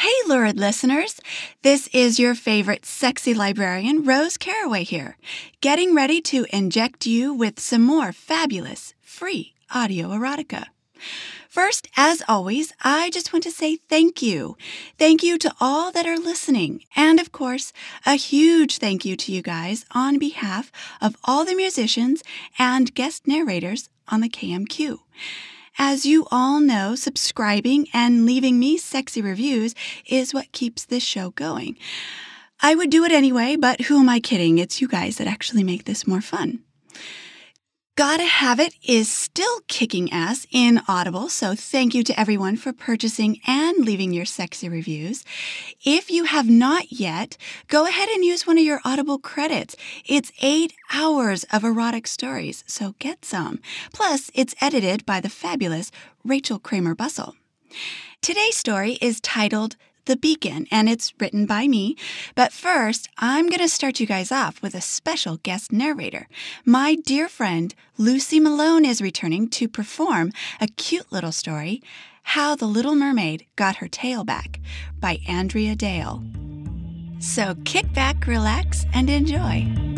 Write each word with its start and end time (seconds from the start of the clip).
Hey, 0.00 0.14
lurid 0.26 0.58
listeners. 0.58 1.20
This 1.60 1.86
is 1.88 2.18
your 2.18 2.34
favorite 2.34 2.86
sexy 2.86 3.34
librarian, 3.34 4.02
Rose 4.02 4.38
Caraway 4.38 4.82
here, 4.82 5.18
getting 5.60 5.94
ready 5.94 6.22
to 6.22 6.46
inject 6.48 7.04
you 7.04 7.34
with 7.34 7.60
some 7.60 7.82
more 7.82 8.10
fabulous 8.10 8.94
free 9.02 9.52
audio 9.74 10.08
erotica. 10.08 10.68
First, 11.50 11.86
as 11.98 12.22
always, 12.26 12.72
I 12.82 13.10
just 13.10 13.34
want 13.34 13.42
to 13.42 13.50
say 13.50 13.76
thank 13.76 14.22
you. 14.22 14.56
Thank 14.96 15.22
you 15.22 15.36
to 15.36 15.52
all 15.60 15.92
that 15.92 16.06
are 16.06 16.16
listening. 16.16 16.82
And 16.96 17.20
of 17.20 17.30
course, 17.30 17.70
a 18.06 18.14
huge 18.14 18.78
thank 18.78 19.04
you 19.04 19.16
to 19.16 19.32
you 19.32 19.42
guys 19.42 19.84
on 19.90 20.18
behalf 20.18 20.72
of 21.02 21.14
all 21.24 21.44
the 21.44 21.54
musicians 21.54 22.22
and 22.58 22.94
guest 22.94 23.26
narrators 23.26 23.90
on 24.08 24.22
the 24.22 24.30
KMQ. 24.30 25.00
As 25.78 26.04
you 26.04 26.26
all 26.30 26.60
know, 26.60 26.94
subscribing 26.94 27.88
and 27.92 28.26
leaving 28.26 28.58
me 28.58 28.76
sexy 28.76 29.22
reviews 29.22 29.74
is 30.06 30.34
what 30.34 30.52
keeps 30.52 30.84
this 30.84 31.02
show 31.02 31.30
going. 31.30 31.76
I 32.60 32.74
would 32.74 32.90
do 32.90 33.04
it 33.04 33.12
anyway, 33.12 33.56
but 33.56 33.82
who 33.82 33.98
am 33.98 34.08
I 34.08 34.20
kidding? 34.20 34.58
It's 34.58 34.80
you 34.80 34.88
guys 34.88 35.16
that 35.16 35.26
actually 35.26 35.64
make 35.64 35.84
this 35.84 36.06
more 36.06 36.20
fun. 36.20 36.60
Gotta 38.00 38.24
Have 38.24 38.58
It 38.60 38.74
is 38.82 39.12
still 39.12 39.60
kicking 39.68 40.10
ass 40.10 40.46
in 40.50 40.80
Audible, 40.88 41.28
so 41.28 41.54
thank 41.54 41.94
you 41.94 42.02
to 42.04 42.18
everyone 42.18 42.56
for 42.56 42.72
purchasing 42.72 43.42
and 43.46 43.84
leaving 43.84 44.14
your 44.14 44.24
sexy 44.24 44.70
reviews. 44.70 45.22
If 45.84 46.10
you 46.10 46.24
have 46.24 46.48
not 46.48 46.90
yet, 46.90 47.36
go 47.68 47.86
ahead 47.86 48.08
and 48.08 48.24
use 48.24 48.46
one 48.46 48.56
of 48.56 48.64
your 48.64 48.80
Audible 48.86 49.18
credits. 49.18 49.76
It's 50.06 50.32
eight 50.40 50.72
hours 50.94 51.44
of 51.52 51.62
erotic 51.62 52.06
stories, 52.06 52.64
so 52.66 52.94
get 52.98 53.26
some. 53.26 53.60
Plus, 53.92 54.30
it's 54.32 54.54
edited 54.62 55.04
by 55.04 55.20
the 55.20 55.28
fabulous 55.28 55.92
Rachel 56.24 56.58
Kramer 56.58 56.94
Bussel. 56.94 57.34
Today's 58.22 58.56
story 58.56 58.92
is 59.02 59.20
titled 59.20 59.76
the 60.10 60.16
Beacon, 60.16 60.66
and 60.72 60.88
it's 60.88 61.14
written 61.20 61.46
by 61.46 61.68
me. 61.68 61.94
But 62.34 62.52
first, 62.52 63.08
I'm 63.18 63.48
going 63.48 63.60
to 63.60 63.68
start 63.68 64.00
you 64.00 64.08
guys 64.08 64.32
off 64.32 64.60
with 64.60 64.74
a 64.74 64.80
special 64.80 65.36
guest 65.44 65.70
narrator. 65.70 66.26
My 66.64 66.96
dear 66.96 67.28
friend 67.28 67.72
Lucy 67.96 68.40
Malone 68.40 68.84
is 68.84 69.00
returning 69.00 69.48
to 69.50 69.68
perform 69.68 70.32
a 70.60 70.66
cute 70.66 71.12
little 71.12 71.30
story, 71.30 71.80
How 72.24 72.56
the 72.56 72.66
Little 72.66 72.96
Mermaid 72.96 73.46
Got 73.54 73.76
Her 73.76 73.86
Tail 73.86 74.24
Back 74.24 74.58
by 74.98 75.20
Andrea 75.28 75.76
Dale. 75.76 76.24
So 77.20 77.54
kick 77.64 77.92
back, 77.92 78.26
relax, 78.26 78.86
and 78.92 79.08
enjoy. 79.08 79.89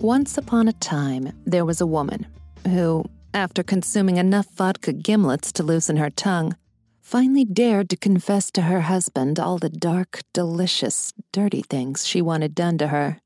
Once 0.00 0.38
upon 0.38 0.68
a 0.68 0.72
time, 0.74 1.32
there 1.44 1.64
was 1.64 1.80
a 1.80 1.86
woman 1.86 2.24
who, 2.68 3.04
after 3.34 3.64
consuming 3.64 4.16
enough 4.16 4.46
vodka 4.54 4.92
gimlets 4.92 5.50
to 5.50 5.64
loosen 5.64 5.96
her 5.96 6.08
tongue, 6.08 6.56
finally 7.00 7.44
dared 7.44 7.90
to 7.90 7.96
confess 7.96 8.48
to 8.48 8.62
her 8.62 8.82
husband 8.82 9.40
all 9.40 9.58
the 9.58 9.68
dark, 9.68 10.20
delicious, 10.32 11.12
dirty 11.32 11.62
things 11.62 12.06
she 12.06 12.22
wanted 12.22 12.54
done 12.54 12.78
to 12.78 12.86
her. 12.86 13.18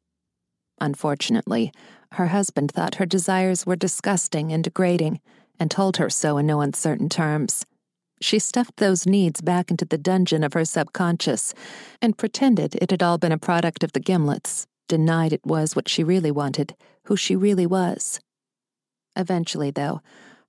Unfortunately, 0.81 1.71
her 2.13 2.29
husband 2.29 2.73
thought 2.73 2.95
her 2.95 3.07
desires 3.07 3.67
were 3.67 3.77
disgusting 3.77 4.51
and 4.51 4.65
degrading 4.65 5.21
and 5.61 5.71
told 5.71 5.99
her 5.99 6.09
so 6.09 6.39
in 6.39 6.47
no 6.47 6.63
uncertain 6.63 7.11
terms. 7.11 7.67
She 8.23 8.39
stuffed 8.39 8.79
those 8.79 9.07
needs 9.07 9.43
back 9.43 9.71
into 9.71 9.85
the 9.85 9.99
dungeon 9.99 10.43
of 10.43 10.55
her 10.55 10.65
subconscious 10.65 11.53
and 12.01 12.17
pretended 12.17 12.77
it 12.77 12.91
had 12.91 13.03
all 13.03 13.19
been 13.19 13.31
a 13.31 13.37
product 13.37 13.85
of 13.85 13.93
the 13.93 14.01
gimlets 14.01 14.67
denied 14.89 15.33
it 15.33 15.45
was 15.45 15.75
what 15.75 15.89
she 15.89 16.05
really 16.05 16.31
wanted, 16.31 16.75
who 17.05 17.17
she 17.17 17.37
really 17.37 17.67
was. 17.67 18.21
Eventually, 19.17 19.71
though, 19.71 20.01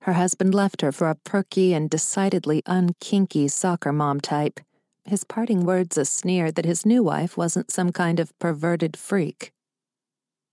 her 0.02 0.14
husband 0.14 0.54
left 0.54 0.82
her 0.82 0.92
for 0.92 1.08
a 1.08 1.14
perky 1.14 1.72
and 1.72 1.88
decidedly 1.88 2.62
unkinky 2.62 3.50
soccer 3.50 3.92
mom 3.92 4.20
type, 4.20 4.60
his 5.04 5.24
parting 5.24 5.64
words 5.64 5.96
a 5.96 6.04
sneer 6.04 6.50
that 6.52 6.64
his 6.64 6.84
new 6.84 7.02
wife 7.02 7.36
wasn't 7.36 7.70
some 7.70 7.92
kind 7.92 8.20
of 8.20 8.38
perverted 8.38 8.96
freak. 8.96 9.52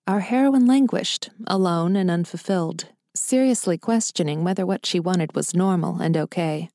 Our 0.08 0.22
heroine 0.22 0.66
languished, 0.66 1.30
alone 1.48 1.96
and 1.96 2.10
unfulfilled, 2.10 2.86
seriously 3.16 3.78
questioning 3.78 4.44
whether 4.44 4.66
what 4.66 4.86
she 4.86 5.00
wanted 5.00 5.36
was 5.36 5.54
normal 5.54 6.02
and 6.02 6.18
okay. 6.18 6.70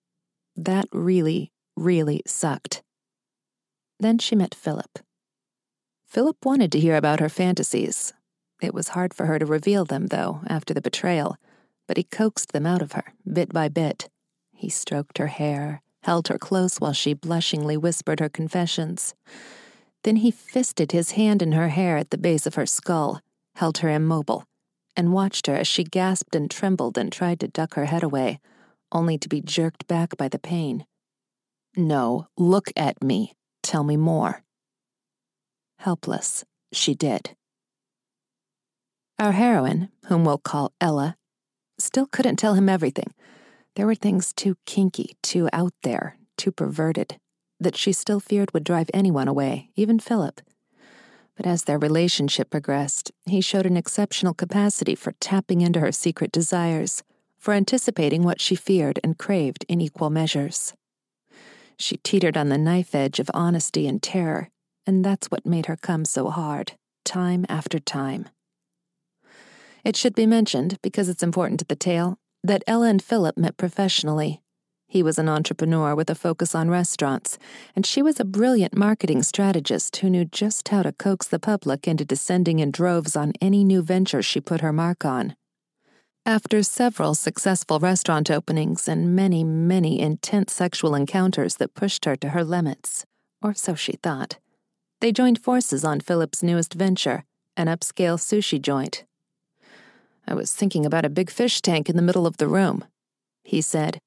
That 0.54 0.86
really, 0.92 1.50
really 1.76 2.22
sucked. 2.26 2.82
Then 3.98 4.18
she 4.18 4.36
met 4.36 4.54
Philip. 4.54 4.98
Philip 6.06 6.44
wanted 6.44 6.72
to 6.72 6.80
hear 6.80 6.96
about 6.96 7.20
her 7.20 7.28
fantasies. 7.28 8.12
It 8.62 8.72
was 8.72 8.88
hard 8.88 9.12
for 9.12 9.26
her 9.26 9.38
to 9.38 9.44
reveal 9.44 9.84
them, 9.84 10.06
though, 10.06 10.40
after 10.46 10.72
the 10.72 10.80
betrayal, 10.80 11.36
but 11.86 11.96
he 11.96 12.04
coaxed 12.04 12.52
them 12.52 12.64
out 12.64 12.80
of 12.80 12.92
her, 12.92 13.12
bit 13.30 13.52
by 13.52 13.68
bit. 13.68 14.08
He 14.52 14.70
stroked 14.70 15.18
her 15.18 15.26
hair, 15.26 15.82
held 16.04 16.28
her 16.28 16.38
close 16.38 16.78
while 16.78 16.92
she 16.92 17.12
blushingly 17.12 17.76
whispered 17.76 18.20
her 18.20 18.28
confessions. 18.28 19.14
Then 20.04 20.16
he 20.16 20.30
fisted 20.30 20.92
his 20.92 21.12
hand 21.12 21.42
in 21.42 21.52
her 21.52 21.68
hair 21.68 21.96
at 21.96 22.10
the 22.10 22.18
base 22.18 22.46
of 22.46 22.54
her 22.54 22.66
skull, 22.66 23.20
held 23.56 23.78
her 23.78 23.90
immobile, 23.90 24.44
and 24.96 25.12
watched 25.12 25.48
her 25.48 25.56
as 25.56 25.66
she 25.66 25.84
gasped 25.84 26.34
and 26.34 26.50
trembled 26.50 26.96
and 26.96 27.12
tried 27.12 27.40
to 27.40 27.48
duck 27.48 27.74
her 27.74 27.86
head 27.86 28.02
away, 28.02 28.38
only 28.92 29.18
to 29.18 29.28
be 29.28 29.40
jerked 29.40 29.86
back 29.88 30.16
by 30.16 30.28
the 30.28 30.38
pain. 30.38 30.86
No, 31.76 32.28
look 32.38 32.70
at 32.76 33.02
me. 33.02 33.34
Tell 33.62 33.84
me 33.84 33.96
more. 33.96 34.44
Helpless, 35.78 36.44
she 36.72 36.94
did. 36.94 37.36
Our 39.18 39.32
heroine, 39.32 39.90
whom 40.06 40.24
we'll 40.24 40.38
call 40.38 40.72
Ella, 40.80 41.16
still 41.78 42.06
couldn't 42.06 42.36
tell 42.36 42.54
him 42.54 42.68
everything. 42.68 43.14
There 43.74 43.86
were 43.86 43.94
things 43.94 44.32
too 44.32 44.56
kinky, 44.66 45.16
too 45.22 45.48
out 45.52 45.72
there, 45.82 46.16
too 46.36 46.52
perverted, 46.52 47.18
that 47.60 47.76
she 47.76 47.92
still 47.92 48.20
feared 48.20 48.52
would 48.52 48.64
drive 48.64 48.90
anyone 48.92 49.28
away, 49.28 49.70
even 49.76 49.98
Philip. 49.98 50.40
But 51.36 51.46
as 51.46 51.64
their 51.64 51.78
relationship 51.78 52.50
progressed, 52.50 53.12
he 53.26 53.40
showed 53.40 53.66
an 53.66 53.76
exceptional 53.76 54.34
capacity 54.34 54.94
for 54.94 55.12
tapping 55.20 55.60
into 55.60 55.80
her 55.80 55.92
secret 55.92 56.32
desires, 56.32 57.02
for 57.38 57.52
anticipating 57.52 58.22
what 58.22 58.40
she 58.40 58.54
feared 58.54 58.98
and 59.04 59.18
craved 59.18 59.64
in 59.68 59.80
equal 59.80 60.10
measures. 60.10 60.74
She 61.78 61.98
teetered 61.98 62.36
on 62.36 62.48
the 62.48 62.58
knife 62.58 62.94
edge 62.94 63.20
of 63.20 63.30
honesty 63.34 63.86
and 63.86 64.02
terror, 64.02 64.48
and 64.86 65.04
that's 65.04 65.26
what 65.26 65.44
made 65.46 65.66
her 65.66 65.76
come 65.76 66.04
so 66.04 66.30
hard, 66.30 66.72
time 67.04 67.44
after 67.48 67.78
time. 67.78 68.28
It 69.84 69.96
should 69.96 70.14
be 70.14 70.26
mentioned, 70.26 70.78
because 70.82 71.08
it's 71.08 71.22
important 71.22 71.60
to 71.60 71.66
the 71.66 71.76
tale, 71.76 72.18
that 72.42 72.64
Ella 72.66 72.88
and 72.88 73.02
Philip 73.02 73.36
met 73.36 73.56
professionally. 73.56 74.42
He 74.88 75.02
was 75.02 75.18
an 75.18 75.28
entrepreneur 75.28 75.94
with 75.94 76.10
a 76.10 76.14
focus 76.14 76.54
on 76.54 76.70
restaurants, 76.70 77.38
and 77.74 77.84
she 77.84 78.02
was 78.02 78.20
a 78.20 78.24
brilliant 78.24 78.76
marketing 78.76 79.22
strategist 79.22 79.96
who 79.96 80.10
knew 80.10 80.24
just 80.24 80.68
how 80.68 80.82
to 80.82 80.92
coax 80.92 81.26
the 81.26 81.40
public 81.40 81.88
into 81.88 82.04
descending 82.04 82.60
in 82.60 82.70
droves 82.70 83.16
on 83.16 83.32
any 83.40 83.64
new 83.64 83.82
venture 83.82 84.22
she 84.22 84.40
put 84.40 84.60
her 84.60 84.72
mark 84.72 85.04
on. 85.04 85.34
After 86.24 86.62
several 86.62 87.14
successful 87.14 87.78
restaurant 87.78 88.30
openings 88.30 88.88
and 88.88 89.14
many, 89.14 89.44
many 89.44 90.00
intense 90.00 90.52
sexual 90.52 90.94
encounters 90.94 91.56
that 91.56 91.74
pushed 91.74 92.04
her 92.04 92.16
to 92.16 92.30
her 92.30 92.42
limits, 92.42 93.04
or 93.42 93.54
so 93.54 93.74
she 93.74 93.92
thought, 93.92 94.38
they 95.00 95.12
joined 95.12 95.42
forces 95.42 95.84
on 95.84 96.00
Philip's 96.00 96.42
newest 96.42 96.74
venture, 96.74 97.24
an 97.56 97.66
upscale 97.66 98.18
sushi 98.18 98.60
joint. 98.60 99.04
I 100.26 100.34
was 100.34 100.52
thinking 100.52 100.84
about 100.84 101.04
a 101.04 101.10
big 101.10 101.30
fish 101.30 101.60
tank 101.60 101.88
in 101.88 101.96
the 101.96 102.02
middle 102.02 102.26
of 102.26 102.38
the 102.38 102.48
room, 102.48 102.84
he 103.44 103.60
said. 103.60 103.98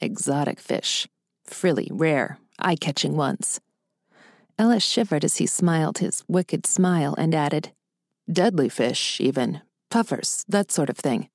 Exotic 0.00 0.60
fish. 0.60 1.08
Frilly, 1.44 1.88
rare, 1.90 2.38
eye 2.58 2.76
catching 2.76 3.16
ones. 3.16 3.60
Ella 4.58 4.78
shivered 4.78 5.24
as 5.24 5.36
he 5.36 5.46
smiled 5.46 5.98
his 5.98 6.22
wicked 6.28 6.66
smile 6.66 7.14
and 7.18 7.34
added, 7.34 7.72
Deadly 8.30 8.68
fish, 8.68 9.20
even. 9.20 9.60
Puffers, 9.90 10.44
that 10.48 10.70
sort 10.70 10.88
of 10.88 10.96
thing. 10.96 11.28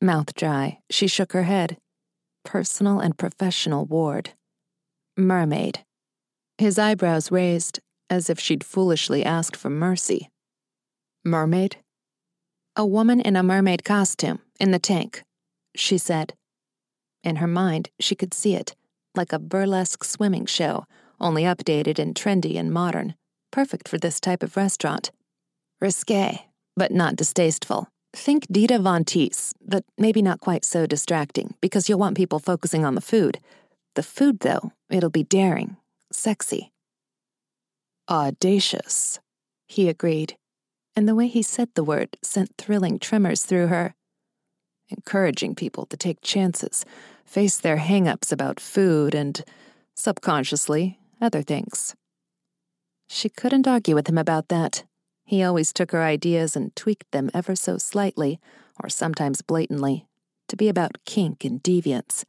Mouth 0.00 0.34
dry, 0.34 0.78
she 0.90 1.06
shook 1.06 1.32
her 1.32 1.44
head. 1.44 1.76
Personal 2.44 3.00
and 3.00 3.16
professional 3.16 3.84
ward. 3.84 4.30
Mermaid. 5.16 5.84
His 6.58 6.78
eyebrows 6.78 7.30
raised, 7.30 7.80
as 8.08 8.30
if 8.30 8.38
she'd 8.38 8.64
foolishly 8.64 9.24
asked 9.24 9.56
for 9.56 9.70
mercy. 9.70 10.28
Mermaid? 11.24 11.76
A 12.76 12.86
woman 12.86 13.20
in 13.20 13.36
a 13.36 13.42
mermaid 13.42 13.84
costume, 13.84 14.40
in 14.60 14.70
the 14.70 14.78
tank, 14.78 15.22
she 15.74 15.98
said. 15.98 16.34
In 17.24 17.36
her 17.36 17.46
mind, 17.46 17.90
she 17.98 18.14
could 18.14 18.34
see 18.34 18.54
it, 18.54 18.74
like 19.14 19.32
a 19.32 19.38
burlesque 19.38 20.04
swimming 20.04 20.46
show, 20.46 20.86
only 21.20 21.42
updated 21.42 21.98
and 21.98 22.14
trendy 22.14 22.56
and 22.56 22.72
modern, 22.72 23.14
perfect 23.50 23.88
for 23.88 23.98
this 23.98 24.20
type 24.20 24.42
of 24.42 24.56
restaurant. 24.56 25.10
Risque, 25.80 26.46
but 26.76 26.92
not 26.92 27.16
distasteful, 27.16 27.88
Think 28.16 28.46
Dita 28.50 28.78
Von 28.78 29.04
Teese, 29.04 29.52
but 29.60 29.84
maybe 29.98 30.22
not 30.22 30.40
quite 30.40 30.64
so 30.64 30.86
distracting 30.86 31.54
because 31.60 31.88
you'll 31.88 31.98
want 31.98 32.16
people 32.16 32.38
focusing 32.38 32.82
on 32.82 32.94
the 32.94 33.02
food. 33.02 33.38
The 33.94 34.02
food, 34.02 34.40
though, 34.40 34.72
it'll 34.88 35.10
be 35.10 35.22
daring, 35.22 35.76
sexy. 36.10 36.70
Audacious, 38.08 39.18
he 39.66 39.88
agreed, 39.88 40.36
and 40.94 41.08
the 41.08 41.14
way 41.14 41.26
he 41.26 41.42
said 41.42 41.70
the 41.74 41.82
word 41.82 42.16
sent 42.22 42.56
thrilling 42.56 43.00
tremors 43.00 43.44
through 43.44 43.66
her. 43.66 43.94
Encouraging 44.88 45.56
people 45.56 45.86
to 45.86 45.96
take 45.96 46.20
chances, 46.20 46.84
face 47.24 47.58
their 47.58 47.78
hang 47.78 48.06
ups 48.06 48.30
about 48.30 48.60
food 48.60 49.12
and, 49.12 49.44
subconsciously, 49.96 51.00
other 51.20 51.42
things. 51.42 51.96
She 53.08 53.28
couldn't 53.28 53.66
argue 53.66 53.96
with 53.96 54.08
him 54.08 54.18
about 54.18 54.48
that. 54.48 54.84
He 55.24 55.42
always 55.42 55.72
took 55.72 55.90
her 55.90 56.02
ideas 56.02 56.54
and 56.54 56.74
tweaked 56.76 57.10
them 57.10 57.30
ever 57.34 57.56
so 57.56 57.76
slightly, 57.76 58.38
or 58.80 58.88
sometimes 58.88 59.42
blatantly, 59.42 60.06
to 60.46 60.56
be 60.56 60.68
about 60.68 60.98
kink 61.04 61.44
and 61.44 61.60
deviance, 61.60 62.24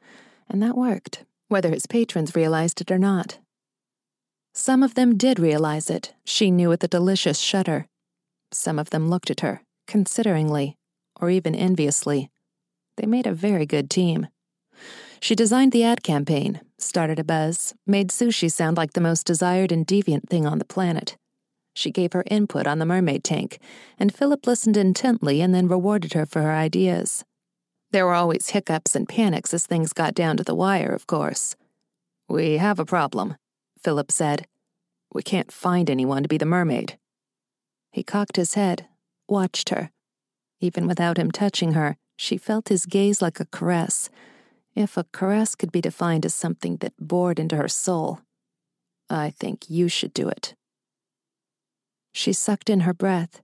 and 0.49 0.59
that 0.63 0.75
worked, 0.75 1.23
whether 1.49 1.69
his 1.69 1.85
patrons 1.85 2.35
realized 2.35 2.81
it 2.81 2.89
or 2.89 2.97
not. 2.97 3.37
Some 4.57 4.81
of 4.81 4.95
them 4.95 5.17
did 5.17 5.37
realize 5.37 5.87
it, 5.87 6.15
she 6.25 6.49
knew 6.49 6.67
with 6.67 6.83
a 6.83 6.87
delicious 6.87 7.37
shudder. 7.37 7.85
Some 8.51 8.79
of 8.79 8.89
them 8.89 9.07
looked 9.07 9.29
at 9.29 9.41
her, 9.41 9.61
consideringly, 9.85 10.75
or 11.21 11.29
even 11.29 11.53
enviously. 11.53 12.31
They 12.97 13.05
made 13.05 13.27
a 13.27 13.35
very 13.35 13.67
good 13.67 13.87
team. 13.87 14.29
She 15.21 15.35
designed 15.35 15.73
the 15.73 15.83
ad 15.83 16.01
campaign, 16.01 16.59
started 16.79 17.19
a 17.19 17.23
buzz, 17.23 17.75
made 17.85 18.09
sushi 18.09 18.51
sound 18.51 18.77
like 18.77 18.93
the 18.93 18.99
most 18.99 19.27
desired 19.27 19.71
and 19.71 19.85
deviant 19.85 20.27
thing 20.27 20.47
on 20.47 20.57
the 20.57 20.65
planet. 20.65 21.17
She 21.75 21.91
gave 21.91 22.13
her 22.13 22.23
input 22.25 22.65
on 22.65 22.79
the 22.79 22.85
mermaid 22.85 23.23
tank, 23.23 23.59
and 23.99 24.11
Philip 24.11 24.47
listened 24.47 24.75
intently 24.75 25.39
and 25.39 25.53
then 25.53 25.67
rewarded 25.67 26.13
her 26.13 26.25
for 26.25 26.41
her 26.41 26.51
ideas. 26.51 27.23
There 27.91 28.07
were 28.07 28.15
always 28.15 28.49
hiccups 28.49 28.95
and 28.95 29.07
panics 29.07 29.53
as 29.53 29.67
things 29.67 29.93
got 29.93 30.15
down 30.15 30.35
to 30.37 30.43
the 30.43 30.55
wire, 30.55 30.91
of 30.91 31.05
course. 31.05 31.55
We 32.27 32.57
have 32.57 32.79
a 32.79 32.85
problem, 32.85 33.35
Philip 33.81 34.11
said. 34.11 34.47
We 35.13 35.23
can't 35.23 35.51
find 35.51 35.89
anyone 35.89 36.23
to 36.23 36.29
be 36.29 36.37
the 36.37 36.45
mermaid. 36.45 36.97
He 37.91 38.03
cocked 38.03 38.35
his 38.35 38.53
head, 38.55 38.87
watched 39.27 39.69
her. 39.69 39.91
Even 40.59 40.87
without 40.87 41.17
him 41.17 41.31
touching 41.31 41.73
her, 41.73 41.97
she 42.15 42.37
felt 42.37 42.69
his 42.69 42.85
gaze 42.85 43.21
like 43.21 43.39
a 43.39 43.45
caress, 43.45 44.09
if 44.75 44.97
a 44.97 45.05
caress 45.05 45.55
could 45.55 45.71
be 45.71 45.81
defined 45.81 46.25
as 46.25 46.35
something 46.35 46.77
that 46.77 46.93
bored 46.99 47.39
into 47.39 47.55
her 47.55 47.67
soul. 47.67 48.21
I 49.09 49.29
think 49.29 49.69
you 49.69 49.87
should 49.87 50.13
do 50.13 50.27
it. 50.27 50.55
She 52.11 52.33
sucked 52.33 52.69
in 52.69 52.81
her 52.81 52.93
breath. 52.93 53.41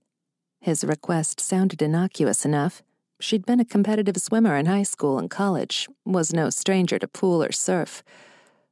His 0.60 0.84
request 0.84 1.40
sounded 1.40 1.80
innocuous 1.80 2.44
enough. 2.44 2.82
She'd 3.20 3.46
been 3.46 3.60
a 3.60 3.64
competitive 3.64 4.16
swimmer 4.16 4.56
in 4.56 4.66
high 4.66 4.82
school 4.82 5.18
and 5.18 5.30
college, 5.30 5.88
was 6.04 6.32
no 6.32 6.50
stranger 6.50 6.98
to 6.98 7.08
pool 7.08 7.42
or 7.42 7.52
surf. 7.52 8.02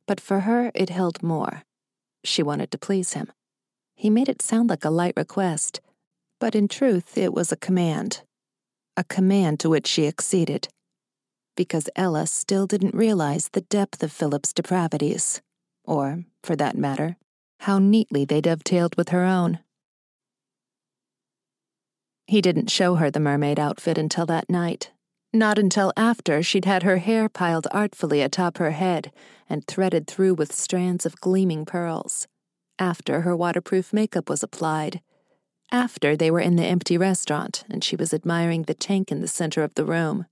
But 0.06 0.20
for 0.20 0.40
her, 0.40 0.70
it 0.75 0.90
held 0.90 1.22
more. 1.22 1.62
She 2.25 2.43
wanted 2.43 2.70
to 2.70 2.78
please 2.78 3.12
him. 3.14 3.32
He 3.94 4.10
made 4.10 4.28
it 4.28 4.43
sound 4.43 4.69
like 4.70 4.84
a 4.84 4.90
light 4.90 5.14
request, 5.16 5.81
but 6.40 6.54
in 6.54 6.66
truth, 6.66 7.16
it 7.16 7.32
was 7.32 7.52
a 7.52 7.56
command. 7.56 8.22
A 8.96 9.04
command 9.04 9.60
to 9.60 9.70
which 9.70 9.87
she 9.87 10.06
acceded. 10.06 10.69
Because 11.56 11.88
Ella 11.94 12.26
still 12.26 12.66
didn't 12.66 12.94
realize 12.94 13.49
the 13.49 13.60
depth 13.60 14.02
of 14.02 14.10
Philip's 14.10 14.52
depravities, 14.52 15.40
or, 15.84 16.25
for 16.43 16.56
that 16.56 16.76
matter, 16.76 17.16
how 17.60 17.78
neatly 17.78 18.25
they 18.25 18.40
dovetailed 18.40 18.96
with 18.96 19.10
her 19.10 19.25
own. 19.25 19.60
He 22.26 22.40
didn't 22.40 22.70
show 22.70 22.96
her 22.96 23.10
the 23.10 23.20
mermaid 23.20 23.60
outfit 23.60 23.99
until 23.99 24.26
that 24.26 24.50
night. 24.50 24.90
Not 25.34 25.58
until 25.58 25.94
after 25.96 26.43
she'd 26.43 26.67
had 26.67 26.82
her 26.82 26.99
hair 26.99 27.29
piled 27.31 27.67
artfully 27.70 28.20
atop 28.20 28.58
her 28.58 28.73
head 28.73 29.11
and 29.49 29.67
threaded 29.67 30.06
through 30.06 30.34
with 30.34 30.52
strands 30.52 31.06
of 31.06 31.20
gleaming 31.20 31.64
pearls. 31.64 32.29
After 32.79 33.23
her 33.23 33.34
waterproof 33.34 33.94
makeup 33.94 34.29
was 34.29 34.43
applied. 34.43 35.00
After 35.70 36.17
they 36.17 36.31
were 36.31 36.40
in 36.40 36.56
the 36.56 36.67
empty 36.67 36.99
restaurant 36.99 37.64
and 37.70 37.82
she 37.82 37.96
was 37.96 38.12
admiring 38.12 38.64
the 38.64 38.75
tank 38.75 39.11
in 39.11 39.23
the 39.23 39.29
center 39.29 39.62
of 39.62 39.75
the 39.75 39.87
room. 39.87 40.26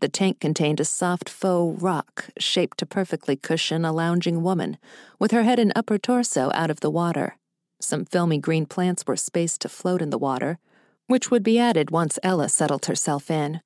The 0.00 0.08
tank 0.08 0.40
contained 0.40 0.80
a 0.80 0.84
soft 0.84 1.28
faux 1.28 1.80
rock 1.80 2.30
shaped 2.36 2.78
to 2.78 2.86
perfectly 2.86 3.36
cushion 3.36 3.84
a 3.84 3.92
lounging 3.92 4.42
woman, 4.42 4.76
with 5.20 5.30
her 5.30 5.44
head 5.44 5.60
and 5.60 5.72
upper 5.76 5.98
torso 5.98 6.50
out 6.52 6.68
of 6.68 6.80
the 6.80 6.90
water. 6.90 7.36
Some 7.80 8.04
filmy 8.04 8.38
green 8.38 8.66
plants 8.66 9.06
were 9.06 9.16
spaced 9.16 9.60
to 9.60 9.68
float 9.68 10.02
in 10.02 10.10
the 10.10 10.18
water, 10.18 10.58
which 11.06 11.30
would 11.30 11.44
be 11.44 11.60
added 11.60 11.92
once 11.92 12.18
Ella 12.24 12.48
settled 12.48 12.86
herself 12.86 13.30
in. 13.30 13.60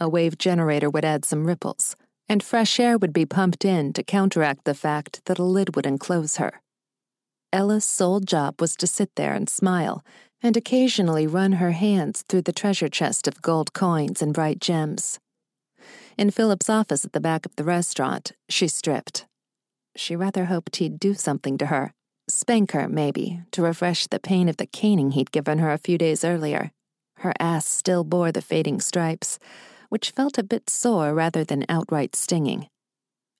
A 0.00 0.08
wave 0.08 0.38
generator 0.38 0.88
would 0.88 1.04
add 1.04 1.24
some 1.24 1.46
ripples, 1.46 1.96
and 2.28 2.42
fresh 2.42 2.78
air 2.78 2.96
would 2.96 3.12
be 3.12 3.26
pumped 3.26 3.64
in 3.64 3.92
to 3.94 4.02
counteract 4.02 4.64
the 4.64 4.74
fact 4.74 5.22
that 5.24 5.38
a 5.38 5.44
lid 5.44 5.74
would 5.74 5.86
enclose 5.86 6.36
her. 6.36 6.60
Ella's 7.52 7.84
sole 7.84 8.20
job 8.20 8.60
was 8.60 8.76
to 8.76 8.86
sit 8.86 9.10
there 9.16 9.32
and 9.32 9.48
smile, 9.48 10.04
and 10.42 10.56
occasionally 10.56 11.26
run 11.26 11.52
her 11.52 11.72
hands 11.72 12.22
through 12.28 12.42
the 12.42 12.52
treasure 12.52 12.88
chest 12.88 13.26
of 13.26 13.42
gold 13.42 13.72
coins 13.72 14.22
and 14.22 14.34
bright 14.34 14.60
gems. 14.60 15.18
In 16.16 16.30
Philip's 16.30 16.68
office 16.68 17.04
at 17.04 17.12
the 17.12 17.20
back 17.20 17.46
of 17.46 17.56
the 17.56 17.64
restaurant, 17.64 18.32
she 18.48 18.68
stripped. 18.68 19.26
She 19.96 20.14
rather 20.14 20.44
hoped 20.44 20.76
he'd 20.76 21.00
do 21.00 21.14
something 21.14 21.58
to 21.58 21.66
her, 21.66 21.92
Spank 22.28 22.72
her, 22.72 22.88
maybe, 22.88 23.40
to 23.52 23.62
refresh 23.62 24.06
the 24.06 24.20
pain 24.20 24.50
of 24.50 24.58
the 24.58 24.66
caning 24.66 25.12
he'd 25.12 25.32
given 25.32 25.58
her 25.58 25.72
a 25.72 25.78
few 25.78 25.96
days 25.96 26.24
earlier. 26.24 26.72
Her 27.18 27.32
ass 27.40 27.66
still 27.66 28.04
bore 28.04 28.32
the 28.32 28.42
fading 28.42 28.80
stripes, 28.80 29.38
which 29.88 30.10
felt 30.10 30.38
a 30.38 30.42
bit 30.42 30.68
sore 30.68 31.14
rather 31.14 31.44
than 31.44 31.64
outright 31.68 32.14
stinging. 32.14 32.68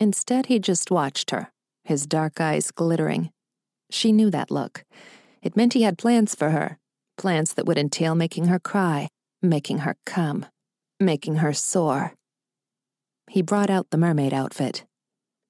Instead, 0.01 0.47
he 0.47 0.59
just 0.59 0.91
watched 0.91 1.31
her, 1.31 1.51
his 1.85 2.07
dark 2.07 2.41
eyes 2.41 2.71
glittering. 2.71 3.31
She 3.91 4.13
knew 4.13 4.31
that 4.31 4.51
look. 4.51 4.85
It 5.43 5.57
meant 5.57 5.75
he 5.75 5.83
had 5.83 5.99
plans 5.99 6.35
for 6.35 6.51
her, 6.51 6.79
plans 7.17 7.55
that 7.55 7.67
would 7.67 7.79
entail 7.79 8.15
making 8.15 8.47
her 8.47 8.59
cry, 8.59 9.09
making 9.43 9.79
her 9.79 9.97
come, 10.05 10.47
making 11.01 11.37
her 11.37 11.53
soar. 11.53 12.15
He 13.31 13.43
brought 13.43 13.71
out 13.71 13.91
the 13.91 13.99
mermaid 13.99 14.33
outfit. 14.33 14.85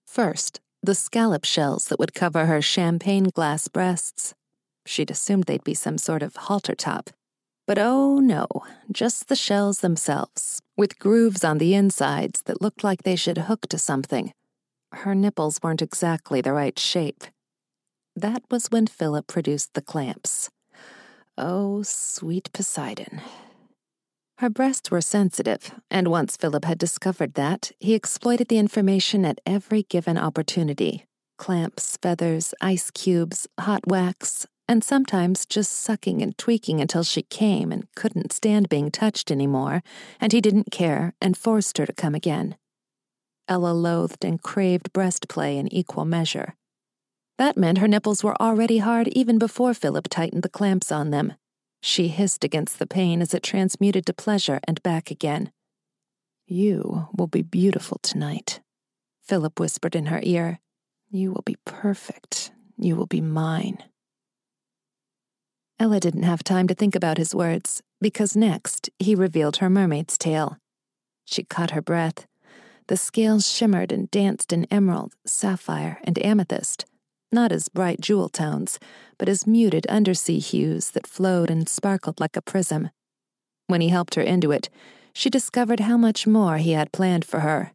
First, 0.07 0.61
the 0.83 0.95
scallop 0.95 1.45
shells 1.45 1.87
that 1.87 1.99
would 1.99 2.15
cover 2.15 2.47
her 2.47 2.63
champagne 2.63 3.25
glass 3.25 3.69
breasts. 3.69 4.35
She'd 4.87 5.11
assumed 5.11 5.45
they'd 5.45 5.65
be 5.65 5.75
some 5.75 5.99
sort 5.99 6.23
of 6.23 6.37
halter 6.37 6.75
top. 6.75 7.11
But 7.69 7.79
oh 7.79 8.19
no, 8.19 8.47
just 8.91 9.29
the 9.29 9.37
shells 9.37 9.81
themselves, 9.81 10.63
with 10.79 10.99
grooves 10.99 11.45
on 11.45 11.59
the 11.59 11.75
insides 11.75 12.41
that 12.47 12.63
looked 12.63 12.83
like 12.83 13.03
they 13.03 13.15
should 13.15 13.37
hook 13.37 13.67
to 13.69 13.77
something. 13.77 14.33
Her 14.93 15.15
nipples 15.15 15.61
weren't 15.63 15.83
exactly 15.83 16.41
the 16.41 16.55
right 16.55 16.79
shape. 16.79 17.25
That 18.17 18.43
was 18.51 18.69
when 18.71 18.87
Philip 18.87 19.27
produced 19.27 19.75
the 19.75 19.83
clamps. 19.83 20.49
Oh, 21.37 21.83
sweet 21.83 22.51
Poseidon. 22.55 23.21
Her 24.39 24.49
breasts 24.49 24.91
were 24.91 25.03
sensitive, 25.03 25.75
and 25.91 26.09
once 26.09 26.39
Philip 26.39 26.65
had 26.65 26.79
discovered 26.79 27.35
that, 27.35 27.71
he 27.81 27.93
exploited 27.93 28.49
the 28.49 28.57
information 28.57 29.27
at 29.27 29.43
every 29.45 29.83
given 29.83 30.17
opportunity 30.17 31.05
clamps, 31.37 31.99
feathers, 32.01 32.55
ice 32.63 32.91
cubes, 32.91 33.47
hot 33.61 33.87
wax, 33.87 34.47
and 34.69 34.85
sometimes 34.85 35.47
just 35.47 35.73
sucking 35.73 36.21
and 36.21 36.37
tweaking 36.37 36.81
until 36.81 37.03
she 37.03 37.23
came 37.23 37.73
and 37.73 37.93
couldn't 37.95 38.33
stand 38.33 38.69
being 38.69 38.91
touched 38.91 39.31
anymore, 39.31 39.83
and 40.21 40.33
he 40.33 40.41
didn't 40.41 40.71
care 40.71 41.15
and 41.21 41.37
forced 41.37 41.79
her 41.79 41.87
to 41.87 41.93
come 41.93 42.15
again. 42.15 42.57
Ella 43.49 43.73
loathed 43.73 44.25
and 44.25 44.43
craved 44.43 44.93
breast 44.93 45.29
play 45.29 45.57
in 45.57 45.73
equal 45.73 46.05
measure. 46.05 46.55
That 47.39 47.57
meant 47.57 47.79
her 47.79 47.89
nipples 47.89 48.23
were 48.23 48.41
already 48.43 48.79
hard 48.79 49.09
even 49.09 49.39
before 49.39 49.73
Philip 49.73 50.09
tightened 50.09 50.43
the 50.43 50.49
clamps 50.49 50.93
on 50.93 51.11
them, 51.11 51.35
she 51.81 52.09
hissed 52.09 52.45
against 52.45 52.79
the 52.79 52.87
pain 52.87 53.23
as 53.23 53.33
it 53.33 53.43
transmuted 53.43 54.07
to 54.07 54.13
pleasure 54.13 54.61
and 54.65 54.83
back 54.83 55.11
again. 55.11 55.53
You 56.47 57.09
will 57.17 57.27
be 57.27 57.43
beautiful 57.43 57.99
tonight, 58.03 58.61
Philip 59.23 59.61
whispered 59.61 59.95
in 59.95 60.07
her 60.07 60.21
ear. 60.23 60.61
You 61.11 61.33
will 61.33 61.43
be 61.45 61.57
perfect. 61.65 62.51
You 62.77 62.97
will 62.97 63.07
be 63.07 63.21
mine. 63.21 63.83
Ella 65.81 66.01
didn't 66.01 66.25
have 66.25 66.43
time 66.43 66.67
to 66.67 66.75
think 66.75 66.97
about 66.97 67.19
his 67.19 67.35
words, 67.35 67.83
because 68.01 68.37
next 68.37 68.91
he 68.99 69.15
revealed 69.15 69.59
her 69.59 69.71
mermaid's 69.71 70.19
tail. 70.19 70.59
She 71.25 71.45
caught 71.45 71.71
her 71.71 71.83
breath. 71.83 72.27
The 72.89 72.97
scales 72.97 73.53
shimmered 73.53 73.93
and 73.93 74.11
danced 74.11 74.53
in 74.53 74.67
emerald, 74.71 75.15
sapphire, 75.27 76.01
and 76.03 76.19
amethyst, 76.25 76.85
not 77.31 77.53
as 77.53 77.69
bright 77.69 78.01
jewel 78.01 78.29
tones, 78.29 78.81
but 79.19 79.29
as 79.29 79.47
muted 79.47 79.87
undersea 79.87 80.39
hues 80.39 80.91
that 80.93 81.07
flowed 81.07 81.51
and 81.51 81.69
sparkled 81.69 82.19
like 82.19 82.37
a 82.37 82.43
prism. 82.43 82.91
When 83.67 83.81
he 83.81 83.91
helped 83.91 84.15
her 84.17 84.23
into 84.23 84.51
it, 84.51 84.71
she 85.13 85.31
discovered 85.31 85.81
how 85.81 85.97
much 85.97 86.27
more 86.27 86.57
he 86.57 86.73
had 86.73 86.93
planned 86.93 87.25
for 87.25 87.41
her. 87.41 87.73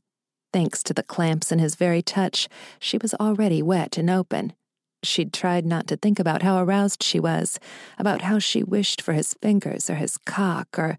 Thanks 0.52 0.84
to 0.84 0.94
the 0.94 1.04
clamps 1.04 1.52
in 1.52 1.60
his 1.60 1.76
very 1.76 2.02
touch, 2.02 2.50
she 2.80 2.98
was 2.98 3.14
already 3.16 3.62
wet 3.62 3.98
and 3.98 4.10
open. 4.10 4.54
She'd 5.04 5.34
tried 5.34 5.66
not 5.66 5.88
to 5.88 5.98
think 5.98 6.20
about 6.20 6.44
how 6.44 6.58
aroused 6.58 7.04
she 7.04 7.20
was, 7.20 7.60
about 7.98 8.22
how 8.22 8.40
she 8.40 8.64
wished 8.64 9.02
for 9.02 9.14
his 9.14 9.34
fingers 9.42 9.90
or 9.90 9.96
his 9.96 10.18
cock 10.18 10.80
or, 10.80 10.98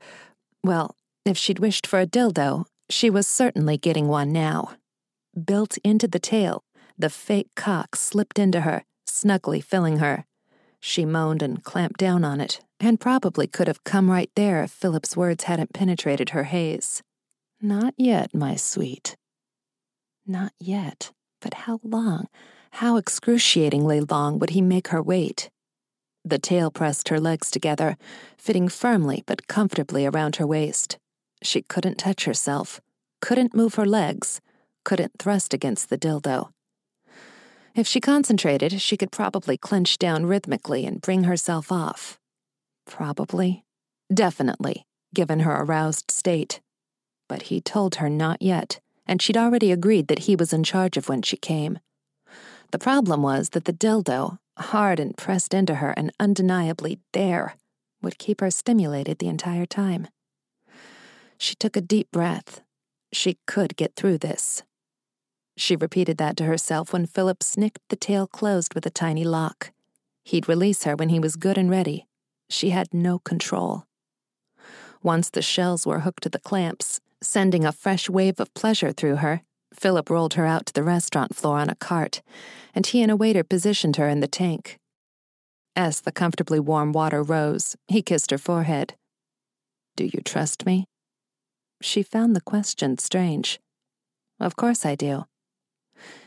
well, 0.63 0.95
if 1.25 1.39
she'd 1.39 1.59
wished 1.59 1.87
for 1.87 2.01
a 2.01 2.07
dildo, 2.07 2.67
she 2.91 3.09
was 3.09 3.27
certainly 3.27 3.79
getting 3.79 4.09
one 4.09 4.31
now. 4.33 4.73
Built 5.43 5.79
into 5.83 6.07
the 6.07 6.19
tail, 6.19 6.63
the 6.99 7.11
fake 7.11 7.49
cock 7.57 7.97
slipped 7.97 8.39
into 8.39 8.61
her, 8.61 8.85
snugly 9.07 9.61
filling 9.61 9.99
her. 9.99 10.27
She 10.81 11.07
moaned 11.07 11.43
and 11.43 11.65
clamped 11.65 11.99
down 11.99 12.25
on 12.25 12.41
it, 12.41 12.61
and 12.79 13.01
probably 13.01 13.47
could 13.47 13.69
have 13.69 13.85
come 13.85 14.11
right 14.11 14.31
there 14.37 14.63
if 14.63 14.71
Philip's 14.71 15.17
words 15.17 15.45
hadn't 15.45 15.73
penetrated 15.73 16.31
her 16.31 16.45
haze. 16.45 17.03
Not 17.61 17.95
yet, 17.97 18.35
my 18.35 18.55
sweet. 18.57 19.17
Not 20.27 20.53
yet. 20.61 21.13
But 21.41 21.55
how 21.55 21.81
long? 21.83 22.29
How 22.79 22.97
excruciatingly 22.97 24.01
long 24.01 24.41
would 24.41 24.51
he 24.51 24.61
make 24.61 24.89
her 24.89 25.01
wait? 25.01 25.49
The 26.25 26.41
tail 26.41 26.73
pressed 26.73 27.09
her 27.09 27.21
legs 27.21 27.49
together, 27.49 27.97
fitting 28.37 28.69
firmly 28.69 29.23
but 29.27 29.47
comfortably 29.47 30.07
around 30.07 30.37
her 30.37 30.47
waist. 30.47 30.99
She 31.41 31.63
couldn't 31.63 31.99
touch 31.99 32.25
herself, 32.25 32.81
couldn't 33.21 33.55
move 33.55 33.77
her 33.77 33.87
legs, 33.87 34.41
couldn't 34.85 35.13
thrust 35.21 35.55
against 35.55 35.89
the 35.89 35.97
dildo. 35.97 36.49
If 37.77 37.87
she 37.87 38.01
concentrated, 38.01 38.81
she 38.81 38.97
could 38.97 39.13
probably 39.13 39.57
clench 39.57 39.97
down 39.97 40.27
rhythmically 40.27 40.85
and 40.85 41.01
bring 41.01 41.25
herself 41.25 41.71
off. 41.71 42.19
Probably. 42.87 43.63
Definitely, 44.13 44.85
given 45.15 45.41
her 45.41 45.63
aroused 45.63 46.11
state. 46.11 46.61
But 47.29 47.43
he 47.43 47.61
told 47.61 47.97
her 47.97 48.11
not 48.11 48.43
yet, 48.43 48.81
and 49.07 49.23
she'd 49.23 49.37
already 49.37 49.71
agreed 49.71 50.09
that 50.09 50.27
he 50.27 50.35
was 50.35 50.53
in 50.53 50.65
charge 50.65 50.97
of 50.97 51.09
when 51.09 51.23
she 51.23 51.37
came. 51.37 51.79
The 52.75 52.81
problem 52.81 53.23
was 53.23 53.51
that 53.51 53.67
the 53.67 53.73
dildo, 53.73 54.39
hard 54.59 54.99
and 54.99 55.17
pressed 55.17 55.55
into 55.55 55.77
her 55.77 55.93
and 55.97 56.13
undeniably 56.19 56.99
there, 57.13 57.55
would 58.03 58.19
keep 58.19 58.41
her 58.41 58.51
stimulated 58.51 59.21
the 59.21 59.29
entire 59.29 59.65
time. 59.65 60.09
She 61.39 61.55
took 61.55 61.77
a 61.77 61.81
deep 61.81 62.11
breath. 62.11 62.63
She 63.13 63.39
could 63.47 63.77
get 63.77 63.95
through 63.95 64.19
this. 64.19 64.65
She 65.57 65.77
repeated 65.77 66.19
that 66.19 66.37
to 66.39 66.47
herself 66.47 66.93
when 66.93 67.07
Philip 67.07 67.45
snicked 67.45 67.79
the 67.91 67.95
tail 67.95 68.27
closed 68.27 68.75
with 68.75 68.85
a 68.87 68.91
tiny 68.91 69.23
lock. 69.23 69.71
He'd 70.25 70.49
release 70.49 70.83
her 70.83 70.97
when 70.97 71.11
he 71.11 71.21
was 71.21 71.37
good 71.37 71.57
and 71.57 71.71
ready. 71.71 72.09
She 72.51 72.71
had 72.71 72.93
no 72.93 73.21
control. 73.21 73.85
Once 75.01 75.31
the 75.31 75.43
shells 75.43 75.87
were 75.87 76.01
hooked 76.01 76.25
to 76.25 76.29
the 76.29 76.41
clamps, 76.41 76.99
sending 77.23 77.65
a 77.65 77.71
fresh 77.71 78.11
wave 78.11 78.41
of 78.41 78.53
pleasure 78.53 78.91
through 78.91 79.19
her, 79.23 79.43
Philip 79.75 80.09
rolled 80.09 80.35
her 80.35 80.47
out 80.47 80.67
to 80.67 80.73
the 80.73 80.83
restaurant 80.83 81.35
floor 81.35 81.59
on 81.59 81.69
a 81.69 81.75
cart, 81.75 82.23
and 82.75 82.87
he 82.87 83.03
and 83.03 83.11
a 83.11 83.17
waiter 83.17 83.45
positioned 83.45 83.97
her 83.97 84.09
in 84.09 84.21
the 84.21 84.29
tank. 84.29 84.79
As 85.77 86.01
the 86.01 86.13
comfortably 86.13 86.61
warm 86.61 86.93
water 86.93 87.23
rose, 87.23 87.77
he 87.89 88.01
kissed 88.01 88.31
her 88.31 88.39
forehead. 88.39 88.95
Do 89.97 90.05
you 90.05 90.21
trust 90.25 90.65
me? 90.65 90.87
She 91.81 92.03
found 92.03 92.35
the 92.35 92.41
question 92.41 92.99
strange. 92.99 93.61
Of 94.41 94.57
course 94.57 94.87
I 94.87 94.95
do. 94.95 95.25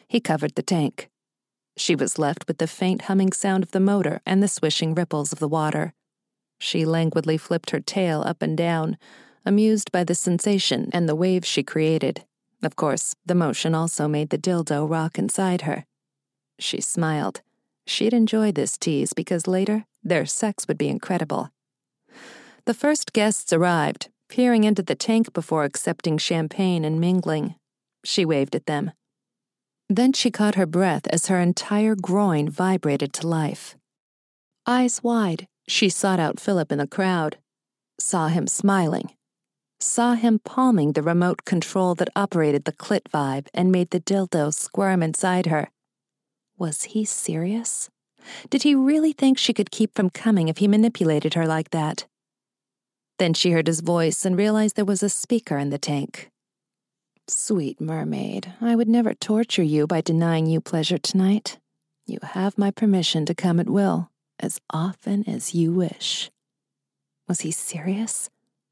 He 0.07 0.19
covered 0.19 0.55
the 0.55 0.63
tank. 0.63 1.09
She 1.77 1.95
was 1.95 2.19
left 2.19 2.47
with 2.47 2.57
the 2.57 2.67
faint 2.67 3.03
humming 3.03 3.31
sound 3.31 3.63
of 3.63 3.71
the 3.71 3.79
motor 3.79 4.21
and 4.25 4.41
the 4.41 4.47
swishing 4.47 4.95
ripples 4.95 5.31
of 5.31 5.39
the 5.39 5.47
water. 5.47 5.93
She 6.59 6.85
languidly 6.85 7.37
flipped 7.37 7.69
her 7.69 7.79
tail 7.79 8.23
up 8.25 8.41
and 8.41 8.57
down, 8.57 8.97
amused 9.45 9.91
by 9.91 10.03
the 10.03 10.15
sensation 10.15 10.89
and 10.91 11.07
the 11.07 11.15
waves 11.15 11.47
she 11.47 11.63
created. 11.63 12.25
Of 12.63 12.75
course, 12.75 13.15
the 13.25 13.35
motion 13.35 13.75
also 13.75 14.07
made 14.07 14.29
the 14.29 14.37
dildo 14.37 14.89
rock 14.89 15.19
inside 15.19 15.61
her. 15.61 15.85
She 16.59 16.81
smiled. 16.81 17.41
She'd 17.85 18.13
enjoy 18.13 18.51
this 18.51 18.77
tease 18.77 19.13
because 19.13 19.47
later 19.47 19.85
their 20.03 20.25
sex 20.25 20.67
would 20.67 20.77
be 20.77 20.89
incredible. 20.89 21.51
The 22.65 22.73
first 22.73 23.13
guests 23.13 23.53
arrived, 23.53 24.09
peering 24.27 24.63
into 24.63 24.81
the 24.81 24.95
tank 24.95 25.33
before 25.33 25.63
accepting 25.63 26.17
champagne 26.17 26.83
and 26.83 26.99
mingling. 26.99 27.55
She 28.03 28.25
waved 28.25 28.55
at 28.55 28.65
them. 28.65 28.91
Then 29.89 30.11
she 30.11 30.31
caught 30.31 30.55
her 30.55 30.65
breath 30.65 31.07
as 31.07 31.27
her 31.27 31.39
entire 31.39 31.95
groin 31.95 32.49
vibrated 32.49 33.13
to 33.13 33.27
life. 33.27 33.75
Eyes 34.65 35.01
wide, 35.01 35.47
she 35.67 35.87
sought 35.87 36.19
out 36.19 36.39
Philip 36.39 36.71
in 36.71 36.79
the 36.79 36.87
crowd, 36.87 37.37
saw 37.99 38.27
him 38.27 38.47
smiling, 38.47 39.11
saw 39.79 40.13
him 40.13 40.39
palming 40.39 40.93
the 40.93 41.01
remote 41.01 41.45
control 41.45 41.95
that 41.95 42.09
operated 42.15 42.65
the 42.65 42.71
clit 42.71 43.03
vibe 43.13 43.47
and 43.53 43.71
made 43.71 43.91
the 43.91 43.99
dildo 43.99 44.53
squirm 44.53 45.03
inside 45.03 45.45
her. 45.47 45.69
Was 46.57 46.83
he 46.83 47.05
serious? 47.05 47.89
Did 48.49 48.63
he 48.63 48.75
really 48.75 49.13
think 49.13 49.37
she 49.37 49.53
could 49.53 49.71
keep 49.71 49.95
from 49.95 50.09
coming 50.09 50.47
if 50.47 50.57
he 50.57 50.67
manipulated 50.67 51.35
her 51.35 51.45
like 51.45 51.69
that? 51.69 52.05
Then 53.19 53.33
she 53.33 53.51
heard 53.51 53.67
his 53.67 53.81
voice 53.81 54.25
and 54.25 54.37
realized 54.37 54.75
there 54.75 54.85
was 54.85 55.03
a 55.03 55.09
speaker 55.09 55.57
in 55.57 55.69
the 55.69 55.77
tank. 55.77 56.29
Sweet 57.27 57.81
mermaid, 57.81 58.53
I 58.61 58.75
would 58.75 58.87
never 58.87 59.13
torture 59.13 59.63
you 59.63 59.85
by 59.85 60.01
denying 60.01 60.45
you 60.45 60.61
pleasure 60.61 60.97
tonight. 60.97 61.57
You 62.05 62.19
have 62.21 62.57
my 62.57 62.71
permission 62.71 63.25
to 63.25 63.35
come 63.35 63.59
at 63.59 63.69
will, 63.69 64.09
as 64.39 64.61
often 64.69 65.27
as 65.27 65.53
you 65.53 65.73
wish. 65.73 66.31
Was 67.27 67.41
he 67.41 67.51
serious? 67.51 68.29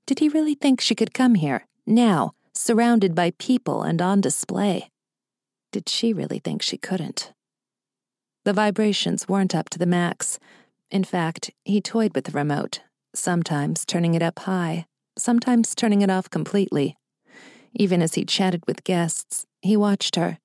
Did 0.08 0.20
he 0.20 0.30
really 0.30 0.56
think 0.56 0.82
she 0.82 0.96
could 0.96 1.14
come 1.14 1.36
here, 1.36 1.66
now, 1.86 2.34
surrounded 2.54 3.16
by 3.16 3.32
people 3.32 3.82
and 3.84 4.02
on 4.02 4.22
display? 4.22 4.90
Did 5.72 5.90
she 5.90 6.14
really 6.14 6.40
think 6.40 6.62
she 6.62 6.78
couldn't? 6.78 7.34
The 8.44 8.54
vibrations 8.54 9.28
weren't 9.28 9.56
up 9.56 9.70
to 9.72 9.80
the 9.80 9.86
max. 9.86 10.40
In 10.92 11.04
fact, 11.04 11.52
he 11.64 11.82
toyed 11.82 12.14
with 12.14 12.26
the 12.26 12.32
remote, 12.32 12.82
sometimes 13.14 13.86
turning 13.86 14.14
it 14.14 14.22
up 14.22 14.40
high, 14.40 14.86
sometimes 15.18 15.74
turning 15.74 16.02
it 16.02 16.10
off 16.10 16.30
completely 16.30 16.96
even 17.76 18.02
as 18.02 18.14
he 18.14 18.26
chatted 18.26 18.64
with 18.66 18.84
guests, 18.84 19.46
he 19.62 19.76
watched 19.76 20.16
her. 20.16 20.40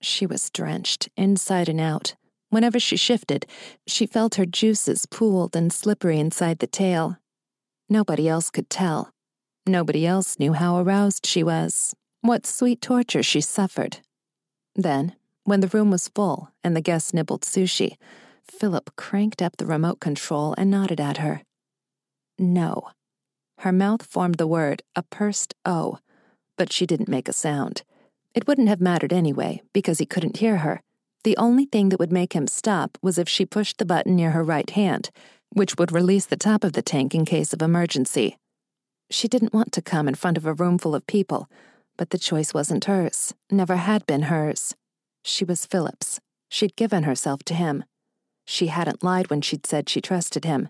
She 0.00 0.26
was 0.26 0.50
drenched, 0.50 1.08
inside 1.16 1.68
and 1.68 1.80
out. 1.80 2.14
Whenever 2.50 2.78
she 2.78 2.96
shifted, 2.96 3.46
she 3.86 4.06
felt 4.06 4.36
her 4.36 4.46
juices 4.46 5.06
pooled 5.06 5.56
and 5.56 5.72
slippery 5.72 6.18
inside 6.18 6.58
the 6.58 6.66
tail. 6.66 7.18
Nobody 7.92 8.26
else 8.26 8.48
could 8.48 8.70
tell. 8.70 9.12
Nobody 9.66 10.06
else 10.06 10.38
knew 10.38 10.54
how 10.54 10.78
aroused 10.78 11.26
she 11.26 11.42
was, 11.42 11.94
what 12.22 12.46
sweet 12.46 12.80
torture 12.80 13.22
she 13.22 13.42
suffered. 13.42 13.98
Then, 14.74 15.14
when 15.44 15.60
the 15.60 15.68
room 15.68 15.90
was 15.90 16.08
full 16.08 16.48
and 16.64 16.74
the 16.74 16.80
guests 16.80 17.12
nibbled 17.12 17.42
sushi, 17.42 17.98
Philip 18.44 18.96
cranked 18.96 19.42
up 19.42 19.58
the 19.58 19.66
remote 19.66 20.00
control 20.00 20.54
and 20.56 20.70
nodded 20.70 21.02
at 21.02 21.18
her. 21.18 21.42
No. 22.38 22.88
Her 23.58 23.72
mouth 23.72 24.02
formed 24.02 24.36
the 24.36 24.46
word, 24.46 24.82
a 24.96 25.02
pursed 25.02 25.52
O, 25.66 25.98
but 26.56 26.72
she 26.72 26.86
didn't 26.86 27.10
make 27.10 27.28
a 27.28 27.34
sound. 27.34 27.82
It 28.34 28.46
wouldn't 28.46 28.70
have 28.70 28.80
mattered 28.80 29.12
anyway, 29.12 29.60
because 29.74 29.98
he 29.98 30.06
couldn't 30.06 30.38
hear 30.38 30.56
her. 30.64 30.80
The 31.24 31.36
only 31.36 31.66
thing 31.66 31.90
that 31.90 32.00
would 32.00 32.10
make 32.10 32.32
him 32.32 32.46
stop 32.46 32.96
was 33.02 33.18
if 33.18 33.28
she 33.28 33.44
pushed 33.44 33.76
the 33.76 33.84
button 33.84 34.16
near 34.16 34.30
her 34.30 34.42
right 34.42 34.70
hand, 34.70 35.10
which 35.52 35.76
would 35.76 35.92
release 35.92 36.26
the 36.26 36.36
top 36.36 36.64
of 36.64 36.72
the 36.72 36.82
tank 36.82 37.14
in 37.14 37.24
case 37.24 37.52
of 37.52 37.62
emergency. 37.62 38.36
She 39.10 39.28
didn't 39.28 39.52
want 39.52 39.72
to 39.72 39.82
come 39.82 40.08
in 40.08 40.14
front 40.14 40.36
of 40.36 40.46
a 40.46 40.54
room 40.54 40.78
full 40.78 40.94
of 40.94 41.06
people, 41.06 41.48
but 41.96 42.10
the 42.10 42.18
choice 42.18 42.54
wasn't 42.54 42.86
hers, 42.86 43.34
never 43.50 43.76
had 43.76 44.06
been 44.06 44.22
hers. 44.22 44.74
She 45.22 45.44
was 45.44 45.66
Philip's. 45.66 46.20
She'd 46.48 46.76
given 46.76 47.04
herself 47.04 47.42
to 47.44 47.54
him. 47.54 47.84
She 48.46 48.66
hadn't 48.68 49.04
lied 49.04 49.30
when 49.30 49.40
she'd 49.40 49.66
said 49.66 49.88
she 49.88 50.00
trusted 50.00 50.44
him. 50.44 50.68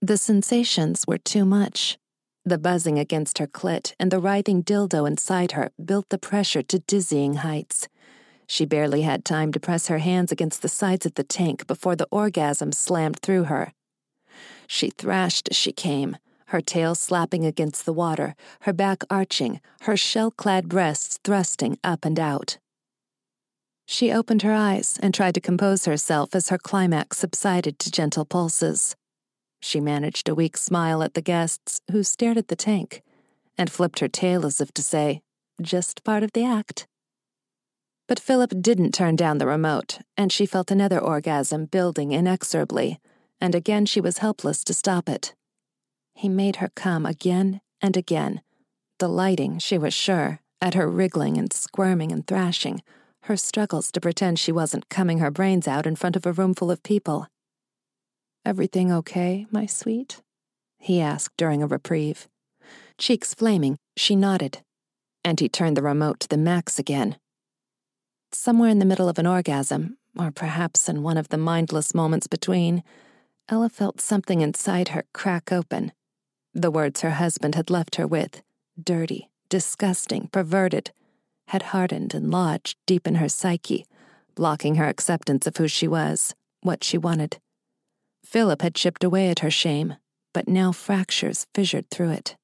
The 0.00 0.16
sensations 0.16 1.06
were 1.06 1.18
too 1.18 1.44
much. 1.44 1.98
The 2.44 2.58
buzzing 2.58 2.98
against 2.98 3.38
her 3.38 3.46
clit 3.46 3.94
and 4.00 4.10
the 4.10 4.18
writhing 4.18 4.64
dildo 4.64 5.06
inside 5.06 5.52
her 5.52 5.70
built 5.82 6.08
the 6.08 6.18
pressure 6.18 6.62
to 6.62 6.80
dizzying 6.80 7.34
heights. 7.34 7.86
She 8.46 8.64
barely 8.64 9.02
had 9.02 9.24
time 9.24 9.52
to 9.52 9.60
press 9.60 9.86
her 9.86 9.98
hands 9.98 10.32
against 10.32 10.62
the 10.62 10.68
sides 10.68 11.06
of 11.06 11.14
the 11.14 11.24
tank 11.24 11.66
before 11.66 11.96
the 11.96 12.08
orgasm 12.10 12.72
slammed 12.72 13.18
through 13.20 13.44
her. 13.44 13.72
She 14.66 14.90
thrashed 14.90 15.48
as 15.50 15.56
she 15.56 15.72
came, 15.72 16.16
her 16.46 16.60
tail 16.60 16.94
slapping 16.94 17.46
against 17.46 17.86
the 17.86 17.92
water, 17.92 18.34
her 18.62 18.72
back 18.72 19.04
arching, 19.08 19.60
her 19.82 19.96
shell 19.96 20.30
clad 20.30 20.68
breasts 20.68 21.18
thrusting 21.24 21.78
up 21.82 22.04
and 22.04 22.20
out. 22.20 22.58
She 23.86 24.12
opened 24.12 24.42
her 24.42 24.52
eyes 24.52 24.98
and 25.02 25.14
tried 25.14 25.34
to 25.34 25.40
compose 25.40 25.86
herself 25.86 26.34
as 26.34 26.48
her 26.50 26.58
climax 26.58 27.18
subsided 27.18 27.78
to 27.78 27.90
gentle 27.90 28.24
pulses. 28.24 28.96
She 29.60 29.80
managed 29.80 30.28
a 30.28 30.34
weak 30.34 30.56
smile 30.56 31.02
at 31.02 31.14
the 31.14 31.22
guests, 31.22 31.80
who 31.90 32.02
stared 32.02 32.36
at 32.36 32.48
the 32.48 32.56
tank, 32.56 33.02
and 33.56 33.70
flipped 33.70 34.00
her 34.00 34.08
tail 34.08 34.44
as 34.44 34.60
if 34.60 34.72
to 34.74 34.82
say, 34.82 35.22
just 35.60 36.04
part 36.04 36.22
of 36.22 36.32
the 36.32 36.44
act. 36.44 36.86
But 38.08 38.20
Philip 38.20 38.54
didn't 38.60 38.92
turn 38.92 39.16
down 39.16 39.38
the 39.38 39.46
remote, 39.46 39.98
and 40.16 40.32
she 40.32 40.46
felt 40.46 40.70
another 40.70 40.98
orgasm 40.98 41.66
building 41.66 42.12
inexorably, 42.12 43.00
and 43.40 43.54
again 43.54 43.86
she 43.86 44.00
was 44.00 44.18
helpless 44.18 44.64
to 44.64 44.74
stop 44.74 45.08
it. 45.08 45.34
He 46.14 46.28
made 46.28 46.56
her 46.56 46.70
come 46.74 47.06
again 47.06 47.60
and 47.80 47.96
again, 47.96 48.42
delighting, 48.98 49.58
she 49.58 49.78
was 49.78 49.94
sure, 49.94 50.40
at 50.60 50.74
her 50.74 50.88
wriggling 50.88 51.36
and 51.36 51.52
squirming 51.52 52.12
and 52.12 52.26
thrashing, 52.26 52.82
her 53.22 53.36
struggles 53.36 53.90
to 53.92 54.00
pretend 54.00 54.38
she 54.38 54.52
wasn't 54.52 54.88
coming 54.88 55.18
her 55.18 55.30
brains 55.30 55.66
out 55.66 55.86
in 55.86 55.96
front 55.96 56.16
of 56.16 56.26
a 56.26 56.32
room 56.32 56.54
full 56.54 56.70
of 56.70 56.82
people. 56.82 57.26
Everything 58.44 58.92
okay, 58.92 59.46
my 59.50 59.66
sweet? 59.66 60.22
he 60.78 61.00
asked 61.00 61.36
during 61.36 61.62
a 61.62 61.66
reprieve. 61.66 62.26
Cheeks 62.98 63.34
flaming, 63.34 63.76
she 63.96 64.16
nodded, 64.16 64.62
and 65.24 65.38
he 65.38 65.48
turned 65.48 65.76
the 65.76 65.82
remote 65.82 66.20
to 66.20 66.28
the 66.28 66.36
max 66.36 66.78
again. 66.78 67.16
Somewhere 68.32 68.70
in 68.70 68.78
the 68.78 68.84
middle 68.84 69.08
of 69.08 69.18
an 69.18 69.26
orgasm, 69.26 69.98
or 70.18 70.30
perhaps 70.30 70.88
in 70.88 71.02
one 71.02 71.16
of 71.16 71.28
the 71.28 71.38
mindless 71.38 71.94
moments 71.94 72.26
between, 72.26 72.82
Ella 73.48 73.68
felt 73.68 74.00
something 74.00 74.40
inside 74.40 74.88
her 74.88 75.04
crack 75.12 75.52
open. 75.52 75.92
The 76.54 76.70
words 76.70 77.02
her 77.02 77.12
husband 77.12 77.54
had 77.54 77.70
left 77.70 77.96
her 77.96 78.06
with 78.06 78.42
dirty, 78.82 79.30
disgusting, 79.48 80.28
perverted 80.32 80.92
had 81.48 81.62
hardened 81.62 82.14
and 82.14 82.30
lodged 82.30 82.78
deep 82.86 83.06
in 83.06 83.16
her 83.16 83.28
psyche, 83.28 83.86
blocking 84.34 84.76
her 84.76 84.86
acceptance 84.86 85.46
of 85.46 85.56
who 85.58 85.68
she 85.68 85.86
was, 85.86 86.34
what 86.62 86.82
she 86.82 86.96
wanted. 86.96 87.38
Philip 88.24 88.62
had 88.62 88.74
chipped 88.74 89.04
away 89.04 89.28
at 89.28 89.40
her 89.40 89.50
shame, 89.50 89.96
but 90.32 90.48
now 90.48 90.72
fractures 90.72 91.46
fissured 91.54 91.90
through 91.90 92.10
it. 92.10 92.36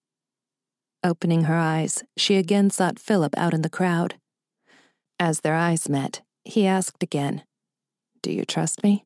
Opening 1.02 1.45
her 1.45 1.57
eyes, 1.57 2.04
she 2.16 2.37
again 2.37 2.68
sought 2.68 2.99
Philip 2.99 3.35
out 3.38 3.54
in 3.54 3.62
the 3.62 3.71
crowd. 3.71 4.16
As 5.21 5.41
their 5.41 5.55
eyes 5.55 5.89
met, 5.89 6.23
he 6.45 6.67
asked 6.67 7.03
again, 7.03 7.43
Do 8.23 8.33
you 8.33 8.45
trust 8.45 8.83
me? 8.83 9.05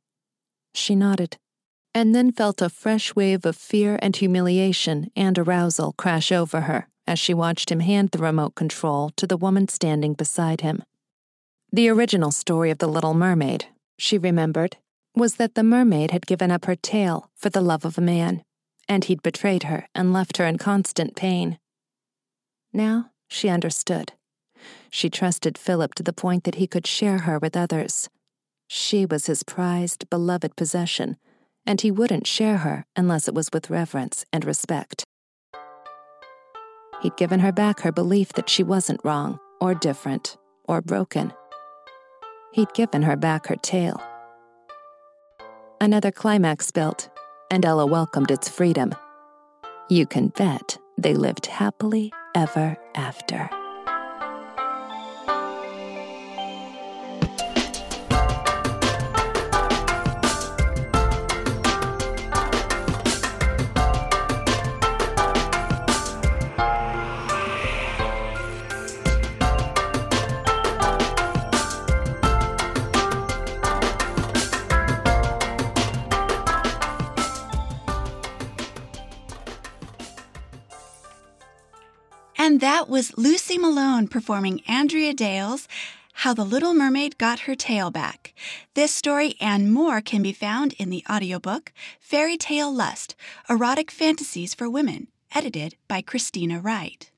She 0.74 0.94
nodded, 0.94 1.38
and 1.94 2.14
then 2.14 2.32
felt 2.32 2.62
a 2.62 2.68
fresh 2.68 3.14
wave 3.14 3.44
of 3.44 3.56
fear 3.56 3.98
and 4.02 4.14
humiliation 4.14 5.10
and 5.16 5.38
arousal 5.38 5.92
crash 5.92 6.32
over 6.32 6.62
her 6.62 6.88
as 7.06 7.18
she 7.18 7.34
watched 7.34 7.70
him 7.70 7.80
hand 7.80 8.10
the 8.10 8.18
remote 8.18 8.54
control 8.54 9.10
to 9.16 9.26
the 9.26 9.36
woman 9.36 9.68
standing 9.68 10.14
beside 10.14 10.60
him. 10.60 10.82
The 11.72 11.88
original 11.88 12.30
story 12.30 12.70
of 12.70 12.78
the 12.78 12.86
Little 12.86 13.14
Mermaid, 13.14 13.66
she 13.98 14.18
remembered, 14.18 14.76
was 15.14 15.36
that 15.36 15.54
the 15.54 15.62
mermaid 15.62 16.10
had 16.10 16.26
given 16.26 16.50
up 16.50 16.64
her 16.66 16.76
tail 16.76 17.30
for 17.34 17.50
the 17.50 17.60
love 17.60 17.84
of 17.84 17.98
a 17.98 18.02
man, 18.02 18.42
and 18.88 19.04
he'd 19.04 19.22
betrayed 19.22 19.64
her 19.64 19.88
and 19.94 20.12
left 20.12 20.36
her 20.36 20.46
in 20.46 20.58
constant 20.58 21.16
pain. 21.16 21.58
Now 22.72 23.10
she 23.28 23.48
understood. 23.48 24.12
She 24.94 25.08
trusted 25.08 25.56
Philip 25.56 25.94
to 25.94 26.02
the 26.02 26.12
point 26.12 26.44
that 26.44 26.56
he 26.56 26.66
could 26.66 26.86
share 26.86 27.20
her 27.20 27.38
with 27.38 27.56
others. 27.56 28.10
She 28.68 29.06
was 29.06 29.24
his 29.24 29.42
prized, 29.42 30.08
beloved 30.10 30.54
possession, 30.54 31.16
and 31.66 31.80
he 31.80 31.90
wouldn't 31.90 32.26
share 32.26 32.58
her 32.58 32.84
unless 32.94 33.26
it 33.26 33.34
was 33.34 33.48
with 33.54 33.70
reverence 33.70 34.26
and 34.34 34.44
respect. 34.44 35.04
He'd 37.00 37.16
given 37.16 37.40
her 37.40 37.52
back 37.52 37.80
her 37.80 37.90
belief 37.90 38.34
that 38.34 38.50
she 38.50 38.62
wasn't 38.62 39.00
wrong, 39.02 39.38
or 39.62 39.74
different, 39.74 40.36
or 40.68 40.82
broken. 40.82 41.32
He'd 42.52 42.74
given 42.74 43.00
her 43.00 43.16
back 43.16 43.46
her 43.46 43.56
tail. 43.56 44.00
Another 45.80 46.12
climax 46.12 46.70
built, 46.70 47.08
and 47.50 47.64
Ella 47.64 47.86
welcomed 47.86 48.30
its 48.30 48.46
freedom. 48.46 48.94
You 49.88 50.04
can 50.04 50.28
bet 50.28 50.76
they 50.98 51.14
lived 51.14 51.46
happily 51.46 52.12
ever 52.34 52.76
after. 52.94 53.48
That 82.62 82.88
was 82.88 83.18
Lucy 83.18 83.58
Malone 83.58 84.06
performing 84.06 84.62
Andrea 84.68 85.12
Dale's 85.14 85.66
How 86.12 86.32
the 86.32 86.44
Little 86.44 86.74
Mermaid 86.74 87.18
Got 87.18 87.40
Her 87.40 87.56
Tail 87.56 87.90
Back. 87.90 88.34
This 88.74 88.94
story 88.94 89.34
and 89.40 89.72
more 89.72 90.00
can 90.00 90.22
be 90.22 90.32
found 90.32 90.72
in 90.74 90.88
the 90.88 91.02
audiobook 91.10 91.72
Fairy 91.98 92.36
Tale 92.36 92.72
Lust 92.72 93.16
Erotic 93.50 93.90
Fantasies 93.90 94.54
for 94.54 94.70
Women, 94.70 95.08
edited 95.34 95.74
by 95.88 96.02
Kristina 96.02 96.62
Wright. 96.62 97.11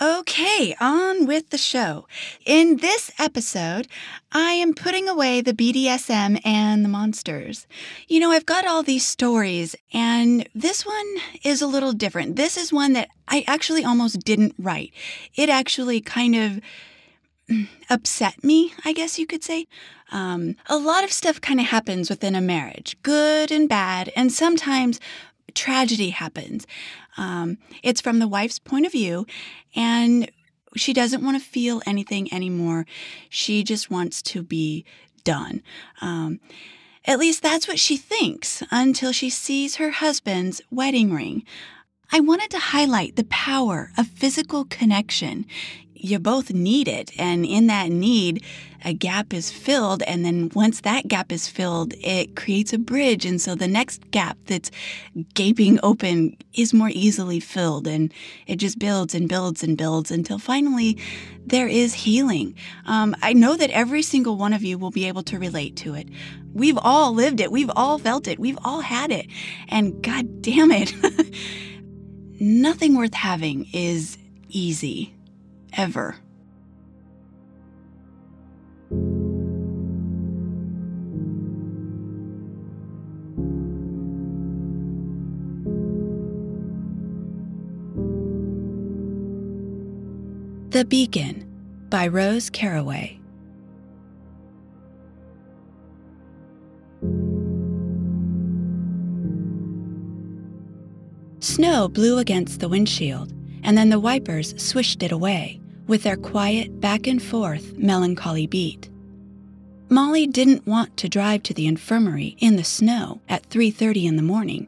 Okay, 0.00 0.74
on 0.80 1.26
with 1.26 1.50
the 1.50 1.58
show. 1.58 2.08
In 2.46 2.78
this 2.78 3.10
episode, 3.18 3.88
I 4.32 4.52
am 4.52 4.72
putting 4.72 5.06
away 5.06 5.42
the 5.42 5.52
BDSM 5.52 6.40
and 6.46 6.82
the 6.82 6.88
monsters. 6.88 7.66
You 8.08 8.18
know, 8.18 8.30
I've 8.30 8.46
got 8.46 8.66
all 8.66 8.82
these 8.82 9.06
stories, 9.06 9.76
and 9.92 10.48
this 10.54 10.86
one 10.86 11.16
is 11.44 11.60
a 11.60 11.66
little 11.66 11.92
different. 11.92 12.36
This 12.36 12.56
is 12.56 12.72
one 12.72 12.94
that 12.94 13.10
I 13.28 13.44
actually 13.46 13.84
almost 13.84 14.20
didn't 14.20 14.54
write. 14.58 14.92
It 15.36 15.50
actually 15.50 16.00
kind 16.00 16.36
of 16.36 16.60
upset 17.90 18.42
me, 18.42 18.72
I 18.86 18.94
guess 18.94 19.18
you 19.18 19.26
could 19.26 19.44
say. 19.44 19.66
Um, 20.10 20.56
a 20.66 20.76
lot 20.76 21.04
of 21.04 21.12
stuff 21.12 21.38
kind 21.40 21.60
of 21.60 21.66
happens 21.66 22.08
within 22.08 22.34
a 22.34 22.40
marriage, 22.40 22.96
good 23.02 23.50
and 23.50 23.68
bad, 23.68 24.10
and 24.16 24.32
sometimes 24.32 25.00
tragedy 25.54 26.10
happens. 26.10 26.66
Um, 27.16 27.58
it's 27.82 28.00
from 28.00 28.18
the 28.18 28.28
wife's 28.28 28.58
point 28.58 28.86
of 28.86 28.92
view, 28.92 29.26
and 29.74 30.30
she 30.76 30.92
doesn't 30.92 31.24
want 31.24 31.40
to 31.40 31.48
feel 31.48 31.82
anything 31.86 32.32
anymore. 32.32 32.86
She 33.28 33.62
just 33.62 33.90
wants 33.90 34.22
to 34.22 34.42
be 34.42 34.84
done. 35.24 35.62
Um, 36.00 36.40
at 37.04 37.18
least 37.18 37.42
that's 37.42 37.66
what 37.66 37.78
she 37.78 37.96
thinks 37.96 38.62
until 38.70 39.12
she 39.12 39.28
sees 39.28 39.76
her 39.76 39.90
husband's 39.90 40.60
wedding 40.70 41.12
ring. 41.12 41.44
I 42.14 42.20
wanted 42.20 42.50
to 42.50 42.58
highlight 42.58 43.16
the 43.16 43.24
power 43.24 43.90
of 43.96 44.06
physical 44.06 44.66
connection 44.66 45.46
you 46.02 46.18
both 46.18 46.52
need 46.52 46.88
it. 46.88 47.12
And 47.18 47.46
in 47.46 47.68
that 47.68 47.90
need, 47.90 48.44
a 48.84 48.92
gap 48.92 49.32
is 49.32 49.52
filled. 49.52 50.02
And 50.02 50.24
then 50.24 50.50
once 50.52 50.80
that 50.80 51.06
gap 51.06 51.30
is 51.30 51.46
filled, 51.46 51.94
it 52.00 52.34
creates 52.34 52.72
a 52.72 52.78
bridge. 52.78 53.24
And 53.24 53.40
so 53.40 53.54
the 53.54 53.68
next 53.68 54.10
gap 54.10 54.36
that's 54.46 54.72
gaping 55.34 55.78
open 55.82 56.36
is 56.54 56.74
more 56.74 56.90
easily 56.92 57.38
filled. 57.38 57.86
And 57.86 58.12
it 58.48 58.56
just 58.56 58.80
builds 58.80 59.14
and 59.14 59.28
builds 59.28 59.62
and 59.62 59.78
builds 59.78 60.10
until 60.10 60.40
finally 60.40 60.98
there 61.46 61.68
is 61.68 61.94
healing. 61.94 62.56
Um, 62.86 63.14
I 63.22 63.32
know 63.32 63.56
that 63.56 63.70
every 63.70 64.02
single 64.02 64.36
one 64.36 64.52
of 64.52 64.64
you 64.64 64.78
will 64.78 64.90
be 64.90 65.06
able 65.06 65.22
to 65.24 65.38
relate 65.38 65.76
to 65.76 65.94
it. 65.94 66.08
We've 66.52 66.78
all 66.78 67.14
lived 67.14 67.40
it. 67.40 67.52
We've 67.52 67.70
all 67.76 67.98
felt 67.98 68.26
it. 68.26 68.40
We've 68.40 68.58
all 68.64 68.80
had 68.80 69.12
it. 69.12 69.26
And 69.68 70.02
God 70.02 70.42
damn 70.42 70.72
it. 70.72 70.92
Nothing 72.44 72.96
worth 72.96 73.14
having 73.14 73.68
is 73.72 74.18
easy 74.48 75.14
ever. 75.74 76.16
The 90.70 90.84
Beacon 90.84 91.46
by 91.90 92.08
Rose 92.08 92.50
Caraway. 92.50 93.21
Snow 101.52 101.86
blew 101.86 102.16
against 102.16 102.60
the 102.60 102.68
windshield, 102.70 103.30
and 103.62 103.76
then 103.76 103.90
the 103.90 104.00
wipers 104.00 104.54
swished 104.56 105.02
it 105.02 105.12
away 105.12 105.60
with 105.86 106.02
their 106.02 106.16
quiet 106.16 106.80
back 106.80 107.06
and 107.06 107.22
forth 107.22 107.76
melancholy 107.76 108.46
beat. 108.46 108.88
Molly 109.90 110.26
didn't 110.26 110.66
want 110.66 110.96
to 110.96 111.10
drive 111.10 111.42
to 111.42 111.52
the 111.52 111.66
infirmary 111.66 112.36
in 112.38 112.56
the 112.56 112.64
snow 112.64 113.20
at 113.28 113.50
3:30 113.50 114.06
in 114.06 114.16
the 114.16 114.22
morning, 114.22 114.66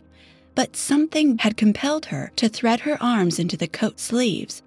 but 0.55 0.77
something 0.77 1.39
had 1.39 1.57
compelled 1.57 2.05
her 2.13 2.31
to 2.37 2.51
thread 2.51 2.81
her 2.81 3.03
arms 3.03 3.39
into 3.39 3.57
the 3.57 3.67
coat 3.67 3.99
sleeves. 3.99 4.61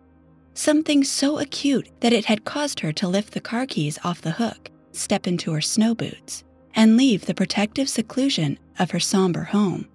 Something 0.55 1.03
so 1.03 1.37
acute 1.37 1.87
that 1.99 2.13
it 2.13 2.25
had 2.25 2.45
caused 2.45 2.79
her 2.79 2.91
to 2.93 3.07
lift 3.07 3.35
the 3.35 3.39
car 3.39 3.67
keys 3.67 3.99
off 4.03 4.23
the 4.23 4.39
hook, 4.41 4.71
step 4.91 5.27
into 5.27 5.51
her 5.51 5.61
snow 5.61 5.93
boots, 5.93 6.43
and 6.73 6.97
leave 6.97 7.27
the 7.27 7.35
protective 7.35 7.87
seclusion 7.87 8.57
of 8.79 8.89
her 8.89 8.99
somber 8.99 9.43
home. 9.43 9.85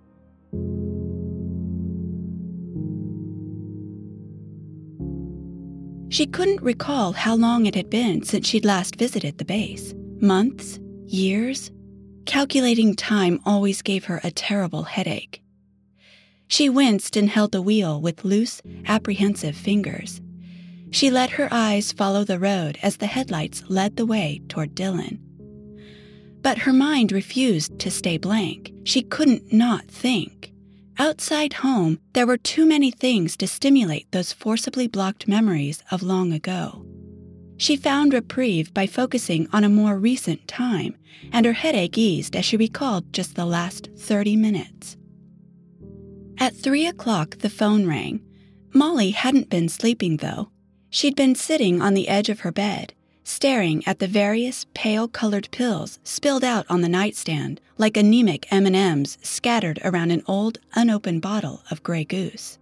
She 6.12 6.26
couldn't 6.26 6.60
recall 6.60 7.12
how 7.12 7.34
long 7.36 7.64
it 7.64 7.74
had 7.74 7.88
been 7.88 8.22
since 8.22 8.46
she'd 8.46 8.66
last 8.66 8.96
visited 8.96 9.38
the 9.38 9.46
base. 9.46 9.94
Months? 10.20 10.78
Years? 11.06 11.70
Calculating 12.26 12.94
time 12.94 13.40
always 13.46 13.80
gave 13.80 14.04
her 14.04 14.20
a 14.22 14.30
terrible 14.30 14.82
headache. 14.82 15.42
She 16.48 16.68
winced 16.68 17.16
and 17.16 17.30
held 17.30 17.52
the 17.52 17.62
wheel 17.62 17.98
with 17.98 18.26
loose, 18.26 18.60
apprehensive 18.84 19.56
fingers. 19.56 20.20
She 20.90 21.10
let 21.10 21.30
her 21.30 21.48
eyes 21.50 21.92
follow 21.92 22.24
the 22.24 22.38
road 22.38 22.78
as 22.82 22.98
the 22.98 23.06
headlights 23.06 23.62
led 23.70 23.96
the 23.96 24.04
way 24.04 24.42
toward 24.50 24.74
Dylan. 24.74 25.18
But 26.42 26.58
her 26.58 26.74
mind 26.74 27.10
refused 27.10 27.78
to 27.78 27.90
stay 27.90 28.18
blank. 28.18 28.70
She 28.84 29.00
couldn't 29.00 29.50
not 29.50 29.86
think. 29.86 30.51
Outside 30.98 31.54
home, 31.54 31.98
there 32.12 32.26
were 32.26 32.36
too 32.36 32.66
many 32.66 32.90
things 32.90 33.36
to 33.38 33.46
stimulate 33.46 34.10
those 34.12 34.32
forcibly 34.32 34.86
blocked 34.86 35.26
memories 35.26 35.82
of 35.90 36.02
long 36.02 36.32
ago. 36.32 36.86
She 37.56 37.76
found 37.76 38.12
reprieve 38.12 38.74
by 38.74 38.86
focusing 38.86 39.48
on 39.52 39.64
a 39.64 39.68
more 39.68 39.98
recent 39.98 40.46
time, 40.48 40.96
and 41.32 41.46
her 41.46 41.52
headache 41.52 41.96
eased 41.96 42.36
as 42.36 42.44
she 42.44 42.56
recalled 42.56 43.12
just 43.12 43.34
the 43.34 43.46
last 43.46 43.88
30 43.96 44.36
minutes. 44.36 44.96
At 46.38 46.56
three 46.56 46.86
o'clock, 46.86 47.38
the 47.38 47.50
phone 47.50 47.86
rang. 47.86 48.20
Molly 48.74 49.10
hadn't 49.10 49.48
been 49.48 49.68
sleeping, 49.68 50.16
though. 50.16 50.50
She'd 50.90 51.16
been 51.16 51.34
sitting 51.34 51.80
on 51.80 51.94
the 51.94 52.08
edge 52.08 52.28
of 52.28 52.40
her 52.40 52.52
bed, 52.52 52.94
staring 53.24 53.86
at 53.86 53.98
the 53.98 54.06
various 54.06 54.66
pale-colored 54.74 55.48
pills 55.52 55.98
spilled 56.04 56.44
out 56.44 56.66
on 56.68 56.80
the 56.80 56.88
nightstand 56.88 57.60
like 57.78 57.96
anemic 57.96 58.46
M&Ms 58.52 59.18
scattered 59.22 59.78
around 59.84 60.10
an 60.10 60.22
old 60.26 60.58
unopened 60.74 61.22
bottle 61.22 61.62
of 61.70 61.82
Grey 61.82 62.04
Goose. 62.04 62.58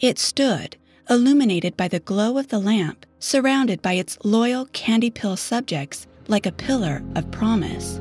It 0.00 0.18
stood, 0.18 0.76
illuminated 1.08 1.76
by 1.76 1.88
the 1.88 2.00
glow 2.00 2.38
of 2.38 2.48
the 2.48 2.58
lamp, 2.58 3.06
surrounded 3.18 3.80
by 3.82 3.94
its 3.94 4.18
loyal 4.24 4.66
candy 4.66 5.10
pill 5.10 5.36
subjects 5.36 6.06
like 6.28 6.46
a 6.46 6.52
pillar 6.52 7.02
of 7.14 7.30
promise. 7.30 7.98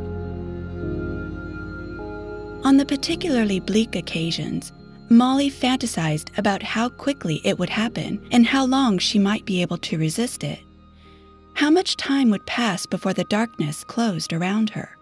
On 2.65 2.77
the 2.77 2.85
particularly 2.85 3.59
bleak 3.59 3.95
occasions, 3.95 4.71
Molly 5.09 5.51
fantasized 5.51 6.35
about 6.37 6.63
how 6.63 6.89
quickly 6.89 7.41
it 7.43 7.59
would 7.59 7.69
happen 7.69 8.25
and 8.31 8.47
how 8.47 8.65
long 8.65 8.97
she 8.97 9.19
might 9.19 9.45
be 9.45 9.61
able 9.61 9.77
to 9.77 9.97
resist 9.97 10.43
it. 10.43 10.59
How 11.55 11.69
much 11.69 11.97
time 11.97 12.29
would 12.31 12.45
pass 12.45 12.85
before 12.85 13.13
the 13.13 13.23
darkness 13.25 13.83
closed 13.83 14.33
around 14.33 14.71
her? 14.71 14.97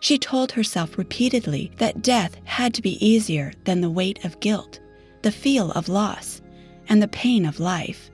She 0.00 0.18
told 0.18 0.52
herself 0.52 0.96
repeatedly 0.96 1.70
that 1.76 2.02
death 2.02 2.36
had 2.44 2.72
to 2.74 2.82
be 2.82 3.04
easier 3.04 3.52
than 3.64 3.80
the 3.80 3.90
weight 3.90 4.24
of 4.24 4.40
guilt, 4.40 4.80
the 5.22 5.30
feel 5.30 5.70
of 5.72 5.88
loss, 5.88 6.40
and 6.88 7.02
the 7.02 7.08
pain 7.08 7.44
of 7.44 7.60
life. 7.60 8.10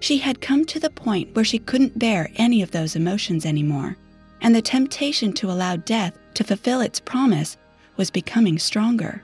She 0.00 0.18
had 0.18 0.42
come 0.42 0.66
to 0.66 0.78
the 0.78 0.90
point 0.90 1.34
where 1.34 1.44
she 1.44 1.58
couldn't 1.58 1.98
bear 1.98 2.30
any 2.36 2.60
of 2.60 2.70
those 2.70 2.94
emotions 2.94 3.46
anymore, 3.46 3.96
and 4.42 4.54
the 4.54 4.62
temptation 4.62 5.32
to 5.34 5.50
allow 5.50 5.76
death 5.76 6.18
to 6.34 6.44
fulfill 6.44 6.82
its 6.82 7.00
promise 7.00 7.56
was 7.96 8.10
becoming 8.10 8.58
stronger. 8.58 9.22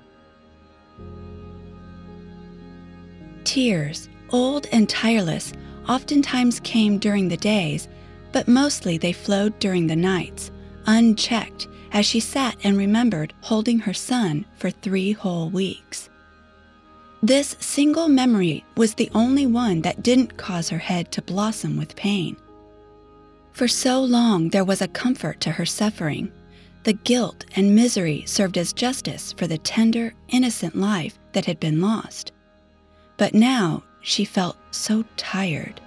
Tears, 3.44 4.08
old 4.30 4.66
and 4.72 4.88
tireless, 4.88 5.52
oftentimes 5.88 6.60
came 6.60 6.98
during 6.98 7.28
the 7.28 7.36
days, 7.36 7.88
but 8.32 8.48
mostly 8.48 8.98
they 8.98 9.12
flowed 9.12 9.58
during 9.58 9.86
the 9.86 9.96
nights, 9.96 10.50
unchecked, 10.86 11.68
as 11.92 12.06
she 12.06 12.20
sat 12.20 12.56
and 12.64 12.76
remembered 12.76 13.34
holding 13.42 13.78
her 13.80 13.94
son 13.94 14.46
for 14.56 14.70
three 14.70 15.12
whole 15.12 15.50
weeks. 15.50 16.08
This 17.22 17.56
single 17.60 18.08
memory 18.08 18.64
was 18.76 18.94
the 18.94 19.10
only 19.14 19.46
one 19.46 19.82
that 19.82 20.02
didn't 20.02 20.36
cause 20.36 20.68
her 20.70 20.78
head 20.78 21.12
to 21.12 21.22
blossom 21.22 21.76
with 21.76 21.94
pain. 21.94 22.36
For 23.52 23.68
so 23.68 24.02
long, 24.02 24.48
there 24.48 24.64
was 24.64 24.80
a 24.80 24.88
comfort 24.88 25.40
to 25.42 25.52
her 25.52 25.66
suffering. 25.66 26.32
The 26.84 26.94
guilt 26.94 27.44
and 27.54 27.76
misery 27.76 28.24
served 28.26 28.58
as 28.58 28.72
justice 28.72 29.32
for 29.34 29.46
the 29.46 29.58
tender, 29.58 30.14
innocent 30.30 30.74
life 30.74 31.18
that 31.32 31.44
had 31.44 31.60
been 31.60 31.80
lost. 31.80 32.32
But 33.18 33.34
now 33.34 33.84
she 34.02 34.24
felt 34.24 34.56
so 34.70 35.04
tired. 35.16 35.80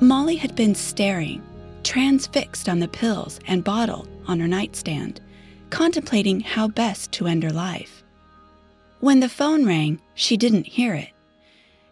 Molly 0.00 0.36
had 0.36 0.56
been 0.56 0.74
staring, 0.74 1.42
transfixed 1.84 2.68
on 2.68 2.80
the 2.80 2.88
pills 2.88 3.38
and 3.46 3.62
bottle 3.62 4.08
on 4.26 4.40
her 4.40 4.48
nightstand, 4.48 5.20
contemplating 5.68 6.40
how 6.40 6.66
best 6.68 7.12
to 7.12 7.26
end 7.26 7.42
her 7.42 7.52
life. 7.52 8.02
When 9.00 9.20
the 9.20 9.28
phone 9.28 9.66
rang, 9.66 10.00
she 10.14 10.38
didn't 10.38 10.66
hear 10.66 10.94
it. 10.94 11.10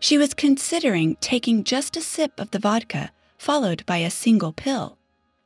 She 0.01 0.17
was 0.17 0.33
considering 0.33 1.17
taking 1.21 1.65
just 1.65 1.97
a 1.97 2.01
sip 2.01 2.41
of 2.41 2.51
the 2.51 2.59
vodka, 2.59 3.11
followed 3.37 3.85
by 3.85 3.99
a 3.99 4.11
single 4.11 4.53
pill, 4.53 4.97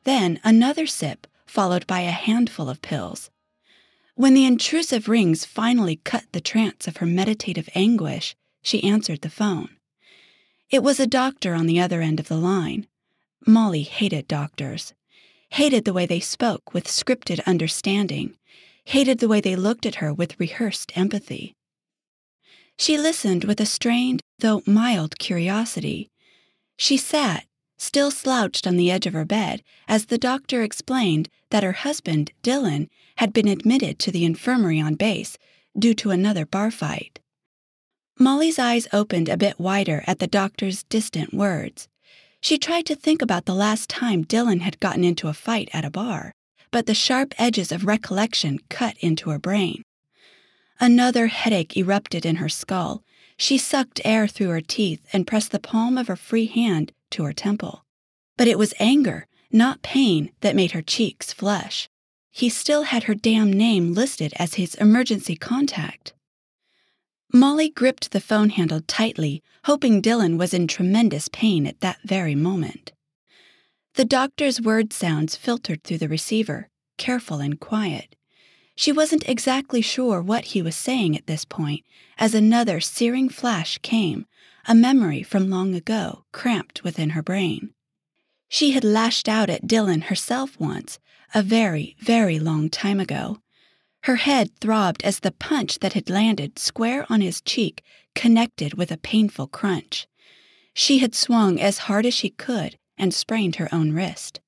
then 0.05 0.39
another 0.45 0.87
sip, 0.87 1.27
followed 1.47 1.87
by 1.87 2.01
a 2.01 2.11
handful 2.11 2.69
of 2.69 2.81
pills. 2.81 3.31
When 4.15 4.35
the 4.35 4.45
intrusive 4.45 5.09
rings 5.09 5.45
finally 5.45 5.97
cut 6.05 6.25
the 6.33 6.41
trance 6.41 6.87
of 6.87 6.99
her 6.99 7.07
meditative 7.07 7.69
anguish, 7.75 8.37
she 8.63 8.85
answered 8.85 9.23
the 9.23 9.31
phone. 9.31 9.71
It 10.71 10.83
was 10.83 11.01
a 11.01 11.07
doctor 11.07 11.55
on 11.55 11.67
the 11.67 11.81
other 11.81 12.03
end 12.03 12.21
of 12.21 12.29
the 12.29 12.37
line. 12.37 12.87
Molly 13.47 13.83
hated 13.83 14.29
doctors, 14.29 14.93
hated 15.51 15.85
the 15.85 15.93
way 15.93 16.07
they 16.07 16.21
spoke 16.21 16.75
with 16.75 16.85
scripted 16.85 17.45
understanding, 17.47 18.37
hated 18.85 19.19
the 19.19 19.29
way 19.29 19.41
they 19.41 19.57
looked 19.57 19.87
at 19.87 19.97
her 19.97 20.13
with 20.13 20.39
rehearsed 20.39 20.97
empathy. 20.97 21.55
She 22.79 22.99
listened 22.99 23.45
with 23.45 23.61
a 23.61 23.67
strained, 23.67 24.23
though 24.39 24.63
mild 24.67 25.19
curiosity. 25.19 26.11
She 26.77 26.97
sat, 26.97 27.47
still 27.83 28.13
slouched 28.13 28.65
on 28.67 28.77
the 28.77 28.91
edge 28.91 29.07
of 29.07 29.13
her 29.13 29.25
bed, 29.25 29.63
as 29.89 30.07
the 30.07 30.17
doctor 30.17 30.63
explained 30.63 31.29
that 31.51 31.65
her 31.65 31.73
husband, 31.73 32.31
Dylan, 32.43 32.89
had 33.17 33.33
been 33.33 33.49
admitted 33.49 33.99
to 33.99 34.13
the 34.13 34.25
infirmary 34.25 34.81
on 34.81 34.95
base 34.95 35.37
due 35.77 35.93
to 35.95 36.11
another 36.11 36.47
bar 36.47 36.71
fight. 36.71 37.19
Molly's 38.19 38.59
eyes 38.59 38.87
opened 38.93 39.29
a 39.29 39.37
bit 39.37 39.59
wider 39.59 40.05
at 40.07 40.21
the 40.21 40.29
doctor's 40.29 40.85
distant 40.85 41.35
words. 41.35 41.89
She 42.41 42.57
tried 42.57 42.87
to 42.87 42.95
think 42.95 43.21
about 43.21 43.47
the 43.47 43.55
last 43.55 43.91
time 43.91 44.25
Dylan 44.25 44.61
had 44.61 44.79
gotten 44.79 45.03
into 45.03 45.27
a 45.29 45.35
fight 45.35 45.69
at 45.73 45.85
a 45.85 45.91
bar, 45.91 46.33
but 46.71 46.87
the 46.87 46.95
sharp 46.95 47.35
edges 47.37 47.73
of 47.73 47.85
recollection 47.85 48.61
cut 48.69 48.97
into 49.01 49.31
her 49.31 49.39
brain. 49.39 49.83
Another 50.79 51.27
headache 51.27 51.77
erupted 51.77 52.25
in 52.25 52.37
her 52.37 52.49
skull. 52.49 53.03
She 53.37 53.59
sucked 53.59 54.01
air 54.05 54.29
through 54.29 54.51
her 54.51 54.61
teeth 54.61 55.05
and 55.13 55.27
pressed 55.27 55.51
the 55.51 55.59
palm 55.59 55.99
of 55.99 56.07
her 56.07 56.17
free 56.17 56.47
hand 56.47 56.93
to 57.13 57.25
her 57.25 57.33
temple. 57.33 57.85
But 58.37 58.49
it 58.49 58.59
was 58.59 58.75
anger, 58.79 59.27
not 59.51 59.83
pain, 59.83 60.33
that 60.41 60.57
made 60.57 60.73
her 60.73 60.83
cheeks 60.83 61.33
flush. 61.33 61.89
He 62.31 62.49
still 62.49 62.85
had 62.85 63.05
her 63.05 63.15
damn 63.15 63.53
name 63.53 63.93
listed 63.93 64.33
as 64.37 64.55
his 64.55 64.75
emergency 64.77 65.37
contact. 65.37 66.15
Molly 67.33 67.69
gripped 67.69 68.11
the 68.11 68.21
phone 68.21 68.51
handle 68.51 68.81
tightly, 68.87 69.43
hoping 69.65 70.03
Dylan 70.03 70.39
was 70.39 70.53
in 70.53 70.67
tremendous 70.67 71.29
pain 71.29 71.67
at 71.67 71.81
that 71.81 71.99
very 72.05 72.35
moment. 72.35 72.93
The 73.95 74.05
doctor's 74.07 74.61
word 74.61 74.93
sounds 74.93 75.37
filtered 75.37 75.85
through 75.85 75.99
the 75.99 76.09
receiver, 76.09 76.69
careful 76.97 77.41
and 77.41 77.61
quiet. 77.61 78.17
She 78.75 78.93
wasn't 78.93 79.29
exactly 79.29 79.83
sure 79.83 80.23
what 80.23 80.47
he 80.47 80.63
was 80.63 80.75
saying 80.75 81.17
at 81.17 81.27
this 81.27 81.45
point, 81.45 81.85
as 82.19 82.35
another 82.35 82.81
searing 82.81 83.29
flash 83.29 83.79
came, 83.79 84.27
a 84.67 84.75
memory 84.75 85.23
from 85.23 85.51
long 85.51 85.75
ago 85.75 86.25
cramped 86.33 86.85
within 86.85 87.11
her 87.11 87.23
brain. 87.23 87.73
She 88.49 88.73
had 88.73 88.85
lashed 88.85 89.29
out 89.29 89.49
at 89.49 89.67
Dylan 89.67 90.05
herself 90.05 90.59
once, 90.61 90.99
a 91.35 91.43
very, 91.43 91.97
very 92.01 92.39
long 92.39 92.69
time 92.69 93.01
ago. 93.01 93.39
Her 94.05 94.17
head 94.17 94.51
throbbed 94.61 95.03
as 95.05 95.21
the 95.21 95.33
punch 95.33 95.79
that 95.79 95.95
had 95.95 96.11
landed 96.11 96.59
square 96.59 97.07
on 97.09 97.21
his 97.21 97.41
cheek 97.41 97.83
connected 98.15 98.75
with 98.75 98.93
a 98.93 98.99
painful 98.99 99.47
crunch. 99.47 100.07
She 100.75 100.99
had 100.99 101.15
swung 101.15 101.61
as 101.61 101.79
hard 101.89 102.05
as 102.05 102.15
she 102.15 102.31
could 102.31 102.77
and 102.99 103.15
sprained 103.15 103.57
her 103.57 103.73
own 103.73 103.93
wrist. 103.93 104.41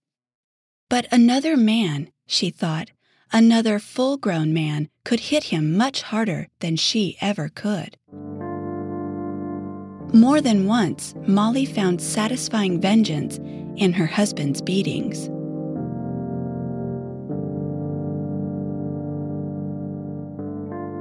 But 0.90 1.06
another 1.10 1.56
man, 1.56 2.10
she 2.26 2.50
thought, 2.50 2.90
another 3.32 3.78
full 3.78 4.16
grown 4.16 4.52
man, 4.52 4.88
could 5.04 5.20
hit 5.20 5.44
him 5.44 5.76
much 5.76 6.02
harder 6.02 6.48
than 6.60 6.76
she 6.76 7.16
ever 7.20 7.48
could. 7.48 7.96
More 10.14 10.40
than 10.40 10.66
once, 10.66 11.12
Molly 11.26 11.66
found 11.66 12.00
satisfying 12.00 12.80
vengeance 12.80 13.38
in 13.76 13.92
her 13.92 14.06
husband's 14.06 14.62
beatings. 14.62 15.28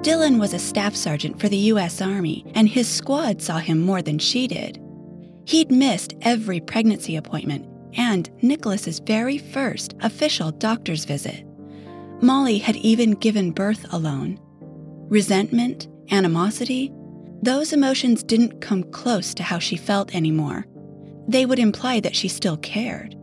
Dylan 0.03 0.39
was 0.39 0.53
a 0.53 0.59
staff 0.59 0.95
sergeant 0.95 1.39
for 1.39 1.47
the 1.47 1.57
U.S. 1.57 2.01
Army, 2.01 2.43
and 2.55 2.67
his 2.67 2.89
squad 2.89 3.41
saw 3.41 3.59
him 3.59 3.79
more 3.79 4.01
than 4.01 4.17
she 4.17 4.47
did. 4.47 4.81
He'd 5.45 5.71
missed 5.71 6.15
every 6.23 6.59
pregnancy 6.59 7.15
appointment 7.15 7.67
and 7.95 8.29
Nicholas's 8.41 8.99
very 8.99 9.37
first 9.37 9.93
official 10.01 10.51
doctor's 10.51 11.05
visit. 11.05 11.45
Molly 12.21 12.57
had 12.57 12.75
even 12.77 13.11
given 13.11 13.51
birth 13.51 13.85
alone. 13.93 14.39
Resentment, 15.09 15.87
animosity, 16.11 16.91
those 17.43 17.73
emotions 17.73 18.23
didn't 18.23 18.61
come 18.61 18.83
close 18.83 19.33
to 19.33 19.43
how 19.43 19.59
she 19.59 19.75
felt 19.75 20.15
anymore. 20.15 20.65
They 21.27 21.45
would 21.45 21.59
imply 21.59 21.99
that 21.99 22.15
she 22.15 22.29
still 22.29 22.55
cared. 22.57 23.15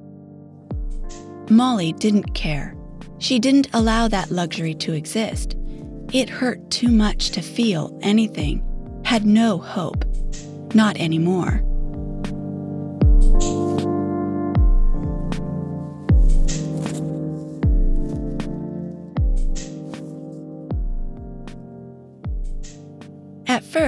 Molly 1.50 1.92
didn't 1.94 2.34
care. 2.34 2.76
She 3.18 3.38
didn't 3.38 3.68
allow 3.72 4.08
that 4.08 4.30
luxury 4.30 4.74
to 4.74 4.92
exist. 4.92 5.56
It 6.12 6.28
hurt 6.28 6.70
too 6.70 6.88
much 6.88 7.30
to 7.30 7.40
feel 7.40 7.98
anything, 8.02 8.62
had 9.06 9.24
no 9.24 9.56
hope. 9.56 10.04
Not 10.74 10.98
anymore. 10.98 11.64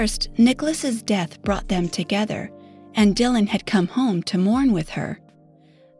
First, 0.03 0.31
Nicholas's 0.37 1.01
death 1.01 1.41
brought 1.43 1.69
them 1.69 1.89
together, 1.89 2.51
and 2.93 3.15
Dylan 3.15 3.47
had 3.47 3.67
come 3.67 3.87
home 3.87 4.21
to 4.25 4.37
mourn 4.37 4.73
with 4.73 4.89
her. 4.99 5.21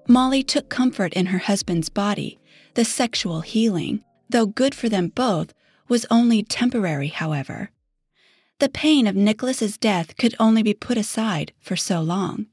Molly 0.09 0.43
took 0.43 0.69
comfort 0.69 1.13
in 1.13 1.27
her 1.27 1.39
husband's 1.39 1.89
body. 1.89 2.41
The 2.75 2.85
sexual 2.85 3.43
healing, 3.43 4.03
though 4.29 4.47
good 4.47 4.75
for 4.75 4.89
them 4.89 5.07
both, 5.07 5.55
was 5.87 6.05
only 6.11 6.43
temporary, 6.43 7.07
however. 7.23 7.71
The 8.59 8.69
pain 8.69 9.07
of 9.07 9.15
Nicholas's 9.15 9.79
death 9.79 10.17
could 10.17 10.35
only 10.41 10.65
be 10.65 10.75
put 10.75 10.99
aside 10.99 11.53
for 11.61 11.77
so 11.77 12.01
long. 12.01 12.47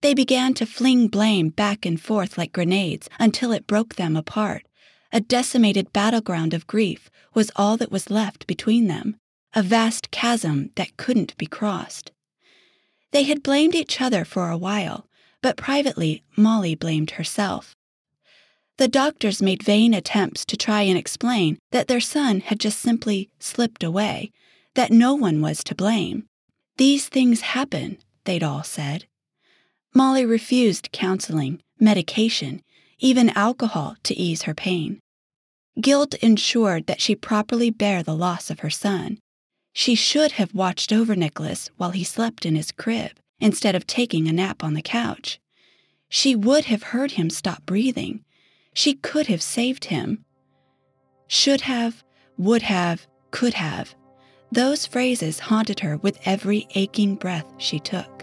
They 0.00 0.14
began 0.14 0.54
to 0.54 0.64
fling 0.64 1.08
blame 1.08 1.50
back 1.50 1.84
and 1.84 2.00
forth 2.00 2.38
like 2.38 2.54
grenades 2.54 3.10
until 3.18 3.52
it 3.52 3.66
broke 3.66 3.96
them 3.96 4.16
apart. 4.16 4.62
A 5.12 5.20
decimated 5.20 5.92
battleground 5.92 6.54
of 6.54 6.66
grief 6.66 7.10
was 7.34 7.52
all 7.56 7.76
that 7.76 7.92
was 7.92 8.08
left 8.08 8.46
between 8.46 8.86
them, 8.86 9.20
a 9.56 9.62
vast 9.62 10.10
chasm 10.10 10.70
that 10.74 10.98
couldn't 10.98 11.34
be 11.38 11.46
crossed. 11.46 12.12
They 13.10 13.22
had 13.22 13.42
blamed 13.42 13.74
each 13.74 14.02
other 14.02 14.26
for 14.26 14.50
a 14.50 14.58
while, 14.58 15.08
but 15.40 15.56
privately, 15.56 16.22
Molly 16.36 16.74
blamed 16.74 17.12
herself. 17.12 17.74
The 18.76 18.86
doctors 18.86 19.40
made 19.40 19.62
vain 19.62 19.94
attempts 19.94 20.44
to 20.44 20.58
try 20.58 20.82
and 20.82 20.98
explain 20.98 21.58
that 21.72 21.88
their 21.88 22.00
son 22.00 22.40
had 22.40 22.60
just 22.60 22.78
simply 22.80 23.30
slipped 23.38 23.82
away, 23.82 24.30
that 24.74 24.90
no 24.90 25.14
one 25.14 25.40
was 25.40 25.64
to 25.64 25.74
blame. 25.74 26.26
These 26.76 27.08
things 27.08 27.40
happen, 27.40 27.96
they'd 28.26 28.42
all 28.42 28.62
said. 28.62 29.06
Molly 29.94 30.26
refused 30.26 30.92
counseling, 30.92 31.62
medication, 31.80 32.60
even 32.98 33.30
alcohol 33.30 33.96
to 34.02 34.14
ease 34.14 34.42
her 34.42 34.54
pain. 34.54 35.00
Guilt 35.80 36.14
ensured 36.16 36.86
that 36.86 37.00
she 37.00 37.14
properly 37.14 37.70
bear 37.70 38.02
the 38.02 38.14
loss 38.14 38.50
of 38.50 38.60
her 38.60 38.70
son. 38.70 39.18
She 39.78 39.94
should 39.94 40.32
have 40.32 40.54
watched 40.54 40.90
over 40.90 41.14
Nicholas 41.14 41.68
while 41.76 41.90
he 41.90 42.02
slept 42.02 42.46
in 42.46 42.56
his 42.56 42.72
crib 42.72 43.10
instead 43.40 43.74
of 43.74 43.86
taking 43.86 44.26
a 44.26 44.32
nap 44.32 44.64
on 44.64 44.72
the 44.72 44.80
couch. 44.80 45.38
She 46.08 46.34
would 46.34 46.64
have 46.64 46.94
heard 46.94 47.10
him 47.12 47.28
stop 47.28 47.66
breathing. 47.66 48.24
She 48.72 48.94
could 48.94 49.26
have 49.26 49.42
saved 49.42 49.84
him. 49.84 50.24
Should 51.28 51.60
have, 51.60 52.02
would 52.38 52.62
have, 52.62 53.06
could 53.30 53.52
have. 53.52 53.94
Those 54.50 54.86
phrases 54.86 55.40
haunted 55.40 55.80
her 55.80 55.98
with 55.98 56.20
every 56.24 56.66
aching 56.74 57.14
breath 57.14 57.44
she 57.58 57.78
took. 57.78 58.15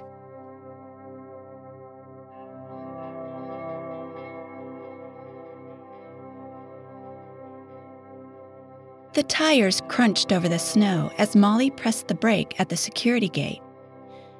The 9.13 9.23
tires 9.23 9.81
crunched 9.87 10.31
over 10.31 10.49
the 10.49 10.57
snow 10.57 11.11
as 11.19 11.35
Molly 11.35 11.69
pressed 11.69 12.07
the 12.07 12.15
brake 12.15 12.59
at 12.59 12.69
the 12.69 12.77
security 12.77 13.29
gate. 13.29 13.61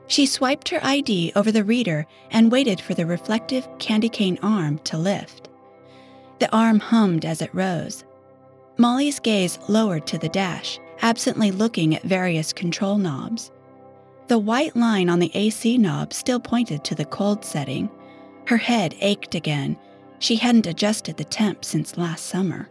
She 0.07 0.25
swiped 0.25 0.69
her 0.69 0.79
ID 0.83 1.31
over 1.36 1.51
the 1.51 1.63
reader 1.63 2.07
and 2.31 2.51
waited 2.51 2.81
for 2.81 2.95
the 2.95 3.05
reflective 3.05 3.67
candy 3.77 4.09
cane 4.09 4.39
arm 4.41 4.79
to 4.79 4.97
lift. 4.97 5.49
The 6.39 6.53
arm 6.53 6.79
hummed 6.79 7.23
as 7.23 7.41
it 7.41 7.53
rose. 7.53 8.03
Molly's 8.77 9.19
gaze 9.19 9.59
lowered 9.67 10.07
to 10.07 10.17
the 10.17 10.29
dash, 10.29 10.79
absently 11.01 11.51
looking 11.51 11.95
at 11.95 12.03
various 12.03 12.51
control 12.51 12.97
knobs. 12.97 13.51
The 14.27 14.39
white 14.39 14.75
line 14.75 15.09
on 15.09 15.19
the 15.19 15.31
AC 15.36 15.77
knob 15.77 16.13
still 16.13 16.39
pointed 16.39 16.83
to 16.86 16.95
the 16.95 17.05
cold 17.05 17.45
setting. 17.45 17.89
Her 18.47 18.57
head 18.57 18.95
ached 18.99 19.36
again. 19.36 19.77
She 20.17 20.36
hadn't 20.36 20.65
adjusted 20.65 21.17
the 21.17 21.23
temp 21.23 21.63
since 21.63 21.97
last 21.97 22.25
summer. 22.25 22.69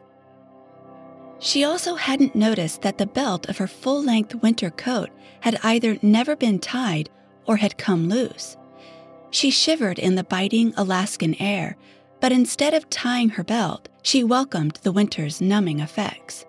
She 1.43 1.65
also 1.65 1.97
hadn't 1.97 2.37
noticed 2.37 2.83
that 2.83 2.99
the 2.99 3.07
belt 3.07 3.49
of 3.49 3.59
her 3.59 3.67
full 3.67 4.01
length 4.01 4.37
winter 4.37 4.71
coat 4.71 5.11
had 5.41 5.59
either 5.65 5.99
never 6.01 6.37
been 6.37 6.61
tied 6.61 7.11
or 7.47 7.57
had 7.57 7.77
come 7.77 8.09
loose. 8.09 8.57
She 9.31 9.51
shivered 9.51 9.99
in 9.99 10.15
the 10.15 10.23
biting 10.23 10.73
Alaskan 10.77 11.35
air, 11.41 11.77
but 12.21 12.31
instead 12.31 12.75
of 12.75 12.89
tying 12.91 13.31
her 13.31 13.43
belt, 13.43 13.89
she 14.03 14.23
welcomed 14.23 14.79
the 14.85 14.93
winter's 14.93 15.41
numbing 15.41 15.81
effects. 15.81 16.47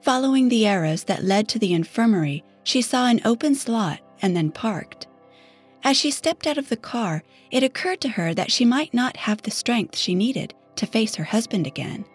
Following 0.00 0.48
the 0.48 0.66
arrows 0.66 1.04
that 1.04 1.22
led 1.22 1.48
to 1.48 1.58
the 1.58 1.74
infirmary, 1.74 2.42
she 2.64 2.80
saw 2.80 3.08
an 3.08 3.20
open 3.26 3.54
slot 3.54 4.00
and 4.22 4.34
then 4.34 4.50
parked. 4.50 5.06
As 5.84 5.98
she 5.98 6.10
stepped 6.10 6.46
out 6.46 6.56
of 6.56 6.70
the 6.70 6.78
car, 6.78 7.22
it 7.50 7.62
occurred 7.62 8.00
to 8.00 8.08
her 8.08 8.32
that 8.32 8.50
she 8.50 8.64
might 8.64 8.94
not 8.94 9.18
have 9.18 9.42
the 9.42 9.50
strength 9.50 9.98
she 9.98 10.14
needed 10.14 10.54
to 10.76 10.86
face 10.86 11.16
her 11.16 11.24
husband 11.24 11.66
again. 11.66 12.06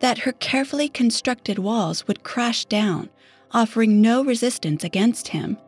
That 0.00 0.18
her 0.18 0.32
carefully 0.32 0.88
constructed 0.88 1.58
walls 1.58 2.06
would 2.06 2.22
crash 2.22 2.64
down, 2.64 3.10
offering 3.52 4.00
no 4.00 4.24
resistance 4.24 4.84
against 4.84 5.28
him 5.28 5.58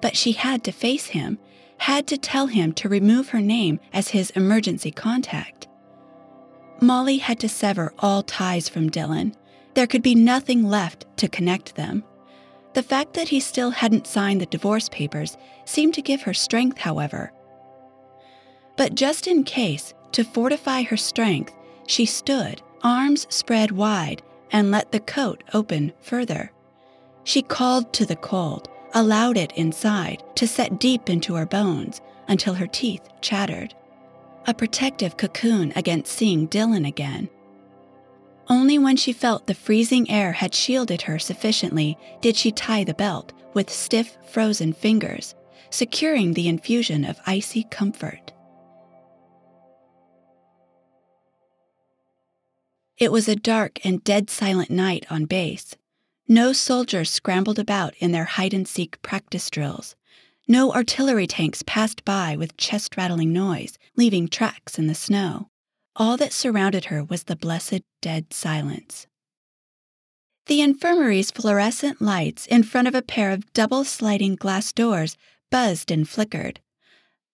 but 0.00 0.16
she 0.16 0.32
had 0.32 0.64
to 0.64 0.72
face 0.72 1.06
him, 1.06 1.38
had 1.78 2.06
to 2.08 2.18
tell 2.18 2.46
him 2.46 2.72
to 2.72 2.88
remove 2.88 3.28
her 3.30 3.40
name 3.40 3.80
as 3.92 4.08
his 4.08 4.30
emergency 4.30 4.90
contact. 4.90 5.68
Molly 6.80 7.18
had 7.18 7.40
to 7.40 7.48
sever 7.48 7.92
all 7.98 8.22
ties 8.22 8.68
from 8.68 8.90
Dylan. 8.90 9.34
There 9.74 9.86
could 9.86 10.02
be 10.02 10.14
nothing 10.14 10.68
left 10.68 11.06
to 11.18 11.28
connect 11.28 11.74
them. 11.74 12.04
The 12.74 12.82
fact 12.82 13.14
that 13.14 13.28
he 13.28 13.40
still 13.40 13.70
hadn't 13.70 14.06
signed 14.06 14.40
the 14.40 14.46
divorce 14.46 14.88
papers 14.88 15.36
seemed 15.64 15.94
to 15.94 16.02
give 16.02 16.22
her 16.22 16.34
strength, 16.34 16.78
however. 16.78 17.32
But 18.76 18.94
just 18.94 19.26
in 19.26 19.42
case, 19.42 19.94
to 20.12 20.22
fortify 20.22 20.82
her 20.82 20.96
strength, 20.96 21.54
she 21.86 22.06
stood, 22.06 22.62
arms 22.82 23.26
spread 23.30 23.72
wide, 23.72 24.22
and 24.50 24.70
let 24.70 24.92
the 24.92 25.00
coat 25.00 25.44
open 25.52 25.92
further. 26.00 26.50
She 27.24 27.42
called 27.42 27.92
to 27.94 28.06
the 28.06 28.16
cold, 28.16 28.68
allowed 28.94 29.36
it 29.36 29.52
inside 29.52 30.22
to 30.36 30.46
set 30.46 30.80
deep 30.80 31.10
into 31.10 31.34
her 31.34 31.46
bones 31.46 32.00
until 32.28 32.54
her 32.54 32.66
teeth 32.66 33.06
chattered. 33.20 33.74
A 34.46 34.54
protective 34.54 35.16
cocoon 35.16 35.72
against 35.76 36.12
seeing 36.12 36.48
Dylan 36.48 36.86
again. 36.86 37.28
Only 38.48 38.78
when 38.78 38.96
she 38.96 39.12
felt 39.12 39.46
the 39.46 39.54
freezing 39.54 40.10
air 40.10 40.32
had 40.32 40.54
shielded 40.54 41.02
her 41.02 41.18
sufficiently 41.18 41.98
did 42.22 42.34
she 42.34 42.50
tie 42.50 42.84
the 42.84 42.94
belt 42.94 43.32
with 43.52 43.68
stiff, 43.68 44.16
frozen 44.26 44.72
fingers, 44.72 45.34
securing 45.70 46.32
the 46.32 46.48
infusion 46.48 47.04
of 47.04 47.20
icy 47.26 47.64
comfort. 47.64 48.32
It 52.98 53.12
was 53.12 53.28
a 53.28 53.36
dark 53.36 53.78
and 53.84 54.02
dead 54.02 54.28
silent 54.28 54.70
night 54.70 55.06
on 55.08 55.24
base. 55.24 55.76
No 56.26 56.52
soldiers 56.52 57.08
scrambled 57.08 57.58
about 57.58 57.94
in 57.98 58.10
their 58.10 58.24
hide 58.24 58.52
and 58.52 58.66
seek 58.66 59.00
practice 59.02 59.48
drills. 59.50 59.94
No 60.48 60.72
artillery 60.72 61.28
tanks 61.28 61.62
passed 61.62 62.04
by 62.04 62.34
with 62.34 62.56
chest 62.56 62.96
rattling 62.96 63.32
noise, 63.32 63.78
leaving 63.96 64.26
tracks 64.26 64.80
in 64.80 64.88
the 64.88 64.96
snow. 64.96 65.48
All 65.94 66.16
that 66.16 66.32
surrounded 66.32 66.86
her 66.86 67.04
was 67.04 67.24
the 67.24 67.36
blessed 67.36 67.82
dead 68.02 68.32
silence. 68.32 69.06
The 70.46 70.60
infirmary's 70.60 71.30
fluorescent 71.30 72.02
lights 72.02 72.46
in 72.46 72.64
front 72.64 72.88
of 72.88 72.96
a 72.96 73.02
pair 73.02 73.30
of 73.30 73.52
double 73.52 73.84
sliding 73.84 74.34
glass 74.34 74.72
doors 74.72 75.16
buzzed 75.50 75.92
and 75.92 76.08
flickered. 76.08 76.60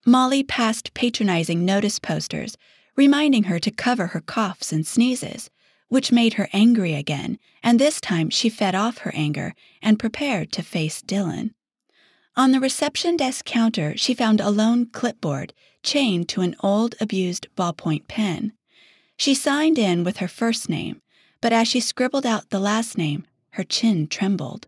Molly 0.04 0.42
passed 0.42 0.92
patronizing 0.92 1.64
notice 1.64 1.98
posters, 1.98 2.58
reminding 2.96 3.44
her 3.44 3.58
to 3.58 3.70
cover 3.70 4.08
her 4.08 4.20
coughs 4.20 4.72
and 4.72 4.86
sneezes, 4.86 5.50
which 5.94 6.10
made 6.10 6.34
her 6.34 6.48
angry 6.52 6.92
again, 6.92 7.38
and 7.62 7.78
this 7.78 8.00
time 8.00 8.28
she 8.28 8.48
fed 8.48 8.74
off 8.74 8.98
her 8.98 9.12
anger 9.14 9.54
and 9.80 9.96
prepared 9.96 10.50
to 10.50 10.60
face 10.60 11.00
Dylan. 11.00 11.54
On 12.34 12.50
the 12.50 12.58
reception 12.58 13.16
desk 13.16 13.44
counter, 13.44 13.96
she 13.96 14.12
found 14.12 14.40
a 14.40 14.50
lone 14.50 14.86
clipboard 14.86 15.54
chained 15.84 16.28
to 16.28 16.40
an 16.40 16.56
old, 16.58 16.96
abused 17.00 17.46
ballpoint 17.56 18.08
pen. 18.08 18.52
She 19.16 19.36
signed 19.36 19.78
in 19.78 20.02
with 20.02 20.16
her 20.16 20.26
first 20.26 20.68
name, 20.68 21.00
but 21.40 21.52
as 21.52 21.68
she 21.68 21.78
scribbled 21.78 22.26
out 22.26 22.50
the 22.50 22.58
last 22.58 22.98
name, 22.98 23.24
her 23.50 23.62
chin 23.62 24.08
trembled. 24.08 24.66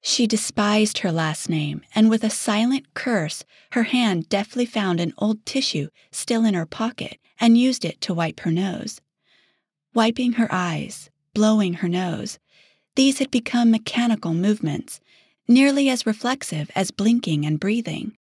She 0.00 0.26
despised 0.26 0.98
her 0.98 1.12
last 1.12 1.50
name, 1.50 1.82
and 1.94 2.08
with 2.08 2.24
a 2.24 2.30
silent 2.30 2.94
curse, 2.94 3.44
her 3.72 3.82
hand 3.82 4.30
deftly 4.30 4.64
found 4.64 5.00
an 5.00 5.12
old 5.18 5.44
tissue 5.44 5.88
still 6.10 6.46
in 6.46 6.54
her 6.54 6.64
pocket 6.64 7.18
and 7.38 7.58
used 7.58 7.84
it 7.84 8.00
to 8.00 8.14
wipe 8.14 8.40
her 8.40 8.50
nose 8.50 9.01
wiping 9.94 10.32
her 10.32 10.48
eyes, 10.50 11.10
blowing 11.34 11.74
her 11.74 11.88
nose. 11.88 12.38
These 12.96 13.18
had 13.18 13.30
become 13.30 13.70
mechanical 13.70 14.34
movements, 14.34 15.00
nearly 15.48 15.88
as 15.88 16.06
reflexive 16.06 16.70
as 16.74 16.90
blinking 16.90 17.44
and 17.46 17.58
breathing. 17.58 18.16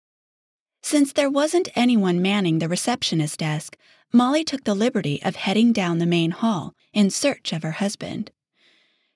Since 0.83 1.13
there 1.13 1.31
wasn't 1.31 1.69
anyone 1.75 2.23
manning 2.23 2.59
the 2.59 2.69
receptionist 2.69 3.39
desk, 3.39 3.77
Molly 4.13 4.45
took 4.45 4.65
the 4.65 4.75
liberty 4.75 5.23
of 5.23 5.37
heading 5.37 5.73
down 5.73 5.99
the 5.99 6.07
main 6.07 6.31
hall 6.31 6.75
in 6.93 7.11
search 7.11 7.53
of 7.53 7.63
her 7.63 7.73
husband. 7.73 8.31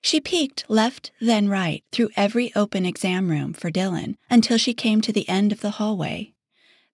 She 0.01 0.19
peeked 0.19 0.65
left, 0.67 1.11
then 1.21 1.47
right, 1.47 1.83
through 1.91 2.09
every 2.15 2.53
open 2.55 2.85
exam 2.85 3.29
room 3.29 3.53
for 3.53 3.71
Dylan 3.71 4.17
until 4.29 4.57
she 4.57 4.73
came 4.73 5.01
to 5.01 5.13
the 5.13 5.27
end 5.29 5.51
of 5.51 5.61
the 5.61 5.71
hallway. 5.71 6.33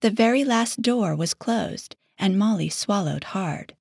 The 0.02 0.12
very 0.12 0.46
last 0.46 0.82
door 0.82 1.16
was 1.16 1.34
closed, 1.34 1.96
and 2.18 2.38
Molly 2.38 2.70
swallowed 2.70 3.26
hard. 3.26 3.76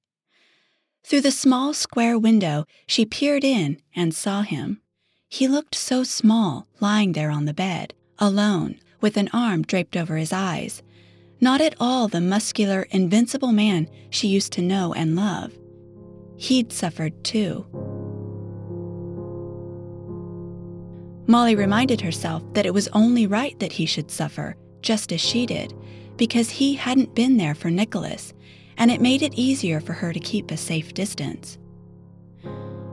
Through 1.09 1.23
the 1.23 1.31
small 1.31 1.73
square 1.73 2.18
window, 2.18 2.66
she 2.87 3.07
peered 3.07 3.42
in 3.42 3.81
and 3.97 4.14
saw 4.14 4.42
him. 4.42 4.83
He 5.31 5.49
looked 5.49 5.75
so 5.75 6.03
small, 6.05 6.66
lying 6.81 7.12
there 7.12 7.31
on 7.31 7.47
the 7.47 7.55
bed, 7.55 7.94
alone, 8.18 8.79
with 9.01 9.16
an 9.16 9.31
arm 9.33 9.62
draped 9.62 9.97
over 9.97 10.18
his 10.18 10.35
eyes. 10.35 10.83
Not 11.40 11.62
at 11.62 11.75
all 11.81 12.09
the 12.09 12.21
muscular, 12.21 12.83
invincible 12.90 13.53
man 13.53 13.88
she 14.11 14.29
used 14.29 14.53
to 14.53 14.61
know 14.61 14.92
and 14.92 15.16
love. 15.16 15.59
He'd 16.37 16.75
suffered 16.75 17.25
too. 17.25 17.64
Molly 21.27 21.55
reminded 21.55 22.03
herself 22.03 22.42
that 22.53 22.66
it 22.66 22.75
was 22.75 22.88
only 22.88 23.27
right 23.27 23.59
that 23.61 23.73
he 23.73 23.87
should 23.87 24.11
suffer, 24.11 24.57
just 24.83 25.11
as 25.11 25.23
she 25.23 25.47
did, 25.47 25.73
because 26.18 26.51
he 26.51 26.75
hadn't 26.75 27.14
been 27.14 27.38
there 27.38 27.55
for 27.55 27.71
Nicholas, 27.71 28.35
and 28.79 28.91
it 28.91 29.01
made 29.01 29.23
it 29.23 29.35
easier 29.35 29.81
for 29.81 29.93
her 29.93 30.12
to 30.12 30.21
keep 30.21 30.51
a 30.51 30.57
safe 30.57 30.95
distance. 30.95 31.59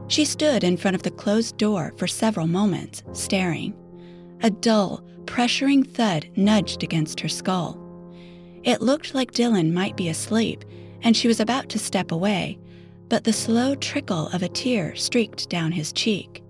She 0.07 0.25
stood 0.25 0.63
in 0.63 0.77
front 0.77 0.95
of 0.95 1.03
the 1.03 1.11
closed 1.11 1.57
door 1.57 1.93
for 1.97 2.07
several 2.07 2.47
moments, 2.47 3.03
staring. 3.13 3.73
A 4.41 4.49
dull, 4.49 5.03
pressuring 5.25 5.87
thud 5.87 6.27
nudged 6.35 6.83
against 6.83 7.19
her 7.21 7.27
skull. 7.27 7.79
It 8.63 8.81
looked 8.81 9.13
like 9.13 9.31
Dylan 9.31 9.71
might 9.71 9.95
be 9.95 10.09
asleep, 10.09 10.65
and 11.01 11.15
she 11.15 11.27
was 11.27 11.39
about 11.39 11.69
to 11.69 11.79
step 11.79 12.11
away, 12.11 12.59
but 13.09 13.23
the 13.23 13.33
slow 13.33 13.75
trickle 13.75 14.27
of 14.29 14.41
a 14.41 14.49
tear 14.49 14.95
streaked 14.95 15.49
down 15.49 15.71
his 15.71 15.93
cheek. 15.93 16.43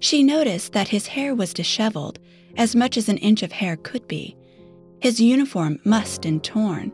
She 0.00 0.24
noticed 0.24 0.72
that 0.72 0.88
his 0.88 1.06
hair 1.06 1.34
was 1.34 1.54
disheveled, 1.54 2.18
as 2.56 2.74
much 2.74 2.96
as 2.96 3.08
an 3.08 3.18
inch 3.18 3.42
of 3.44 3.52
hair 3.52 3.76
could 3.76 4.06
be. 4.08 4.36
His 5.00 5.20
uniform 5.20 5.78
mussed 5.84 6.26
and 6.26 6.42
torn, 6.42 6.92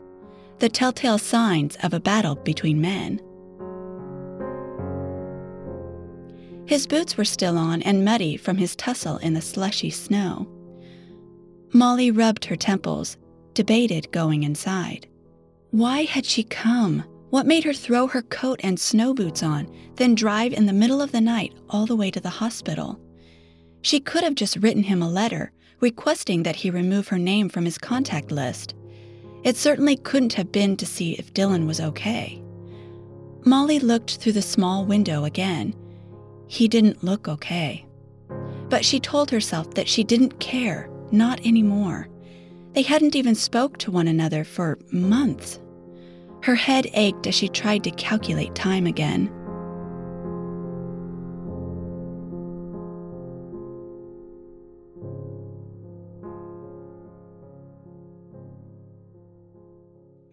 the 0.59 0.69
telltale 0.69 1.17
signs 1.17 1.77
of 1.83 1.93
a 1.93 1.99
battle 1.99 2.35
between 2.35 2.81
men. 2.81 3.21
His 6.65 6.85
boots 6.85 7.17
were 7.17 7.25
still 7.25 7.57
on 7.57 7.81
and 7.81 8.05
muddy 8.05 8.37
from 8.37 8.57
his 8.57 8.75
tussle 8.75 9.17
in 9.17 9.33
the 9.33 9.41
slushy 9.41 9.89
snow. 9.89 10.47
Molly 11.73 12.11
rubbed 12.11 12.45
her 12.45 12.55
temples, 12.55 13.17
debated 13.53 14.11
going 14.11 14.43
inside. 14.43 15.07
Why 15.71 16.03
had 16.03 16.25
she 16.25 16.43
come? 16.43 17.03
What 17.29 17.45
made 17.45 17.63
her 17.63 17.73
throw 17.73 18.07
her 18.07 18.23
coat 18.23 18.59
and 18.63 18.79
snow 18.79 19.13
boots 19.13 19.43
on, 19.43 19.71
then 19.95 20.15
drive 20.15 20.53
in 20.53 20.65
the 20.65 20.73
middle 20.73 21.01
of 21.01 21.11
the 21.11 21.21
night 21.21 21.53
all 21.69 21.85
the 21.85 21.95
way 21.95 22.11
to 22.11 22.19
the 22.19 22.29
hospital? 22.29 22.99
She 23.81 23.99
could 23.99 24.23
have 24.23 24.35
just 24.35 24.57
written 24.57 24.83
him 24.83 25.01
a 25.01 25.09
letter, 25.09 25.51
requesting 25.79 26.43
that 26.43 26.57
he 26.57 26.69
remove 26.69 27.07
her 27.07 27.19
name 27.19 27.49
from 27.49 27.65
his 27.65 27.77
contact 27.77 28.31
list. 28.31 28.75
It 29.43 29.55
certainly 29.55 29.95
couldn't 29.95 30.33
have 30.33 30.51
been 30.51 30.75
to 30.77 30.85
see 30.85 31.13
if 31.13 31.33
Dylan 31.33 31.65
was 31.65 31.79
okay. 31.79 32.41
Molly 33.45 33.79
looked 33.79 34.17
through 34.17 34.33
the 34.33 34.41
small 34.41 34.85
window 34.85 35.23
again. 35.23 35.73
He 36.47 36.67
didn't 36.67 37.03
look 37.03 37.27
okay. 37.27 37.85
But 38.69 38.83
she 38.83 38.99
told 38.99 39.31
herself 39.31 39.73
that 39.75 39.87
she 39.87 40.03
didn't 40.03 40.39
care, 40.39 40.89
not 41.11 41.45
anymore. 41.45 42.09
They 42.73 42.81
hadn't 42.81 43.15
even 43.15 43.35
spoke 43.35 43.77
to 43.79 43.91
one 43.91 44.07
another 44.07 44.43
for 44.43 44.77
months. 44.91 45.59
Her 46.43 46.55
head 46.55 46.87
ached 46.93 47.27
as 47.27 47.35
she 47.35 47.49
tried 47.49 47.83
to 47.85 47.91
calculate 47.91 48.55
time 48.55 48.85
again. 48.85 49.31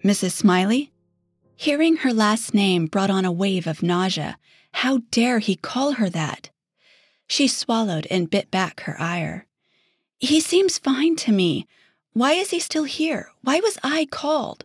Mrs. 0.06 0.30
Smiley? 0.30 0.92
Hearing 1.56 1.96
her 1.96 2.12
last 2.12 2.54
name 2.54 2.86
brought 2.86 3.10
on 3.10 3.24
a 3.24 3.32
wave 3.32 3.66
of 3.66 3.82
nausea. 3.82 4.38
How 4.70 5.00
dare 5.10 5.40
he 5.40 5.56
call 5.56 5.94
her 5.94 6.08
that? 6.08 6.50
She 7.26 7.48
swallowed 7.48 8.06
and 8.08 8.30
bit 8.30 8.48
back 8.52 8.82
her 8.82 8.94
ire. 9.00 9.46
He 10.20 10.38
seems 10.38 10.78
fine 10.78 11.16
to 11.16 11.32
me. 11.32 11.66
Why 12.12 12.34
is 12.34 12.50
he 12.50 12.60
still 12.60 12.84
here? 12.84 13.30
Why 13.42 13.58
was 13.58 13.78
I 13.82 14.06
called? 14.06 14.64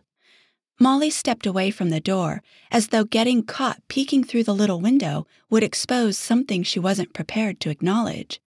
Molly 0.78 1.10
stepped 1.10 1.44
away 1.44 1.72
from 1.72 1.90
the 1.90 1.98
door, 1.98 2.40
as 2.70 2.88
though 2.88 3.02
getting 3.02 3.42
caught 3.42 3.82
peeking 3.88 4.22
through 4.22 4.44
the 4.44 4.54
little 4.54 4.80
window 4.80 5.26
would 5.50 5.64
expose 5.64 6.16
something 6.16 6.62
she 6.62 6.78
wasn't 6.78 7.14
prepared 7.14 7.58
to 7.60 7.70
acknowledge. 7.70 8.40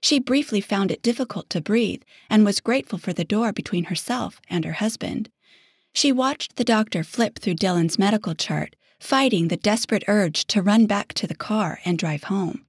She 0.00 0.20
briefly 0.20 0.62
found 0.62 0.90
it 0.90 1.02
difficult 1.02 1.50
to 1.50 1.60
breathe 1.60 2.02
and 2.30 2.46
was 2.46 2.60
grateful 2.60 2.98
for 2.98 3.12
the 3.12 3.24
door 3.26 3.52
between 3.52 3.84
herself 3.84 4.40
and 4.48 4.64
her 4.64 4.72
husband. 4.72 5.28
She 5.94 6.10
watched 6.10 6.56
the 6.56 6.64
doctor 6.64 7.04
flip 7.04 7.38
through 7.38 7.54
Dylan's 7.54 8.00
medical 8.00 8.34
chart, 8.34 8.74
fighting 8.98 9.46
the 9.46 9.56
desperate 9.56 10.02
urge 10.08 10.44
to 10.48 10.60
run 10.60 10.86
back 10.86 11.14
to 11.14 11.28
the 11.28 11.36
car 11.36 11.78
and 11.84 11.96
drive 11.96 12.24
home. 12.24 12.66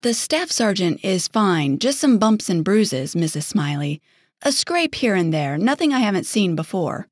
The 0.00 0.14
staff 0.14 0.50
sergeant 0.50 1.04
is 1.04 1.28
fine, 1.28 1.78
just 1.78 1.98
some 1.98 2.18
bumps 2.18 2.48
and 2.48 2.64
bruises, 2.64 3.14
Mrs. 3.14 3.44
Smiley. 3.44 4.00
A 4.40 4.52
scrape 4.52 4.94
here 4.94 5.14
and 5.14 5.34
there, 5.34 5.58
nothing 5.58 5.92
I 5.92 6.00
haven't 6.00 6.24
seen 6.24 6.56
before. 6.56 7.08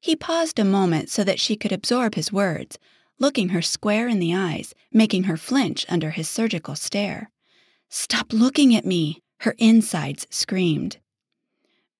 He 0.00 0.14
paused 0.14 0.60
a 0.60 0.64
moment 0.64 1.10
so 1.10 1.24
that 1.24 1.40
she 1.40 1.56
could 1.56 1.72
absorb 1.72 2.14
his 2.14 2.32
words, 2.32 2.78
looking 3.18 3.48
her 3.48 3.62
square 3.62 4.06
in 4.06 4.20
the 4.20 4.34
eyes, 4.34 4.74
making 4.92 5.24
her 5.24 5.36
flinch 5.36 5.84
under 5.88 6.10
his 6.10 6.28
surgical 6.28 6.76
stare. 6.76 7.30
Stop 7.88 8.32
looking 8.32 8.76
at 8.76 8.86
me, 8.86 9.22
her 9.40 9.56
insides 9.58 10.26
screamed. 10.30 10.98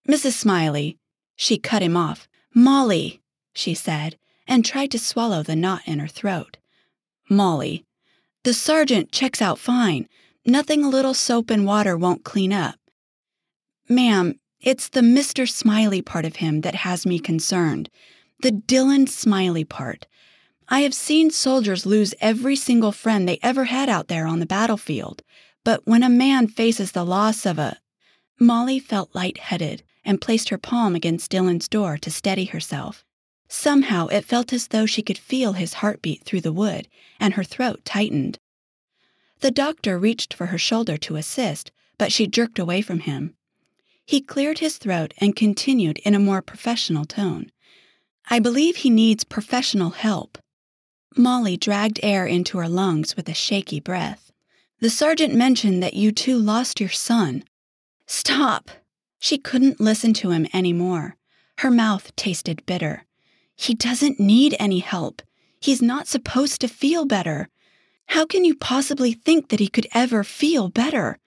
Mrs. 0.09 0.33
Smiley, 0.33 0.97
she 1.35 1.59
cut 1.59 1.83
him 1.83 1.97
off. 1.97 2.29
Molly, 2.59 3.21
she 3.53 3.75
said, 3.75 4.17
and 4.49 4.65
tried 4.65 4.91
to 4.91 4.99
swallow 4.99 5.43
the 5.43 5.55
knot 5.55 5.83
in 5.85 5.99
her 5.99 6.09
throat. 6.09 6.57
Molly, 7.29 7.85
the 8.45 8.55
sergeant 8.55 9.13
checks 9.13 9.43
out 9.43 9.59
fine. 9.59 10.09
Nothing 10.47 10.83
a 10.83 10.89
little 10.89 11.13
soap 11.13 11.51
and 11.51 11.67
water 11.67 11.99
won't 11.99 12.25
clean 12.25 12.55
up. 12.55 12.77
Ma'am, 13.91 14.41
it's 14.59 14.89
the 14.89 15.03
Mr. 15.03 15.47
Smiley 15.47 16.01
part 16.01 16.25
of 16.25 16.37
him 16.37 16.63
that 16.63 16.77
has 16.77 17.05
me 17.05 17.19
concerned. 17.19 17.91
The 18.41 18.53
Dylan 18.53 19.07
Smiley 19.07 19.65
part. 19.65 20.07
I 20.67 20.81
have 20.81 20.95
seen 20.95 21.31
soldiers 21.31 21.85
lose 21.85 22.15
every 22.23 22.57
single 22.57 22.91
friend 22.91 23.29
they 23.29 23.39
ever 23.43 23.65
had 23.65 23.91
out 23.91 24.09
there 24.09 24.27
on 24.27 24.39
the 24.39 24.47
battlefield. 24.47 25.23
But 25.63 25.83
when 25.87 26.03
a 26.03 26.09
man 26.09 26.49
faces 26.49 26.93
the 26.93 27.05
loss 27.05 27.45
of 27.45 27.59
a. 27.59 27.77
Molly 28.41 28.79
felt 28.79 29.15
light-headed 29.15 29.83
and 30.07 30.23
placed 30.23 30.49
her 30.49 30.57
palm 30.57 30.95
against 30.95 31.31
Dylan's 31.31 31.69
door 31.69 31.99
to 31.99 32.11
steady 32.11 32.47
herself. 32.47 33.05
Somehow 33.49 34.07
it 34.07 34.25
felt 34.25 34.53
as 34.53 34.69
though 34.69 34.87
she 34.87 35.03
could 35.03 35.19
feel 35.19 35.53
his 35.53 35.75
heartbeat 35.75 36.25
through 36.25 36.41
the 36.41 36.53
wood, 36.53 36.89
and 37.21 37.35
her 37.35 37.45
throat 37.45 37.85
tightened. 37.85 38.39
The 39.41 39.51
doctor 39.51 39.99
reached 39.99 40.33
for 40.33 40.47
her 40.47 40.59
shoulder 40.59 40.97
to 40.99 41.17
assist, 41.17 41.71
but 41.99 42.13
she 42.13 42.27
jerked 42.27 42.59
away 42.59 42.81
from 42.81 43.01
him. 43.01 43.35
He 44.07 44.21
cleared 44.21 44.61
his 44.61 44.79
throat 44.79 45.13
and 45.19 45.37
continued 45.37 45.99
in 45.99 46.15
a 46.15 46.21
more 46.21 46.41
professional 46.41 47.05
tone. 47.05 47.51
I 48.31 48.39
believe 48.39 48.77
he 48.77 48.91
needs 48.91 49.25
professional 49.25 49.91
help. 49.91 50.39
Molly 51.17 51.57
dragged 51.57 52.01
air 52.03 52.27
into 52.27 52.59
her 52.59 52.69
lungs 52.69 53.17
with 53.17 53.29
a 53.29 53.35
shaky 53.35 53.81
breath. 53.81 54.33
The 54.81 54.91
sergeant 54.91 55.35
mentioned 55.35 55.83
that 55.83 55.95
you 55.95 56.13
two 56.13 56.39
lost 56.39 56.81
your 56.81 56.91
son. 56.91 57.45
Stop! 58.07 58.71
She 59.19 59.39
couldn't 59.39 59.81
listen 59.81 60.13
to 60.15 60.31
him 60.31 60.47
any 60.53 60.73
more. 60.73 61.17
Her 61.59 61.71
mouth 61.71 62.15
tasted 62.17 62.65
bitter. 62.67 63.05
He 63.57 63.75
doesn't 63.75 64.21
need 64.21 64.55
any 64.59 64.81
help. 64.81 65.23
He's 65.61 65.81
not 65.81 66.07
supposed 66.07 66.61
to 66.61 66.69
feel 66.69 67.07
better. 67.07 67.49
How 68.09 68.27
can 68.27 68.45
you 68.45 68.55
possibly 68.55 69.13
think 69.13 69.49
that 69.49 69.61
he 69.61 69.69
could 69.69 69.87
ever 69.93 70.23
feel 70.23 70.69
better? 70.69 71.19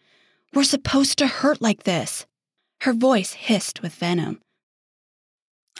We're 0.54 0.64
supposed 0.64 1.18
to 1.18 1.28
hurt 1.28 1.62
like 1.62 1.84
this. 1.84 2.26
Her 2.82 2.94
voice 2.94 3.34
hissed 3.34 3.82
with 3.82 3.94
venom. 3.94 4.40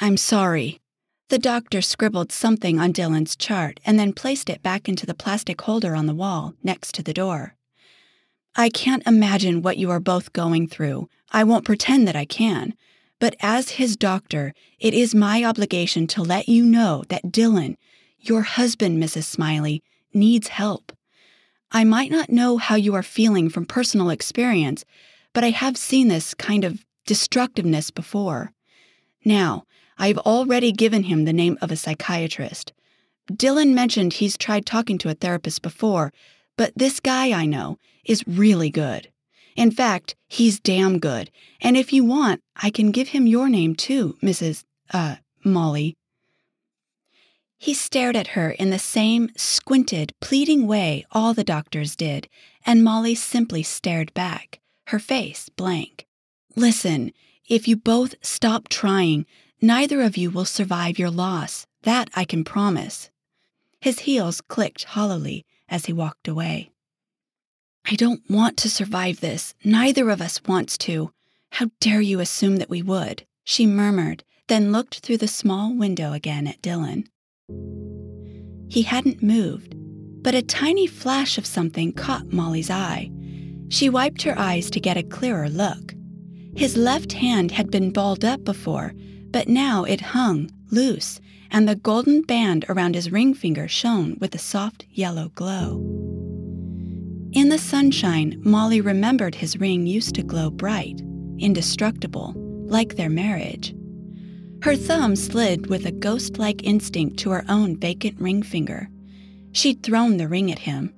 I'm 0.02 0.18
sorry. 0.18 0.80
The 1.30 1.38
doctor 1.38 1.82
scribbled 1.82 2.32
something 2.32 2.80
on 2.80 2.92
Dylan's 2.92 3.36
chart 3.36 3.80
and 3.86 4.00
then 4.00 4.14
placed 4.14 4.50
it 4.50 4.64
back 4.64 4.90
into 4.90 5.06
the 5.06 5.14
plastic 5.14 5.62
holder 5.62 5.96
on 5.96 6.08
the 6.08 6.16
wall 6.16 6.56
next 6.64 6.96
to 6.96 7.04
the 7.04 7.14
door. 7.14 7.56
I 8.56 8.70
can't 8.70 9.06
imagine 9.06 9.62
what 9.62 9.78
you 9.78 9.90
are 9.92 10.00
both 10.00 10.34
going 10.34 10.68
through. 10.68 11.08
I 11.32 11.44
won't 11.44 11.66
pretend 11.66 12.08
that 12.08 12.16
I 12.16 12.26
can. 12.26 12.74
But 13.20 13.36
as 13.42 13.72
his 13.72 13.98
doctor, 13.98 14.54
it 14.80 14.94
is 14.94 15.14
my 15.14 15.44
obligation 15.44 16.08
to 16.08 16.24
let 16.24 16.48
you 16.48 16.64
know 16.64 17.04
that 17.10 17.26
Dylan, 17.26 17.76
your 18.20 18.42
husband, 18.42 19.02
Mrs. 19.02 19.26
Smiley, 19.26 19.84
needs 20.14 20.48
help. 20.48 20.92
I 21.72 21.84
might 21.84 22.12
not 22.12 22.30
know 22.30 22.58
how 22.58 22.76
you 22.76 22.96
are 22.96 23.04
feeling 23.04 23.50
from 23.50 23.66
personal 23.66 24.10
experience, 24.10 24.86
but 25.34 25.44
I 25.44 25.52
have 25.52 25.78
seen 25.78 26.08
this 26.08 26.34
kind 26.34 26.64
of 26.64 26.84
destructiveness 27.06 27.92
before. 27.92 28.52
Now, 29.24 29.66
I've 29.98 30.18
already 30.20 30.72
given 30.72 31.04
him 31.04 31.26
the 31.26 31.34
name 31.34 31.58
of 31.62 31.72
a 31.72 31.76
psychiatrist. 31.76 32.74
Dylan 33.32 33.74
mentioned 33.74 34.14
he's 34.14 34.38
tried 34.38 34.66
talking 34.66 34.98
to 35.00 35.10
a 35.10 35.14
therapist 35.14 35.62
before, 35.62 36.12
but 36.60 36.74
this 36.76 37.00
guy 37.00 37.32
I 37.32 37.46
know 37.46 37.78
is 38.04 38.28
really 38.28 38.70
good. 38.70 39.10
In 39.56 39.72
fact, 39.72 40.18
he's 40.28 40.60
damn 40.60 41.00
good, 41.00 41.32
and 41.62 41.78
if 41.78 41.94
you 41.94 42.04
want, 42.04 42.42
I 42.54 42.70
can 42.70 42.92
give 42.92 43.08
him 43.08 43.26
your 43.28 43.48
name 43.48 43.76
too, 43.76 44.18
Mrs. 44.22 44.66
uh, 44.94 45.16
Molly. 45.42 45.96
He 47.58 47.74
stared 47.74 48.18
at 48.18 48.36
her 48.36 48.52
in 48.52 48.72
the 48.72 48.78
same 48.78 49.30
squinted, 49.38 50.12
pleading 50.20 50.68
way 50.68 51.06
all 51.14 51.34
the 51.34 51.46
doctors 51.46 51.96
did, 51.96 52.28
and 52.66 52.84
Molly 52.84 53.16
simply 53.16 53.64
stared 53.64 54.14
back, 54.14 54.60
her 54.88 55.00
face 55.00 55.48
blank. 55.48 56.08
Listen, 56.58 57.14
if 57.48 57.70
you 57.70 57.78
both 57.78 58.16
stop 58.22 58.68
trying, 58.68 59.26
neither 59.62 60.02
of 60.02 60.18
you 60.18 60.30
will 60.30 60.44
survive 60.44 61.00
your 61.00 61.10
loss. 61.10 61.66
That 61.84 62.10
I 62.18 62.26
can 62.26 62.44
promise. 62.44 63.10
His 63.80 64.00
heels 64.00 64.42
clicked 64.42 64.84
hollowly 64.84 65.46
as 65.70 65.86
he 65.86 65.94
walked 65.94 66.28
away. 66.28 66.72
I 67.86 67.96
don't 67.96 68.22
want 68.30 68.58
to 68.58 68.70
survive 68.70 69.20
this. 69.20 69.54
Neither 69.64 70.10
of 70.10 70.22
us 70.22 70.42
wants 70.48 70.78
to. 70.80 71.12
How 71.52 71.72
dare 71.80 72.02
you 72.02 72.20
assume 72.20 72.58
that 72.58 72.70
we 72.70 72.82
would? 72.82 73.26
She 73.44 73.66
murmured, 73.66 74.24
then 74.48 74.72
looked 74.72 75.00
through 75.00 75.18
the 75.18 75.28
small 75.28 75.74
window 75.74 76.14
again 76.14 76.46
at 76.46 76.62
Dylan. 76.62 77.08
He 78.70 78.84
hadn't 78.84 79.24
moved, 79.24 79.74
but 80.22 80.36
a 80.36 80.44
tiny 80.44 80.86
flash 80.86 81.38
of 81.38 81.46
something 81.46 81.92
caught 81.94 82.32
Molly's 82.32 82.70
eye. 82.70 83.10
She 83.70 83.90
wiped 83.90 84.22
her 84.24 84.38
eyes 84.38 84.70
to 84.72 84.80
get 84.80 84.98
a 84.98 85.04
clearer 85.04 85.50
look. 85.50 85.96
His 86.56 86.78
left 86.78 87.14
hand 87.14 87.52
had 87.52 87.72
been 87.72 87.92
balled 87.92 88.26
up 88.26 88.44
before, 88.44 88.94
but 89.32 89.48
now 89.48 89.84
it 89.84 90.02
hung, 90.02 90.52
loose, 90.72 91.20
and 91.52 91.68
the 91.68 91.76
golden 91.76 92.22
band 92.22 92.66
around 92.70 92.96
his 92.96 93.12
ring 93.12 93.34
finger 93.34 93.68
shone 93.68 94.18
with 94.20 94.36
a 94.36 94.40
soft 94.40 94.86
yellow 94.92 95.30
glow. 95.36 95.78
In 97.32 97.50
the 97.50 97.58
sunshine, 97.58 98.42
Molly 98.44 98.82
remembered 98.82 99.36
his 99.36 99.60
ring 99.60 99.86
used 99.86 100.16
to 100.16 100.24
glow 100.24 100.50
bright, 100.50 101.02
indestructible, 101.38 102.34
like 102.36 102.96
their 102.96 103.10
marriage. 103.10 103.76
Her 104.62 104.76
thumb 104.76 105.16
slid 105.16 105.68
with 105.68 105.86
a 105.86 105.92
ghost 105.92 106.38
like 106.38 106.64
instinct 106.64 107.18
to 107.20 107.30
her 107.30 107.46
own 107.48 107.78
vacant 107.78 108.20
ring 108.20 108.44
finger. 108.44 108.90
She'd 109.52 109.84
thrown 109.84 110.18
the 110.18 110.28
ring 110.28 110.52
at 110.52 110.60
him. 110.60 110.94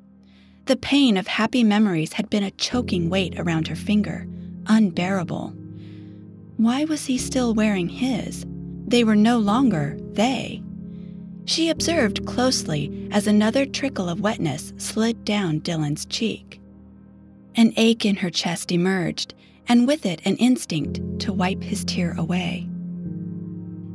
The 0.65 0.75
pain 0.75 1.17
of 1.17 1.27
happy 1.27 1.63
memories 1.63 2.13
had 2.13 2.29
been 2.29 2.43
a 2.43 2.51
choking 2.51 3.09
weight 3.09 3.37
around 3.37 3.67
her 3.67 3.75
finger, 3.75 4.27
unbearable. 4.67 5.53
Why 6.57 6.85
was 6.85 7.05
he 7.05 7.17
still 7.17 7.53
wearing 7.53 7.89
his? 7.89 8.45
They 8.91 9.05
were 9.05 9.15
no 9.15 9.39
longer 9.39 9.97
they. 10.11 10.61
She 11.45 11.69
observed 11.69 12.25
closely 12.25 13.07
as 13.09 13.25
another 13.25 13.65
trickle 13.65 14.09
of 14.09 14.19
wetness 14.19 14.73
slid 14.75 15.23
down 15.23 15.61
Dylan's 15.61 16.05
cheek. 16.05 16.59
An 17.55 17.71
ache 17.77 18.05
in 18.05 18.17
her 18.17 18.29
chest 18.29 18.69
emerged, 18.69 19.33
and 19.69 19.87
with 19.87 20.05
it 20.05 20.21
an 20.25 20.35
instinct 20.35 20.99
to 21.21 21.31
wipe 21.31 21.63
his 21.63 21.85
tear 21.85 22.13
away. 22.17 22.67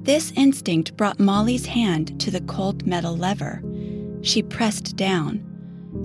This 0.04 0.32
instinct 0.34 0.96
brought 0.96 1.20
Molly's 1.20 1.66
hand 1.66 2.18
to 2.20 2.30
the 2.30 2.40
cold 2.40 2.86
metal 2.86 3.14
lever. 3.14 3.62
She 4.22 4.42
pressed 4.42 4.96
down. 4.96 5.44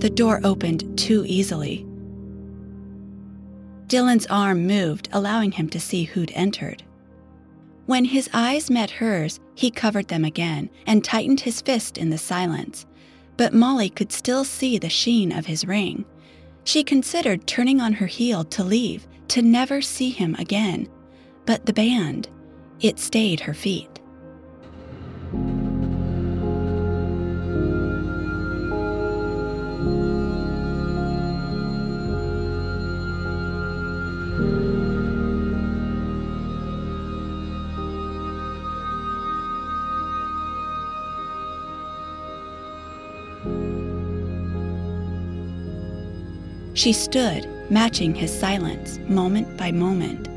The 0.00 0.10
door 0.10 0.42
opened 0.44 0.98
too 0.98 1.24
easily. 1.26 1.86
Dylan's 3.86 4.26
arm 4.26 4.66
moved, 4.66 5.08
allowing 5.12 5.52
him 5.52 5.70
to 5.70 5.80
see 5.80 6.04
who'd 6.04 6.32
entered. 6.34 6.82
When 7.86 8.04
his 8.04 8.30
eyes 8.32 8.70
met 8.70 8.90
hers, 8.90 9.40
he 9.54 9.70
covered 9.70 10.08
them 10.08 10.24
again 10.24 10.70
and 10.86 11.02
tightened 11.02 11.40
his 11.40 11.60
fist 11.60 11.98
in 11.98 12.10
the 12.10 12.18
silence. 12.18 12.86
But 13.36 13.54
Molly 13.54 13.90
could 13.90 14.12
still 14.12 14.44
see 14.44 14.78
the 14.78 14.88
sheen 14.88 15.32
of 15.32 15.46
his 15.46 15.66
ring. 15.66 16.04
She 16.64 16.84
considered 16.84 17.46
turning 17.46 17.80
on 17.80 17.94
her 17.94 18.06
heel 18.06 18.44
to 18.44 18.62
leave, 18.62 19.06
to 19.28 19.42
never 19.42 19.82
see 19.82 20.10
him 20.10 20.36
again. 20.38 20.88
But 21.44 21.66
the 21.66 21.72
band, 21.72 22.28
it 22.80 22.98
stayed 22.98 23.40
her 23.40 23.54
feet. 23.54 24.00
She 46.82 46.92
stood, 46.92 47.48
matching 47.70 48.12
his 48.12 48.36
silence, 48.36 48.98
moment 49.06 49.56
by 49.56 49.70
moment. 49.70 50.28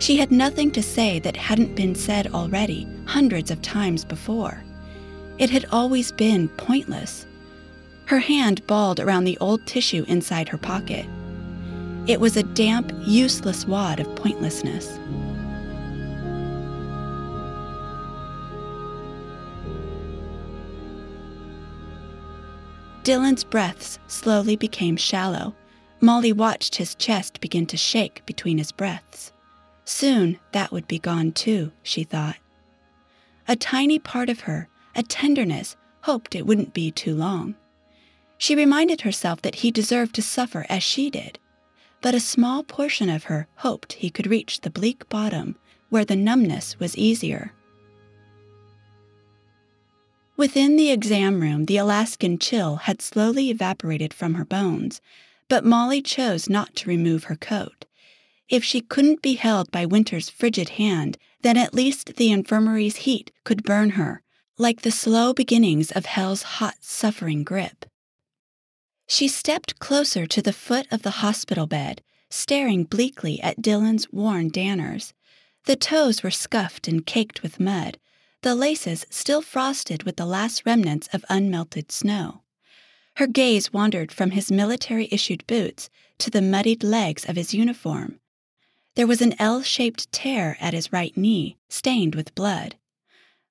She 0.00 0.18
had 0.18 0.30
nothing 0.30 0.70
to 0.72 0.82
say 0.82 1.18
that 1.20 1.34
hadn't 1.34 1.76
been 1.76 1.94
said 1.94 2.26
already, 2.26 2.86
hundreds 3.06 3.50
of 3.50 3.62
times 3.62 4.04
before. 4.04 4.62
It 5.38 5.48
had 5.48 5.64
always 5.72 6.12
been 6.12 6.50
pointless. 6.50 7.26
Her 8.04 8.18
hand 8.18 8.66
balled 8.66 9.00
around 9.00 9.24
the 9.24 9.38
old 9.38 9.66
tissue 9.66 10.04
inside 10.08 10.46
her 10.50 10.58
pocket. 10.58 11.06
It 12.06 12.20
was 12.20 12.36
a 12.36 12.42
damp, 12.42 12.92
useless 13.06 13.64
wad 13.64 13.98
of 13.98 14.14
pointlessness. 14.14 14.98
Dylan's 23.04 23.42
breaths 23.42 23.98
slowly 24.06 24.54
became 24.54 24.98
shallow. 24.98 25.54
Molly 26.00 26.32
watched 26.32 26.76
his 26.76 26.94
chest 26.94 27.40
begin 27.40 27.66
to 27.66 27.76
shake 27.76 28.22
between 28.24 28.58
his 28.58 28.72
breaths. 28.72 29.32
Soon 29.84 30.38
that 30.52 30.70
would 30.70 30.86
be 30.86 30.98
gone 30.98 31.32
too, 31.32 31.72
she 31.82 32.04
thought. 32.04 32.36
A 33.48 33.56
tiny 33.56 33.98
part 33.98 34.28
of 34.28 34.40
her, 34.40 34.68
a 34.94 35.02
tenderness, 35.02 35.76
hoped 36.02 36.34
it 36.34 36.46
wouldn't 36.46 36.74
be 36.74 36.90
too 36.90 37.14
long. 37.14 37.54
She 38.36 38.54
reminded 38.54 39.00
herself 39.00 39.42
that 39.42 39.56
he 39.56 39.70
deserved 39.70 40.14
to 40.14 40.22
suffer 40.22 40.66
as 40.68 40.82
she 40.82 41.10
did, 41.10 41.38
but 42.00 42.14
a 42.14 42.20
small 42.20 42.62
portion 42.62 43.08
of 43.08 43.24
her 43.24 43.48
hoped 43.56 43.94
he 43.94 44.10
could 44.10 44.28
reach 44.28 44.60
the 44.60 44.70
bleak 44.70 45.08
bottom 45.08 45.56
where 45.88 46.04
the 46.04 46.14
numbness 46.14 46.78
was 46.78 46.96
easier. 46.96 47.52
Within 50.36 50.76
the 50.76 50.92
exam 50.92 51.40
room, 51.40 51.64
the 51.64 51.78
Alaskan 51.78 52.38
chill 52.38 52.76
had 52.76 53.02
slowly 53.02 53.50
evaporated 53.50 54.14
from 54.14 54.34
her 54.34 54.44
bones, 54.44 55.00
but 55.48 55.64
Molly 55.64 56.02
chose 56.02 56.48
not 56.48 56.74
to 56.76 56.88
remove 56.88 57.24
her 57.24 57.36
coat. 57.36 57.84
If 58.48 58.64
she 58.64 58.80
couldn't 58.80 59.22
be 59.22 59.34
held 59.34 59.70
by 59.70 59.86
Winter's 59.86 60.30
frigid 60.30 60.70
hand, 60.70 61.18
then 61.42 61.56
at 61.56 61.74
least 61.74 62.16
the 62.16 62.30
infirmary's 62.30 62.96
heat 62.96 63.30
could 63.44 63.62
burn 63.62 63.90
her, 63.90 64.22
like 64.56 64.82
the 64.82 64.90
slow 64.90 65.32
beginnings 65.32 65.90
of 65.92 66.06
hell's 66.06 66.42
hot, 66.42 66.76
suffering 66.80 67.44
grip. 67.44 67.84
She 69.06 69.28
stepped 69.28 69.78
closer 69.78 70.26
to 70.26 70.42
the 70.42 70.52
foot 70.52 70.86
of 70.90 71.02
the 71.02 71.22
hospital 71.22 71.66
bed, 71.66 72.02
staring 72.30 72.84
bleakly 72.84 73.40
at 73.40 73.62
Dylan's 73.62 74.10
worn 74.12 74.50
danners. 74.50 75.12
The 75.64 75.76
toes 75.76 76.22
were 76.22 76.30
scuffed 76.30 76.88
and 76.88 77.06
caked 77.06 77.42
with 77.42 77.60
mud, 77.60 77.98
the 78.42 78.54
laces 78.54 79.06
still 79.10 79.42
frosted 79.42 80.04
with 80.04 80.16
the 80.16 80.26
last 80.26 80.64
remnants 80.64 81.08
of 81.12 81.24
unmelted 81.28 81.90
snow. 81.90 82.42
Her 83.18 83.26
gaze 83.26 83.72
wandered 83.72 84.12
from 84.12 84.30
his 84.30 84.52
military 84.52 85.08
issued 85.10 85.44
boots 85.48 85.90
to 86.18 86.30
the 86.30 86.40
muddied 86.40 86.84
legs 86.84 87.28
of 87.28 87.34
his 87.34 87.52
uniform. 87.52 88.20
There 88.94 89.08
was 89.08 89.20
an 89.20 89.34
L 89.40 89.60
shaped 89.60 90.12
tear 90.12 90.56
at 90.60 90.72
his 90.72 90.92
right 90.92 91.16
knee, 91.16 91.56
stained 91.68 92.14
with 92.14 92.36
blood. 92.36 92.76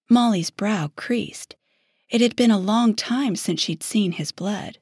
Molly's 0.07 0.51
brow 0.51 0.91
creased. 0.95 1.57
It 2.09 2.22
had 2.22 2.34
been 2.38 2.49
a 2.49 2.57
long 2.57 2.95
time 2.95 3.36
since 3.36 3.59
she'd 3.59 3.84
seen 3.84 4.13
his 4.13 4.32
blood. 4.32 4.78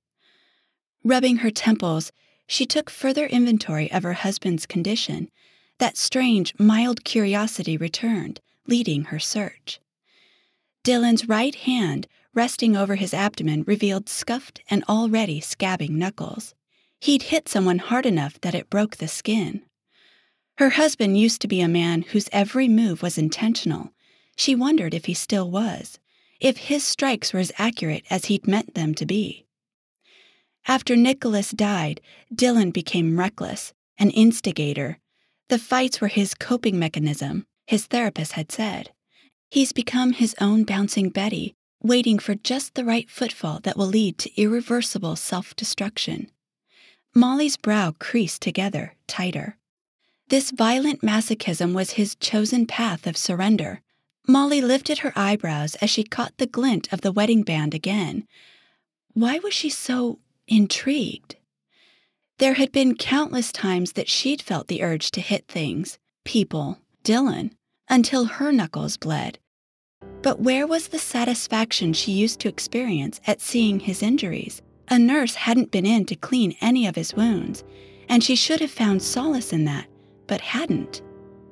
Rubbing 1.04 1.38
her 1.38 1.50
temples, 1.50 2.12
she 2.46 2.68
took 2.68 2.92
further 2.92 3.26
inventory 3.26 3.92
of 3.92 4.04
her 4.04 4.14
husband's 4.14 4.68
condition. 4.68 5.32
That 5.80 5.98
strange, 5.98 6.54
mild 6.60 7.04
curiosity 7.04 7.76
returned, 7.76 8.40
leading 8.68 9.06
her 9.06 9.18
search. 9.18 9.80
Dylan's 10.84 11.28
right 11.28 11.56
hand 11.56 12.08
resting 12.36 12.76
over 12.76 12.96
his 12.96 13.14
abdomen 13.14 13.64
revealed 13.66 14.10
scuffed 14.10 14.62
and 14.70 14.84
already 14.88 15.40
scabbing 15.40 15.98
knuckles. 15.98 16.54
He'd 17.00 17.24
hit 17.24 17.48
someone 17.50 17.80
hard 17.80 18.06
enough 18.06 18.40
that 18.42 18.54
it 18.54 18.70
broke 18.70 18.98
the 18.98 19.08
skin. 19.08 19.64
Her 20.58 20.72
husband 20.72 21.18
used 21.18 21.42
to 21.42 21.48
be 21.48 21.62
a 21.62 21.68
man 21.68 22.04
whose 22.04 22.30
every 22.32 22.68
move 22.68 23.02
was 23.02 23.18
intentional. 23.18 23.92
She 24.36 24.56
wondered 24.56 24.94
if 24.94 25.06
he 25.06 25.14
still 25.14 25.50
was, 25.50 26.00
if 26.40 26.58
his 26.58 26.84
strikes 26.84 27.34
were 27.34 27.40
as 27.40 27.52
accurate 27.58 28.06
as 28.10 28.26
he'd 28.26 28.48
meant 28.48 28.74
them 28.74 28.94
to 28.96 29.06
be. 29.06 29.46
After 30.68 30.96
Nicholas 30.96 31.52
died, 31.52 32.02
Dylan 32.34 32.74
became 32.74 33.20
reckless, 33.20 33.74
an 33.98 34.10
instigator. 34.10 35.00
The 35.50 35.60
fights 35.60 36.02
were 36.02 36.08
his 36.08 36.34
coping 36.34 36.80
mechanism, 36.80 37.46
his 37.68 37.86
therapist 37.86 38.34
had 38.34 38.52
said. 38.52 38.92
He's 39.50 39.72
become 39.72 40.14
his 40.14 40.36
own 40.42 40.64
bouncing 40.64 41.10
Betty, 41.10 41.56
waiting 41.86 42.20
for 42.20 42.36
just 42.36 42.76
the 42.76 42.84
right 42.84 43.10
footfall 43.10 43.60
that 43.62 43.78
will 43.78 43.88
lead 43.88 44.18
to 44.18 44.42
irreversible 44.42 45.16
self 45.16 45.56
destruction. 45.56 46.30
Molly's 47.14 47.58
brow 47.58 47.94
creased 48.00 48.42
together, 48.42 48.96
tighter. 49.08 49.58
This 50.30 50.52
violent 50.52 51.02
masochism 51.02 51.74
was 51.74 51.92
his 51.92 52.16
chosen 52.16 52.66
path 52.66 53.06
of 53.06 53.16
surrender. 53.16 53.82
Molly 54.28 54.60
lifted 54.60 55.00
her 55.00 55.14
eyebrows 55.16 55.76
as 55.76 55.90
she 55.90 56.04
caught 56.04 56.38
the 56.38 56.48
glint 56.48 56.92
of 56.92 57.02
the 57.02 57.12
wedding 57.12 57.44
band 57.44 57.74
again. 57.74 58.28
Why 59.14 59.38
was 59.40 59.54
she 59.54 59.70
so 59.70 60.20
intrigued? 60.48 61.36
There 62.40 62.56
had 62.56 62.72
been 62.72 62.96
countless 62.96 63.52
times 63.52 63.94
that 63.94 64.10
she'd 64.10 64.42
felt 64.42 64.68
the 64.68 64.84
urge 64.84 65.12
to 65.12 65.22
hit 65.22 65.48
things, 65.48 66.00
people, 66.26 66.80
Dylan, 67.04 67.52
until 67.88 68.26
her 68.26 68.52
knuckles 68.52 68.98
bled. 68.98 69.40
But 70.26 70.40
where 70.40 70.66
was 70.66 70.88
the 70.88 70.98
satisfaction 70.98 71.94
she 71.94 72.12
used 72.12 72.40
to 72.40 72.50
experience 72.50 73.22
at 73.28 73.42
seeing 73.42 73.80
his 73.80 74.02
injuries? 74.02 74.60
A 74.88 74.98
nurse 74.98 75.36
hadn't 75.36 75.70
been 75.70 75.86
in 75.86 76.04
to 76.06 76.16
clean 76.16 76.56
any 76.62 76.88
of 76.88 76.96
his 76.96 77.14
wounds, 77.14 77.64
and 78.10 78.24
she 78.24 78.36
should 78.36 78.60
have 78.60 78.72
found 78.72 79.04
solace 79.04 79.54
in 79.54 79.66
that, 79.66 79.86
but 80.26 80.42
hadn't. 80.42 81.04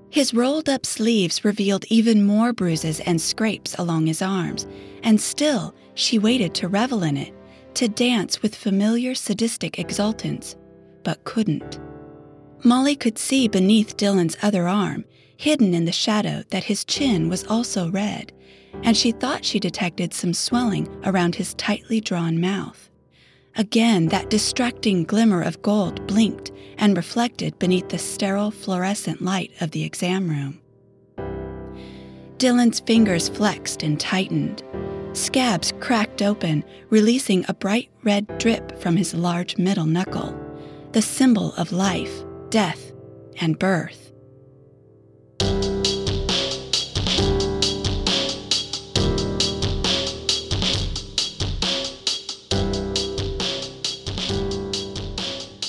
His 0.10 0.34
rolled 0.34 0.70
up 0.70 0.88
sleeves 0.88 1.46
revealed 1.46 1.86
even 1.90 2.26
more 2.26 2.52
bruises 2.52 3.00
and 3.02 3.22
scrapes 3.22 3.76
along 3.78 4.08
his 4.08 4.24
arms, 4.24 4.66
and 5.04 5.22
still 5.22 5.76
she 5.94 6.18
waited 6.18 6.56
to 6.56 6.68
revel 6.68 7.04
in 7.04 7.16
it, 7.16 7.32
to 7.76 7.88
dance 7.88 8.42
with 8.42 8.56
familiar 8.56 9.14
sadistic 9.14 9.74
exultance, 9.74 10.56
but 11.04 11.24
couldn't. 11.26 11.80
Molly 12.64 12.96
could 12.96 13.20
see 13.20 13.48
beneath 13.48 13.98
Dylan's 13.98 14.36
other 14.42 14.68
arm, 14.68 15.06
hidden 15.38 15.76
in 15.76 15.86
the 15.86 15.92
shadow, 15.92 16.42
that 16.50 16.64
his 16.64 16.84
chin 16.84 17.30
was 17.30 17.46
also 17.46 17.92
red, 17.92 18.34
and 18.82 18.98
she 18.98 19.12
thought 19.12 19.46
she 19.46 19.60
detected 19.60 20.14
some 20.14 20.34
swelling 20.34 20.88
around 21.06 21.36
his 21.36 21.54
tightly 21.54 22.02
drawn 22.02 22.42
mouth. 22.42 22.90
Again, 23.56 24.08
that 24.08 24.32
distracting 24.32 25.04
glimmer 25.04 25.42
of 25.42 25.62
gold 25.62 26.06
blinked 26.08 26.52
and 26.78 26.98
reflected 26.98 27.60
beneath 27.60 27.90
the 27.90 28.00
sterile 28.00 28.50
fluorescent 28.50 29.22
light 29.22 29.52
of 29.62 29.72
the 29.72 29.84
exam 29.84 30.28
room. 30.28 30.60
Dylan's 32.38 32.80
fingers 32.80 33.30
flexed 33.30 33.84
and 33.84 34.00
tightened. 34.00 34.64
Scabs 35.14 35.72
cracked 35.80 36.24
open, 36.24 36.64
releasing 36.90 37.46
a 37.48 37.54
bright 37.54 37.90
red 38.04 38.40
drip 38.40 38.80
from 38.80 38.98
his 38.98 39.14
large 39.14 39.58
middle 39.58 39.86
knuckle, 39.86 40.36
the 40.92 41.02
symbol 41.02 41.54
of 41.54 41.72
life, 41.72 42.24
death, 42.50 42.92
and 43.40 43.60
birth. 43.60 44.03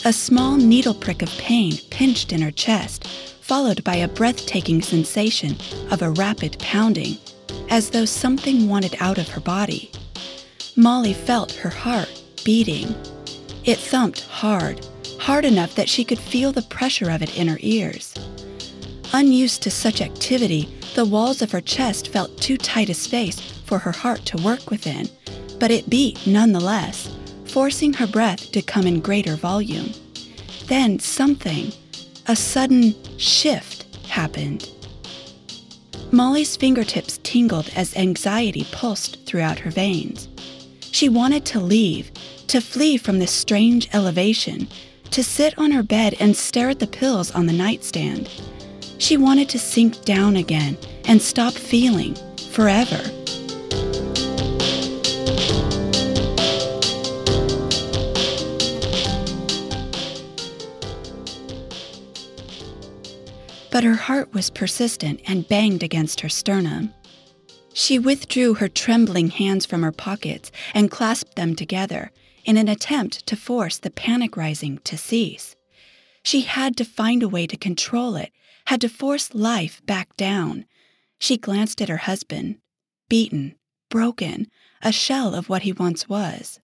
A 0.07 0.13
small 0.13 0.59
needle 0.59 0.93
prick 0.93 1.23
of 1.23 1.31
pain 1.39 1.79
pinched 1.89 2.31
in 2.31 2.43
her 2.43 2.51
chest, 2.51 3.07
followed 3.41 3.83
by 3.85 3.95
a 3.97 4.07
breathtaking 4.07 4.83
sensation 4.83 5.57
of 5.91 6.03
a 6.03 6.11
rapid 6.11 6.59
pounding, 6.59 7.17
as 7.71 7.89
though 7.89 8.05
something 8.05 8.69
wanted 8.69 8.97
out 9.01 9.17
of 9.17 9.31
her 9.31 9.41
body. 9.41 9.91
Molly 10.77 11.15
felt 11.15 11.53
her 11.53 11.71
heart 11.71 12.23
beating. 12.45 12.95
It 13.65 13.79
thumped 13.79 14.21
hard, 14.25 14.87
hard 15.21 15.47
enough 15.47 15.75
that 15.75 15.89
she 15.89 16.05
could 16.05 16.19
feel 16.19 16.53
the 16.53 16.61
pressure 16.61 17.09
of 17.09 17.23
it 17.23 17.39
in 17.39 17.49
her 17.49 17.59
ears. 17.61 18.13
Unused 19.15 19.63
to 19.63 19.71
such 19.71 20.03
activity, 20.03 20.69
the 20.95 21.07
walls 21.07 21.41
of 21.41 21.51
her 21.51 21.63
chest 21.63 22.09
felt 22.09 22.37
too 22.43 22.59
tight 22.59 22.91
a 22.91 22.95
space 22.95 23.41
for 23.41 23.79
her 23.79 23.93
heart 23.93 24.27
to 24.27 24.43
work 24.43 24.71
within, 24.71 25.09
but 25.59 25.71
it 25.71 25.89
beat 25.89 26.27
nonetheless 26.27 27.09
forcing 27.55 27.93
her 27.93 28.07
breath 28.09 28.51
to 28.51 28.61
come 28.61 28.85
in 28.85 28.99
greater 28.99 29.37
volume. 29.37 29.89
Then 30.67 30.99
something, 30.99 31.71
a 32.27 32.35
sudden 32.35 32.97
shift, 33.17 33.87
happened. 34.09 34.69
Molly's 36.11 36.57
fingertips 36.57 37.21
tingled 37.23 37.71
as 37.77 37.97
anxiety 37.97 38.67
pulsed 38.73 39.25
throughout 39.25 39.61
her 39.61 39.71
veins. 39.71 40.29
She 40.81 41.09
wanted 41.09 41.45
to 41.47 41.61
leave, 41.61 42.11
to 42.49 42.61
flee 42.61 42.97
from 42.97 43.21
this 43.21 43.31
strange 43.31 43.89
elevation, 43.93 44.67
to 45.13 45.23
sit 45.23 45.57
on 45.57 45.71
her 45.71 45.85
bed 45.85 46.17
and 46.19 46.37
stare 46.37 46.71
at 46.71 46.81
the 46.81 46.89
pills 46.89 47.31
on 47.31 47.47
the 47.47 47.53
nightstand. 47.53 48.29
She 48.99 49.17
wanted 49.17 49.49
to 49.51 49.61
sink 49.61 50.05
down 50.05 50.35
again 50.35 50.77
and 51.05 51.23
stop 51.23 51.53
feeling 51.53 52.17
forever. 52.51 53.01
But 63.75 63.83
her 63.83 63.97
heart 63.97 64.33
was 64.33 64.51
persistent 64.51 65.21
and 65.27 65.49
banged 65.49 65.83
against 65.83 66.21
her 66.21 66.29
sternum. 66.29 66.95
She 67.73 67.99
withdrew 67.99 68.55
her 68.55 68.69
trembling 68.69 69.31
hands 69.31 69.67
from 69.67 69.83
her 69.83 69.91
pockets 69.91 70.53
and 70.75 70.93
clasped 70.93 71.35
them 71.35 71.57
together 71.57 72.13
in 72.45 72.57
an 72.57 72.69
attempt 72.69 73.27
to 73.27 73.35
force 73.35 73.79
the 73.79 73.91
panic 73.91 74.37
rising 74.37 74.79
to 74.85 74.97
cease. 74.97 75.57
She 76.23 76.43
had 76.43 76.77
to 76.77 76.85
find 76.85 77.21
a 77.21 77.29
way 77.29 77.49
to 77.49 77.57
control 77.57 78.15
it, 78.15 78.31
had 78.67 78.81
to 78.81 78.89
force 78.89 79.35
life 79.35 79.85
back 79.85 80.17
down. 80.17 80.67
She 81.19 81.37
glanced 81.37 81.83
at 81.83 81.89
her 81.89 81.97
husband, 81.97 82.59
beaten, 83.09 83.57
broken, 83.91 84.47
a 84.83 84.93
shell 84.93 85.35
of 85.35 85.49
what 85.49 85.63
he 85.63 85.73
once 85.73 86.09
was, 86.09 86.61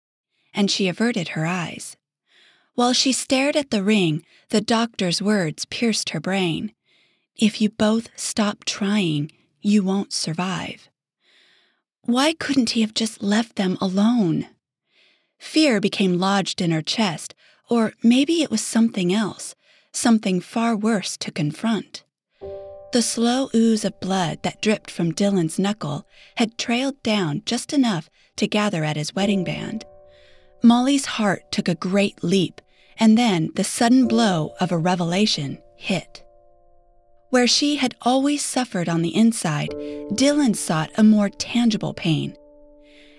and 0.54 0.70
she 0.70 0.88
averted 0.88 1.30
her 1.30 1.48
eyes. 1.48 1.98
While 2.76 2.94
she 2.94 3.12
stared 3.14 3.56
at 3.56 3.72
the 3.72 3.82
ring, 3.82 4.24
the 4.52 4.62
doctor's 4.62 5.24
words 5.24 5.66
pierced 5.66 6.12
her 6.12 6.20
brain. 6.20 6.72
If 7.42 7.62
you 7.62 7.70
both 7.70 8.10
stop 8.18 8.66
trying, 8.66 9.32
you 9.62 9.82
won't 9.82 10.12
survive. 10.12 10.90
Why 12.02 12.34
couldn't 12.34 12.72
he 12.72 12.82
have 12.82 12.94
just 12.94 13.24
left 13.24 13.56
them 13.56 13.78
alone? 13.80 14.48
Fear 15.40 15.80
became 15.80 16.20
lodged 16.20 16.60
in 16.60 16.72
her 16.72 16.82
chest, 16.82 17.34
or 17.70 17.94
maybe 18.04 18.44
it 18.44 18.52
was 18.52 18.60
something 18.60 19.14
else, 19.14 19.56
something 19.94 20.42
far 20.42 20.76
worse 20.76 21.16
to 21.16 21.32
confront. 21.32 22.04
The 22.92 23.02
slow 23.02 23.50
ooze 23.56 23.86
of 23.86 24.02
blood 24.02 24.44
that 24.44 24.62
dripped 24.62 24.92
from 24.92 25.14
Dylan's 25.14 25.58
knuckle 25.58 26.06
had 26.36 26.58
trailed 26.58 27.02
down 27.04 27.44
just 27.46 27.72
enough 27.72 28.10
to 28.36 28.48
gather 28.48 28.84
at 28.84 28.98
his 28.98 29.16
wedding 29.16 29.46
band. 29.46 29.86
Molly's 30.62 31.06
heart 31.06 31.54
took 31.54 31.70
a 31.70 31.76
great 31.76 32.22
leap, 32.22 32.60
and 33.00 33.18
then 33.18 33.52
the 33.56 33.64
sudden 33.64 34.10
blow 34.10 34.56
of 34.60 34.74
a 34.74 34.78
revelation 34.78 35.58
hit. 35.78 36.26
Where 37.30 37.48
she 37.48 37.76
had 37.76 37.96
always 38.02 38.44
suffered 38.44 38.90
on 38.90 39.04
the 39.04 39.16
inside, 39.16 39.70
Dylan 40.14 40.56
sought 40.56 40.90
a 40.98 41.04
more 41.04 41.30
tangible 41.30 41.94
pain. 41.94 42.36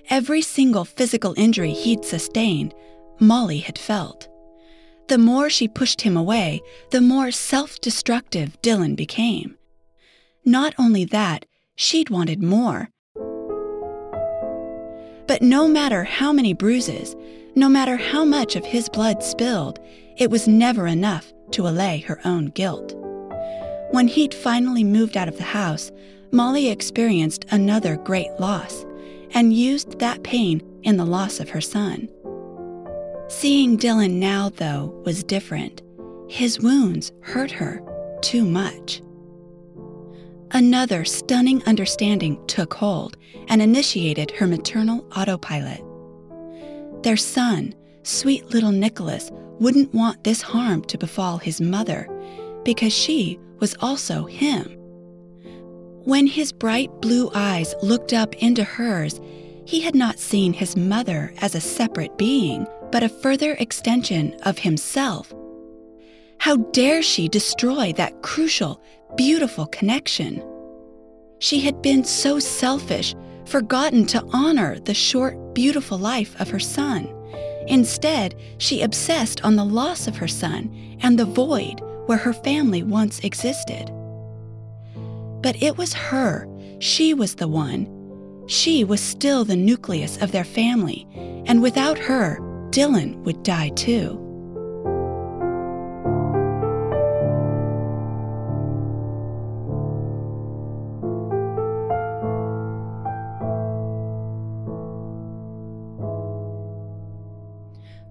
Every 0.09 0.43
single 0.43 0.85
physical 0.85 1.33
injury 1.37 1.73
he'd 1.73 2.05
sustained, 2.05 2.75
Molly 3.21 3.59
had 3.59 3.79
felt. 3.79 4.29
The 5.07 5.19
more 5.19 5.49
she 5.49 5.69
pushed 5.69 6.01
him 6.01 6.17
away, 6.17 6.61
the 6.91 7.01
more 7.01 7.31
self 7.31 7.81
destructive 7.81 8.61
Dylan 8.63 8.97
became. 8.97 9.57
Not 10.45 10.75
only 10.79 11.05
that, 11.07 11.47
she'd 11.77 12.11
wanted 12.11 12.43
more. 12.43 12.89
But 15.29 15.43
no 15.43 15.69
matter 15.69 16.03
how 16.03 16.33
many 16.33 16.53
bruises, 16.53 17.15
no 17.55 17.69
matter 17.69 17.97
how 17.97 18.25
much 18.25 18.57
of 18.57 18.65
his 18.65 18.89
blood 18.89 19.23
spilled, 19.23 19.79
it 20.17 20.31
was 20.31 20.49
never 20.49 20.89
enough 20.89 21.33
to 21.53 21.69
allay 21.69 22.01
her 22.09 22.21
own 22.25 22.47
guilt. 22.47 22.97
When 23.91 24.07
he'd 24.07 24.34
finally 24.34 24.84
moved 24.84 25.16
out 25.16 25.26
of 25.26 25.36
the 25.36 25.43
house, 25.43 25.91
Molly 26.30 26.68
experienced 26.68 27.45
another 27.51 27.97
great 27.97 28.30
loss 28.38 28.86
and 29.32 29.53
used 29.53 29.99
that 29.99 30.22
pain 30.22 30.62
in 30.84 30.97
the 30.97 31.05
loss 31.05 31.41
of 31.41 31.51
her 31.51 31.61
son. 31.61 32.09
Seeing 33.28 33.76
Dylan 33.76 34.12
now, 34.12 34.49
though, 34.49 35.03
was 35.05 35.24
different. 35.24 35.82
His 36.28 36.61
wounds 36.61 37.11
hurt 37.20 37.51
her 37.51 37.82
too 38.22 38.45
much. 38.45 39.03
Another 40.53 41.05
stunning 41.05 41.62
understanding 41.64 42.45
took 42.47 42.74
hold 42.74 43.16
and 43.49 43.61
initiated 43.61 44.30
her 44.32 44.47
maternal 44.47 45.05
autopilot. 45.16 45.82
Their 47.03 47.16
son, 47.16 47.74
sweet 48.05 48.47
little 48.51 48.72
Nicholas, 48.72 49.30
wouldn't 49.59 49.93
want 49.93 50.22
this 50.22 50.43
harm 50.43 50.82
to 50.82 50.99
befall 50.99 51.38
his 51.38 51.61
mother 51.61 52.09
because 52.64 52.93
she 52.93 53.38
was 53.61 53.77
also 53.81 54.25
him. 54.25 54.77
When 56.05 56.27
his 56.27 56.51
bright 56.51 56.91
blue 57.01 57.31
eyes 57.35 57.75
looked 57.83 58.13
up 58.13 58.35
into 58.37 58.65
hers, 58.65 59.21
he 59.67 59.83
had 59.83 59.95
not 59.95 60.19
seen 60.19 60.53
his 60.53 60.77
mother 60.77 61.33
as 61.39 61.55
a 61.55 61.61
separate 61.61 62.17
being, 62.17 62.67
but 62.91 63.03
a 63.03 63.09
further 63.09 63.53
extension 63.53 64.35
of 64.43 64.59
himself. 64.59 65.33
How 66.39 66.57
dare 66.57 67.03
she 67.03 67.29
destroy 67.29 67.93
that 67.93 68.23
crucial, 68.23 68.81
beautiful 69.17 69.67
connection? 69.67 70.43
She 71.39 71.61
had 71.61 71.83
been 71.83 72.03
so 72.03 72.39
selfish, 72.39 73.15
forgotten 73.45 74.07
to 74.07 74.25
honor 74.33 74.81
the 74.81 74.95
short, 74.95 75.55
beautiful 75.55 75.99
life 75.99 76.35
of 76.41 76.49
her 76.49 76.59
son. 76.59 77.09
Instead, 77.69 78.35
she 78.59 78.83
obsessed 78.83 79.45
on 79.45 79.57
the 79.57 79.65
loss 79.65 80.07
of 80.07 80.17
her 80.17 80.29
son 80.29 80.99
and 81.03 81.19
the 81.19 81.25
void 81.27 81.81
where 82.11 82.19
her 82.19 82.33
family 82.33 82.83
once 82.83 83.21
existed. 83.21 83.87
But 85.43 85.63
it 85.63 85.79
was 85.79 85.93
her. 85.93 86.49
She 86.81 87.15
was 87.15 87.37
the 87.37 87.47
one. 87.47 87.87
She 88.49 88.83
was 88.83 89.01
still 89.01 89.45
the 89.45 89.55
nucleus 89.55 90.21
of 90.21 90.33
their 90.33 90.43
family, 90.43 91.07
and 91.47 91.63
without 91.63 91.99
her, 91.99 92.41
Dylan 92.71 93.15
would 93.23 93.45
die 93.45 93.69
too. 93.77 94.17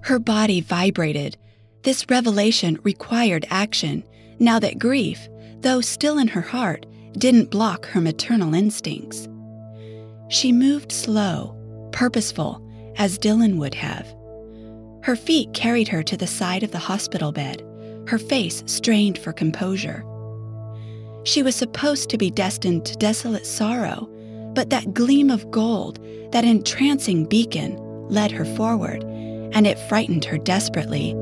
Her 0.04 0.20
body 0.20 0.62
vibrated. 0.62 1.36
This 1.84 2.06
revelation 2.10 2.78
required 2.84 3.48
action, 3.50 4.04
now 4.38 4.60
that 4.60 4.80
grief, 4.80 5.30
though 5.62 5.80
still 5.80 6.18
in 6.18 6.28
her 6.28 6.42
heart, 6.42 6.86
didn't 7.14 7.52
block 7.52 7.86
her 7.88 8.02
maternal 8.02 8.54
instincts. 8.54 9.28
She 10.28 10.52
moved 10.52 10.92
slow, 10.92 11.56
purposeful, 11.92 12.62
as 12.98 13.18
Dylan 13.18 13.58
would 13.58 13.76
have. 13.76 14.06
Her 15.04 15.16
feet 15.16 15.54
carried 15.54 15.88
her 15.88 16.04
to 16.04 16.18
the 16.18 16.28
side 16.28 16.64
of 16.64 16.72
the 16.72 16.78
hospital 16.78 17.32
bed, 17.32 17.64
her 18.08 18.20
face 18.20 18.62
strained 18.66 19.18
for 19.18 19.32
composure. 19.32 20.04
She 21.24 21.44
was 21.44 21.56
supposed 21.56 22.10
to 22.10 22.18
be 22.18 22.30
destined 22.30 22.86
to 22.86 22.96
desolate 22.98 23.46
sorrow, 23.46 24.10
but 24.54 24.70
that 24.70 24.94
gleam 24.94 25.30
of 25.30 25.50
gold, 25.50 26.00
that 26.34 26.44
entrancing 26.44 27.26
beacon, 27.26 27.78
led 28.10 28.32
her 28.32 28.46
forward 28.46 29.04
and 29.54 29.66
it 29.66 29.80
frightened 29.88 30.26
her 30.26 30.38
desperately. 30.38 31.16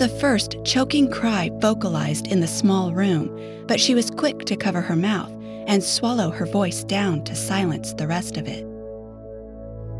The 0.00 0.08
first 0.08 0.56
choking 0.64 1.10
cry 1.10 1.50
vocalized 1.56 2.26
in 2.28 2.40
the 2.40 2.46
small 2.46 2.90
room, 2.94 3.28
but 3.66 3.78
she 3.78 3.94
was 3.94 4.10
quick 4.10 4.46
to 4.46 4.56
cover 4.56 4.80
her 4.80 4.96
mouth 4.96 5.30
and 5.66 5.84
swallow 5.84 6.30
her 6.30 6.46
voice 6.46 6.84
down 6.84 7.22
to 7.24 7.34
silence 7.34 7.92
the 7.92 8.06
rest 8.06 8.38
of 8.38 8.48
it. 8.48 8.66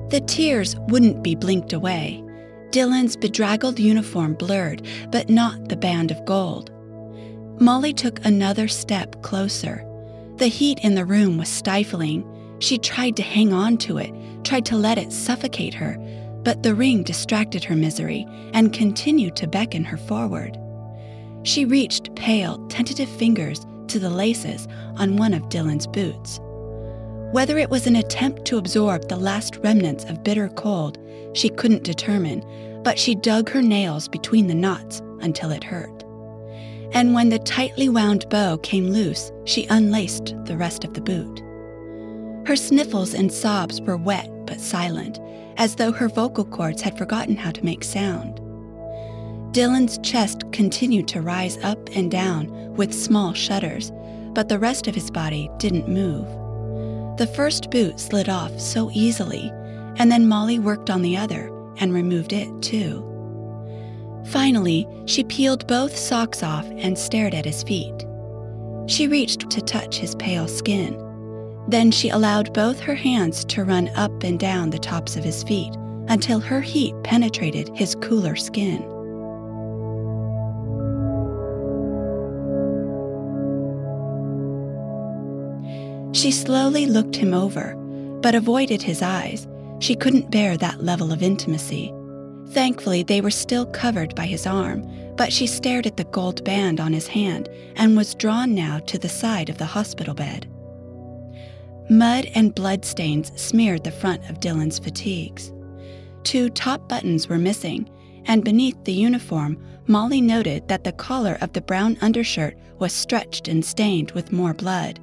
The 0.09 0.23
tears 0.27 0.75
wouldn't 0.89 1.23
be 1.23 1.35
blinked 1.35 1.75
away. 1.75 2.25
Dylan's 2.71 3.15
bedraggled 3.15 3.79
uniform 3.79 4.33
blurred, 4.33 4.87
but 5.11 5.29
not 5.29 5.69
the 5.69 5.77
band 5.77 6.11
of 6.11 6.25
gold. 6.25 6.71
Molly 7.61 7.93
took 7.93 8.25
another 8.25 8.69
step 8.69 9.21
closer. 9.21 9.85
The 10.37 10.49
heat 10.49 10.79
in 10.79 10.95
the 10.95 11.05
room 11.05 11.37
was 11.37 11.51
stifling. 11.51 12.25
She 12.59 12.79
tried 12.79 13.17
to 13.17 13.23
hang 13.23 13.53
on 13.53 13.77
to 13.85 13.99
it, 13.99 14.15
tried 14.45 14.65
to 14.65 14.79
let 14.79 14.97
it 14.97 15.13
suffocate 15.13 15.75
her, 15.75 15.99
but 16.43 16.63
the 16.63 16.75
ring 16.75 17.03
distracted 17.03 17.65
her 17.65 17.77
misery 17.77 18.27
and 18.53 18.73
continued 18.73 19.37
to 19.37 19.47
beckon 19.47 19.85
her 19.85 19.97
forward. 19.97 20.59
She 21.43 21.65
reached 21.65 22.15
pale, 22.15 22.59
tentative 22.69 23.09
fingers 23.09 23.67
to 23.89 23.99
the 23.99 24.11
laces 24.11 24.69
on 24.97 25.17
one 25.17 25.35
of 25.35 25.49
Dylan's 25.49 25.87
boots. 25.87 26.41
Whether 27.33 27.59
it 27.59 27.71
was 27.71 27.87
an 27.87 27.97
attempt 27.97 28.45
to 28.47 28.59
absorb 28.59 29.09
the 29.09 29.17
last 29.17 29.57
remnants 29.59 30.05
of 30.05 30.25
bitter 30.25 30.49
cold, 30.49 30.99
she 31.33 31.49
couldn't 31.49 31.85
determine, 31.85 32.45
but 32.83 32.99
she 32.99 33.15
dug 33.15 33.49
her 33.51 33.63
nails 33.63 34.09
between 34.09 34.47
the 34.47 34.55
knots 34.55 35.01
until 35.21 35.51
it 35.51 35.65
hurt. 35.65 36.05
And 36.93 37.15
when 37.15 37.29
the 37.29 37.39
tightly 37.39 37.89
wound 37.89 38.29
bow 38.31 38.59
came 38.59 38.89
loose, 38.89 39.31
she 39.45 39.67
unlaced 39.67 40.35
the 40.45 40.57
rest 40.57 40.85
of 40.85 40.95
the 40.95 41.01
boot. 41.01 41.41
Her 42.49 42.57
sniffles 42.57 43.15
and 43.15 43.33
sobs 43.33 43.81
were 43.81 43.97
wet 43.97 44.29
but 44.47 44.61
silent, 44.61 45.21
as 45.61 45.75
though 45.75 45.93
her 45.93 46.09
vocal 46.09 46.47
cords 46.47 46.81
had 46.81 46.97
forgotten 46.97 47.37
how 47.37 47.51
to 47.51 47.65
make 47.65 47.85
sound. 47.85 48.41
Dylan's 49.53 49.99
chest 49.99 50.51
continued 50.53 51.07
to 51.09 51.21
rise 51.21 51.59
up 51.59 51.79
and 51.95 52.11
down 52.11 52.49
with 52.77 52.95
small 52.95 53.35
shudders, 53.35 53.93
but 54.33 54.49
the 54.49 54.59
rest 54.59 54.87
of 54.87 54.95
his 54.95 55.11
body 55.11 55.51
didn't 55.59 55.87
move. 55.87 56.25
The 57.19 57.31
first 57.37 57.71
boot 57.71 58.01
slid 58.01 58.31
off 58.31 58.59
so 58.59 58.91
easily, 58.95 59.51
and 59.97 60.11
then 60.11 60.27
Molly 60.27 60.59
worked 60.59 60.89
on 60.89 61.03
the 61.03 61.19
other 61.19 61.49
and 61.77 61.93
removed 61.93 62.33
it 62.33 62.49
too. 62.63 63.07
Finally, 64.29 64.89
she 65.05 65.25
peeled 65.25 65.67
both 65.67 65.95
socks 65.95 66.43
off 66.43 66.65
and 66.71 66.97
stared 66.97 67.35
at 67.35 67.45
his 67.45 67.63
feet. 67.63 68.07
She 68.87 69.09
reached 69.09 69.51
to 69.51 69.61
touch 69.61 69.99
his 69.99 70.15
pale 70.15 70.49
skin 70.49 70.95
then 71.71 71.91
she 71.91 72.09
allowed 72.09 72.53
both 72.53 72.81
her 72.81 72.95
hands 72.95 73.45
to 73.45 73.65
run 73.65 73.89
up 73.91 74.23
and 74.23 74.39
down 74.39 74.71
the 74.71 74.79
tops 74.79 75.17
of 75.17 75.25
his 75.25 75.43
feet 75.43 75.75
until 76.09 76.41
her 76.41 76.61
heat 76.61 76.95
penetrated 77.05 77.71
his 77.77 77.95
cooler 77.97 78.37
skin. 78.37 78.83
She 86.13 86.33
slowly 86.33 86.87
looked 86.87 87.15
him 87.15 87.33
over, 87.33 87.75
but 88.21 88.35
avoided 88.35 88.83
his 88.83 89.01
eyes. 89.01 89.47
She 89.79 89.95
couldn't 89.95 90.31
bear 90.31 90.57
that 90.57 90.83
level 90.83 91.13
of 91.13 91.23
intimacy. 91.23 91.95
Thankfully, 92.49 93.05
they 93.05 93.21
were 93.21 93.31
still 93.31 93.65
covered 93.67 94.15
by 94.17 94.27
his 94.27 94.47
arm, 94.47 94.83
but 95.17 95.33
she 95.33 95.47
stared 95.47 95.87
at 95.87 95.97
the 95.97 96.05
gold 96.05 96.43
band 96.45 96.81
on 96.81 96.93
his 96.93 97.07
hand 97.07 97.49
and 97.77 97.97
was 97.97 98.15
drawn 98.15 98.55
now 98.55 98.81
to 98.81 98.99
the 98.99 99.09
side 99.09 99.49
of 99.49 99.59
the 99.59 99.67
hospital 99.67 100.15
bed. 100.15 100.51
Mud 101.91 102.27
and 102.37 102.55
blood 102.55 102.85
stains 102.85 103.33
smeared 103.35 103.83
the 103.83 103.91
front 103.91 104.23
of 104.31 104.39
Dylan's 104.39 104.79
fatigues. 104.79 105.53
Two 106.23 106.49
top 106.49 106.89
buttons 106.89 107.29
were 107.29 107.37
missing, 107.37 107.91
and 108.27 108.45
beneath 108.45 108.77
the 108.85 108.93
uniform, 108.93 109.61
Molly 109.89 110.21
noted 110.21 110.69
that 110.69 110.85
the 110.85 110.93
collar 110.93 111.37
of 111.41 111.53
the 111.53 111.61
brown 111.61 111.99
undershirt 112.01 112.57
was 112.79 112.93
stretched 112.93 113.49
and 113.49 113.65
stained 113.65 114.13
with 114.13 114.31
more 114.31 114.55
blood. 114.55 115.01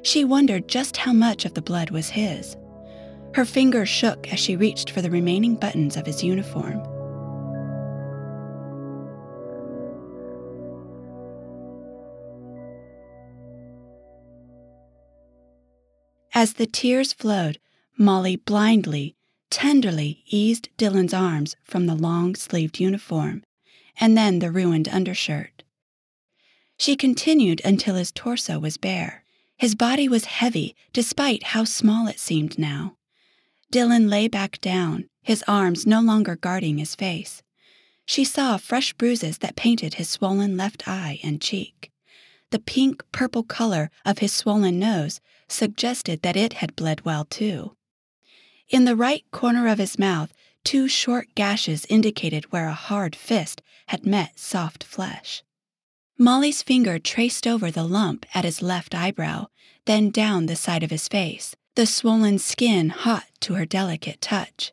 She 0.00 0.24
wondered 0.24 0.66
just 0.66 0.96
how 0.96 1.12
much 1.12 1.44
of 1.44 1.52
the 1.52 1.60
blood 1.60 1.90
was 1.90 2.08
his. 2.08 2.56
Her 3.34 3.44
fingers 3.44 3.90
shook 3.90 4.32
as 4.32 4.40
she 4.40 4.56
reached 4.56 4.88
for 4.88 5.02
the 5.02 5.10
remaining 5.10 5.56
buttons 5.56 5.98
of 5.98 6.06
his 6.06 6.24
uniform. 6.24 6.82
As 16.36 16.52
the 16.52 16.66
tears 16.66 17.14
flowed, 17.14 17.58
Molly 17.96 18.36
blindly, 18.36 19.16
tenderly 19.48 20.22
eased 20.26 20.68
Dylan's 20.76 21.14
arms 21.14 21.56
from 21.64 21.86
the 21.86 21.94
long 21.94 22.34
sleeved 22.34 22.78
uniform 22.78 23.42
and 23.98 24.18
then 24.18 24.40
the 24.40 24.50
ruined 24.50 24.86
undershirt. 24.86 25.62
She 26.76 26.94
continued 26.94 27.62
until 27.64 27.94
his 27.94 28.12
torso 28.12 28.58
was 28.58 28.76
bare. 28.76 29.24
His 29.56 29.74
body 29.74 30.10
was 30.10 30.26
heavy, 30.26 30.76
despite 30.92 31.42
how 31.42 31.64
small 31.64 32.06
it 32.06 32.20
seemed 32.20 32.58
now. 32.58 32.98
Dylan 33.72 34.10
lay 34.10 34.28
back 34.28 34.60
down, 34.60 35.08
his 35.22 35.42
arms 35.48 35.86
no 35.86 36.02
longer 36.02 36.36
guarding 36.36 36.76
his 36.76 36.94
face. 36.94 37.42
She 38.04 38.24
saw 38.24 38.58
fresh 38.58 38.92
bruises 38.92 39.38
that 39.38 39.56
painted 39.56 39.94
his 39.94 40.10
swollen 40.10 40.58
left 40.58 40.86
eye 40.86 41.18
and 41.24 41.40
cheek. 41.40 41.90
The 42.50 42.58
pink 42.58 43.02
purple 43.12 43.42
color 43.42 43.90
of 44.04 44.18
his 44.18 44.32
swollen 44.32 44.78
nose 44.78 45.20
suggested 45.48 46.22
that 46.22 46.36
it 46.36 46.54
had 46.54 46.76
bled 46.76 47.04
well 47.04 47.24
too. 47.24 47.76
In 48.68 48.84
the 48.84 48.96
right 48.96 49.24
corner 49.30 49.68
of 49.68 49.78
his 49.78 49.98
mouth, 49.98 50.32
two 50.64 50.88
short 50.88 51.28
gashes 51.34 51.86
indicated 51.88 52.52
where 52.52 52.68
a 52.68 52.74
hard 52.74 53.14
fist 53.14 53.62
had 53.88 54.06
met 54.06 54.38
soft 54.38 54.82
flesh. 54.82 55.42
Molly's 56.18 56.62
finger 56.62 56.98
traced 56.98 57.46
over 57.46 57.70
the 57.70 57.84
lump 57.84 58.26
at 58.34 58.44
his 58.44 58.62
left 58.62 58.94
eyebrow, 58.94 59.46
then 59.84 60.10
down 60.10 60.46
the 60.46 60.56
side 60.56 60.82
of 60.82 60.90
his 60.90 61.08
face, 61.08 61.54
the 61.74 61.86
swollen 61.86 62.38
skin 62.38 62.88
hot 62.88 63.26
to 63.40 63.54
her 63.54 63.66
delicate 63.66 64.20
touch. 64.20 64.72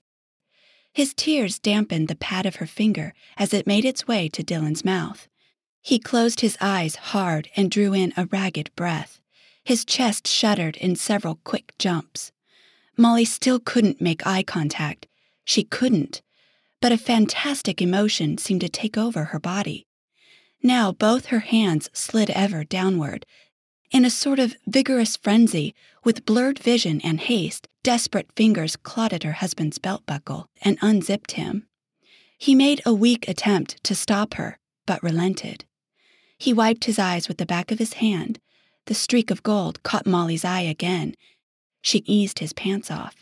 His 0.93 1.13
tears 1.13 1.59
dampened 1.59 2.07
the 2.07 2.15
pad 2.15 2.45
of 2.45 2.57
her 2.57 2.67
finger 2.67 3.13
as 3.37 3.53
it 3.53 3.67
made 3.67 3.83
its 3.83 4.07
way 4.07 4.29
to 4.29 4.43
Dylan's 4.43 4.85
mouth. 4.85 5.27
He 5.85 5.99
closed 5.99 6.39
his 6.39 6.57
eyes 6.61 6.95
hard 6.95 7.49
and 7.57 7.69
drew 7.69 7.93
in 7.93 8.13
a 8.15 8.25
ragged 8.25 8.71
breath. 8.73 9.19
His 9.65 9.83
chest 9.83 10.29
shuddered 10.29 10.77
in 10.77 10.95
several 10.95 11.39
quick 11.43 11.73
jumps. 11.77 12.31
Molly 12.95 13.25
still 13.25 13.59
couldn't 13.59 13.99
make 13.99 14.25
eye 14.25 14.43
contact. 14.43 15.07
She 15.43 15.65
couldn't. 15.65 16.21
But 16.79 16.93
a 16.93 16.97
fantastic 16.97 17.81
emotion 17.81 18.37
seemed 18.37 18.61
to 18.61 18.69
take 18.69 18.97
over 18.97 19.25
her 19.25 19.39
body. 19.39 19.85
Now 20.61 20.93
both 20.93 21.27
her 21.27 21.39
hands 21.39 21.89
slid 21.91 22.29
ever 22.29 22.63
downward. 22.63 23.25
In 23.91 24.05
a 24.05 24.09
sort 24.09 24.39
of 24.39 24.55
vigorous 24.65 25.17
frenzy, 25.17 25.75
with 26.05 26.25
blurred 26.25 26.59
vision 26.59 27.01
and 27.03 27.19
haste, 27.19 27.67
desperate 27.83 28.31
fingers 28.37 28.77
clawed 28.77 29.11
at 29.11 29.23
her 29.23 29.33
husband's 29.33 29.79
belt 29.79 30.05
buckle 30.05 30.47
and 30.61 30.77
unzipped 30.81 31.33
him. 31.33 31.67
He 32.37 32.55
made 32.55 32.81
a 32.85 32.93
weak 32.93 33.27
attempt 33.27 33.83
to 33.83 33.93
stop 33.93 34.35
her, 34.35 34.57
but 34.85 35.03
relented. 35.03 35.65
He 36.43 36.51
wiped 36.51 36.83
his 36.83 36.99
eyes 36.99 37.29
with 37.29 37.37
the 37.37 37.45
back 37.45 37.71
of 37.71 37.79
his 37.79 37.93
hand, 37.93 38.37
the 38.87 38.93
streak 38.93 39.31
of 39.31 39.43
gold 39.43 39.81
caught 39.83 40.05
Molly's 40.05 40.43
eye 40.43 40.59
again, 40.59 41.15
She 41.81 41.99
eased 41.99 42.39
his 42.39 42.51
pants 42.51 42.91
off. 42.91 43.15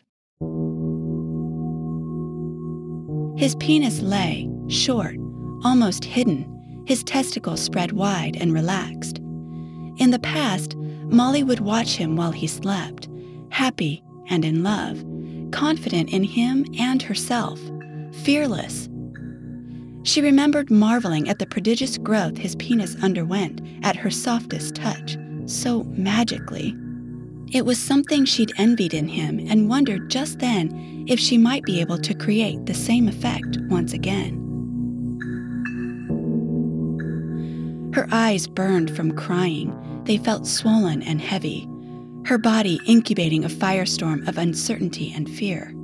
His 3.37 3.53
penis 3.57 4.01
lay, 4.01 4.49
short, 4.69 5.17
almost 5.63 6.03
hidden, 6.03 6.83
his 6.87 7.03
testicles 7.03 7.61
spread 7.61 7.91
wide 7.91 8.37
and 8.37 8.55
relaxed. 8.55 9.19
In 9.19 10.09
the 10.09 10.17
past, 10.17 10.75
Molly 10.75 11.43
would 11.43 11.59
watch 11.59 11.97
him 11.97 12.15
while 12.15 12.31
he 12.31 12.47
slept, 12.47 13.07
happy 13.51 14.03
and 14.29 14.43
in 14.43 14.63
love, 14.63 15.05
confident 15.51 16.09
in 16.09 16.23
him 16.23 16.65
and 16.79 17.03
herself, 17.03 17.59
fearless. 18.23 18.89
She 20.03 20.21
remembered 20.21 20.71
marveling 20.71 21.29
at 21.29 21.39
the 21.39 21.45
prodigious 21.45 21.97
growth 21.97 22.37
his 22.37 22.55
penis 22.55 22.95
underwent 23.03 23.61
at 23.83 23.95
her 23.95 24.09
softest 24.09 24.75
touch, 24.75 25.17
so 25.45 25.83
magically. 25.83 26.75
It 27.51 27.65
was 27.65 27.77
something 27.77 28.25
she'd 28.25 28.53
envied 28.57 28.93
in 28.93 29.07
him 29.07 29.39
and 29.49 29.69
wondered 29.69 30.09
just 30.09 30.39
then 30.39 31.05
if 31.07 31.19
she 31.19 31.37
might 31.37 31.63
be 31.63 31.81
able 31.81 31.97
to 31.99 32.13
create 32.13 32.65
the 32.65 32.73
same 32.73 33.07
effect 33.07 33.57
once 33.69 33.93
again. 33.93 34.37
Her 37.93 38.07
eyes 38.11 38.47
burned 38.47 38.95
from 38.95 39.11
crying. 39.11 39.75
They 40.05 40.17
felt 40.17 40.47
swollen 40.47 41.03
and 41.03 41.21
heavy, 41.21 41.67
her 42.25 42.37
body 42.37 42.79
incubating 42.87 43.43
a 43.43 43.49
firestorm 43.49 44.27
of 44.27 44.37
uncertainty 44.37 45.11
and 45.13 45.29
fear. 45.29 45.75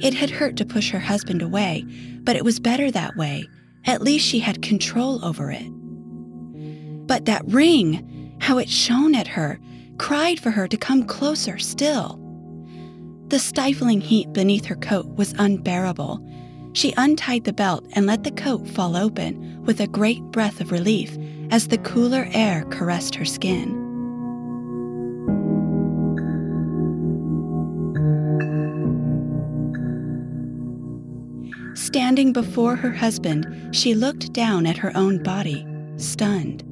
It 0.00 0.14
had 0.14 0.30
hurt 0.30 0.56
to 0.56 0.64
push 0.64 0.90
her 0.90 0.98
husband 0.98 1.42
away, 1.42 1.84
but 2.22 2.36
it 2.36 2.44
was 2.44 2.58
better 2.58 2.90
that 2.90 3.16
way. 3.16 3.46
At 3.84 4.02
least 4.02 4.26
she 4.26 4.38
had 4.38 4.62
control 4.62 5.24
over 5.24 5.50
it. 5.50 5.66
But 7.06 7.26
that 7.26 7.44
ring, 7.46 8.36
how 8.40 8.58
it 8.58 8.68
shone 8.68 9.14
at 9.14 9.28
her, 9.28 9.58
cried 9.98 10.40
for 10.40 10.50
her 10.50 10.66
to 10.68 10.76
come 10.76 11.04
closer 11.04 11.58
still. 11.58 12.18
The 13.28 13.38
stifling 13.38 14.00
heat 14.00 14.32
beneath 14.32 14.64
her 14.66 14.76
coat 14.76 15.06
was 15.16 15.34
unbearable. 15.38 16.26
She 16.72 16.94
untied 16.96 17.44
the 17.44 17.52
belt 17.52 17.86
and 17.92 18.06
let 18.06 18.24
the 18.24 18.30
coat 18.30 18.66
fall 18.68 18.96
open 18.96 19.62
with 19.64 19.80
a 19.80 19.86
great 19.86 20.22
breath 20.24 20.60
of 20.60 20.72
relief 20.72 21.16
as 21.50 21.68
the 21.68 21.78
cooler 21.78 22.28
air 22.32 22.64
caressed 22.70 23.14
her 23.16 23.24
skin. 23.24 23.79
Standing 31.80 32.34
before 32.34 32.76
her 32.76 32.92
husband, 32.92 33.74
she 33.74 33.94
looked 33.94 34.34
down 34.34 34.66
at 34.66 34.76
her 34.76 34.94
own 34.94 35.22
body, 35.22 35.66
stunned. 35.96 36.62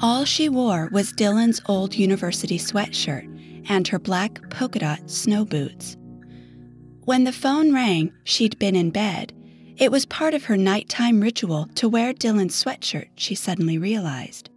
All 0.00 0.24
she 0.24 0.48
wore 0.48 0.88
was 0.90 1.12
Dylan's 1.12 1.60
old 1.66 1.94
university 1.94 2.56
sweatshirt 2.56 3.28
and 3.68 3.86
her 3.86 3.98
black 3.98 4.40
polka 4.48 4.78
dot 4.78 5.10
snow 5.10 5.44
boots. 5.44 5.98
When 7.04 7.24
the 7.24 7.30
phone 7.30 7.74
rang, 7.74 8.10
she'd 8.24 8.58
been 8.58 8.74
in 8.74 8.90
bed. 8.90 9.34
It 9.76 9.92
was 9.92 10.06
part 10.06 10.32
of 10.32 10.44
her 10.44 10.56
nighttime 10.56 11.20
ritual 11.20 11.68
to 11.74 11.86
wear 11.86 12.14
Dylan's 12.14 12.56
sweatshirt, 12.64 13.10
she 13.16 13.34
suddenly 13.34 13.76
realized. 13.76 14.48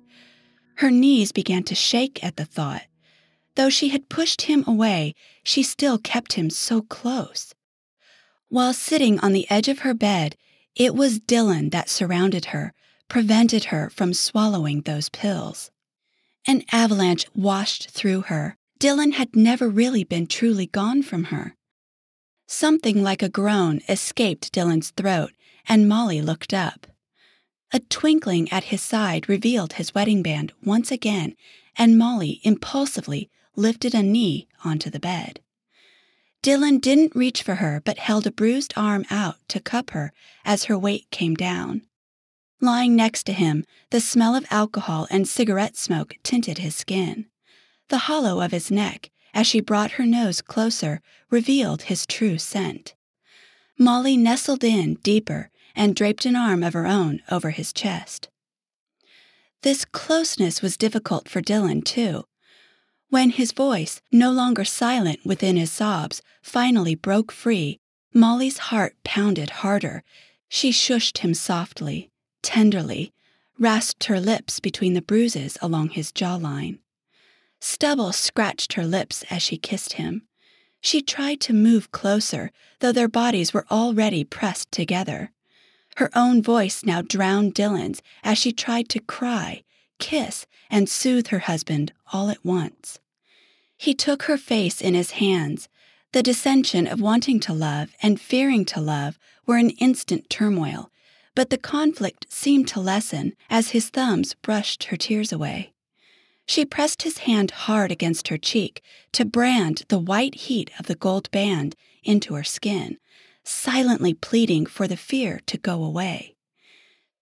Her 0.75 0.89
knees 0.89 1.33
began 1.33 1.63
to 1.63 1.75
shake 1.75 2.23
at 2.23 2.37
the 2.37 2.45
thought. 2.45 2.83
Though 3.55 3.69
she 3.69 3.89
had 3.89 4.07
pushed 4.07 4.43
him 4.43 4.63
away, 4.65 5.13
she 5.43 5.63
still 5.63 5.97
kept 5.97 6.33
him 6.33 6.49
so 6.49 6.81
close. 6.81 7.52
While 8.53 8.73
sitting 8.73 9.19
on 9.21 9.33
the 9.33 9.49
edge 9.49 9.67
of 9.67 9.79
her 9.79 9.95
bed, 9.95 10.35
it 10.75 10.93
was 10.93 11.19
Dylan 11.19 11.71
that 11.71 11.89
surrounded 11.89 12.45
her, 12.53 12.71
prevented 13.07 13.63
her 13.73 13.89
from 13.89 14.13
swallowing 14.13 14.81
those 14.81 15.09
pills. 15.09 15.71
An 16.45 16.61
avalanche 16.71 17.25
washed 17.33 17.89
through 17.89 18.21
her. 18.27 18.55
Dylan 18.79 19.13
had 19.13 19.35
never 19.35 19.67
really 19.67 20.03
been 20.03 20.27
truly 20.27 20.67
gone 20.67 21.01
from 21.01 21.23
her. 21.33 21.55
Something 22.45 23.01
like 23.01 23.23
a 23.23 23.27
groan 23.27 23.81
escaped 23.89 24.53
Dylan's 24.53 24.91
throat, 24.91 25.31
and 25.67 25.89
Molly 25.89 26.21
looked 26.21 26.53
up. 26.53 26.85
A 27.73 27.79
twinkling 27.79 28.51
at 28.51 28.65
his 28.65 28.83
side 28.83 29.27
revealed 29.27 29.73
his 29.73 29.95
wedding 29.95 30.21
band 30.21 30.53
once 30.63 30.91
again, 30.91 31.35
and 31.75 31.97
Molly 31.97 32.39
impulsively 32.43 33.31
lifted 33.55 33.95
a 33.95 34.03
knee 34.03 34.47
onto 34.63 34.91
the 34.91 34.99
bed. 34.99 35.39
Dylan 36.43 36.81
didn't 36.81 37.15
reach 37.15 37.41
for 37.41 37.55
her 37.55 37.81
but 37.85 37.97
held 37.97 38.27
a 38.27 38.31
bruised 38.31 38.73
arm 38.75 39.05
out 39.09 39.37
to 39.47 39.61
cup 39.61 39.91
her 39.91 40.11
as 40.43 40.65
her 40.65 40.77
weight 40.77 41.09
came 41.09 41.35
down. 41.35 41.83
Lying 42.59 42.97
next 42.97 43.23
to 43.27 43.33
him, 43.33 43.63
the 43.91 44.01
smell 44.01 44.35
of 44.35 44.45
alcohol 44.51 45.07
and 45.09 45.25
cigarette 45.25 45.77
smoke 45.77 46.15
tinted 46.21 46.57
his 46.57 46.75
skin. 46.75 47.27
The 47.87 48.09
hollow 48.09 48.41
of 48.41 48.51
his 48.51 48.69
neck, 48.69 49.09
as 49.33 49.47
she 49.47 49.61
brought 49.61 49.91
her 49.91 50.05
nose 50.05 50.41
closer, 50.41 51.01
revealed 51.29 51.83
his 51.83 52.05
true 52.05 52.37
scent. 52.37 52.93
Molly 53.79 54.17
nestled 54.17 54.65
in 54.65 54.95
deeper 54.95 55.49
and 55.77 55.95
draped 55.95 56.25
an 56.25 56.35
arm 56.35 56.61
of 56.61 56.73
her 56.73 56.85
own 56.85 57.21
over 57.31 57.51
his 57.51 57.71
chest. 57.71 58.27
This 59.61 59.85
closeness 59.85 60.61
was 60.61 60.75
difficult 60.75 61.29
for 61.29 61.41
Dylan, 61.41 61.85
too. 61.85 62.25
When 63.13 63.29
his 63.29 63.51
voice, 63.51 64.01
no 64.11 64.31
longer 64.31 64.65
silent 64.65 65.19
within 65.23 65.55
his 65.55 65.71
sobs, 65.71 66.23
finally 66.41 66.95
broke 66.95 67.31
free, 67.31 67.79
Molly's 68.11 68.57
heart 68.57 68.95
pounded 69.03 69.51
harder. 69.61 70.01
She 70.49 70.71
shushed 70.71 71.19
him 71.19 71.35
softly, 71.35 72.09
tenderly, 72.41 73.13
rasped 73.59 74.05
her 74.05 74.19
lips 74.19 74.59
between 74.59 74.95
the 74.95 75.01
bruises 75.03 75.59
along 75.61 75.89
his 75.89 76.11
jawline. 76.11 76.79
Stubble 77.59 78.13
scratched 78.13 78.73
her 78.73 78.83
lips 78.83 79.23
as 79.29 79.43
she 79.43 79.57
kissed 79.57 79.93
him. 79.93 80.23
She 80.81 80.99
tried 80.99 81.39
to 81.41 81.53
move 81.53 81.91
closer, 81.91 82.49
though 82.79 82.91
their 82.91 83.07
bodies 83.07 83.53
were 83.53 83.67
already 83.69 84.23
pressed 84.23 84.71
together. 84.71 85.31
Her 85.97 86.09
own 86.15 86.41
voice 86.41 86.83
now 86.83 87.03
drowned 87.03 87.53
Dylan's 87.53 88.01
as 88.23 88.39
she 88.39 88.51
tried 88.51 88.89
to 88.89 88.99
cry, 88.99 89.61
kiss, 89.99 90.47
and 90.71 90.89
soothe 90.89 91.27
her 91.27 91.45
husband 91.45 91.93
all 92.11 92.31
at 92.31 92.43
once. 92.43 92.99
He 93.83 93.93
took 93.93 94.23
her 94.23 94.37
face 94.37 94.79
in 94.79 94.93
his 94.93 95.11
hands. 95.11 95.67
The 96.13 96.23
dissension 96.23 96.87
of 96.87 97.01
wanting 97.01 97.41
to 97.41 97.51
love 97.51 97.93
and 98.01 98.17
fearing 98.17 98.63
to 98.67 98.79
love 98.79 99.19
were 99.45 99.57
in 99.57 99.71
instant 99.71 100.29
turmoil, 100.29 100.89
but 101.35 101.49
the 101.49 101.57
conflict 101.57 102.25
seemed 102.29 102.69
to 102.69 102.79
lessen 102.79 103.33
as 103.49 103.71
his 103.71 103.89
thumbs 103.89 104.35
brushed 104.35 104.85
her 104.85 104.95
tears 104.95 105.33
away. 105.33 105.73
She 106.45 106.63
pressed 106.63 107.01
his 107.01 107.17
hand 107.27 107.51
hard 107.51 107.91
against 107.91 108.29
her 108.29 108.37
cheek 108.37 108.81
to 109.11 109.25
brand 109.25 109.83
the 109.89 109.99
white 109.99 110.35
heat 110.47 110.71
of 110.79 110.85
the 110.85 110.95
gold 110.95 111.29
band 111.31 111.75
into 112.05 112.35
her 112.35 112.43
skin, 112.45 112.99
silently 113.43 114.13
pleading 114.13 114.65
for 114.65 114.87
the 114.87 114.95
fear 114.95 115.41
to 115.47 115.57
go 115.57 115.83
away. 115.83 116.37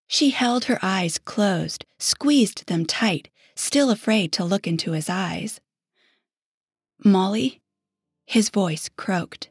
She 0.05 0.30
held 0.30 0.66
her 0.66 0.78
eyes 0.84 1.18
closed, 1.18 1.86
squeezed 1.97 2.68
them 2.68 2.86
tight, 2.86 3.30
still 3.55 3.89
afraid 3.89 4.32
to 4.34 4.45
look 4.45 4.68
into 4.68 4.91
his 4.91 5.09
eyes. 5.09 5.59
Molly? 7.04 7.60
His 8.28 8.49
voice 8.49 8.89
croaked. 8.95 9.49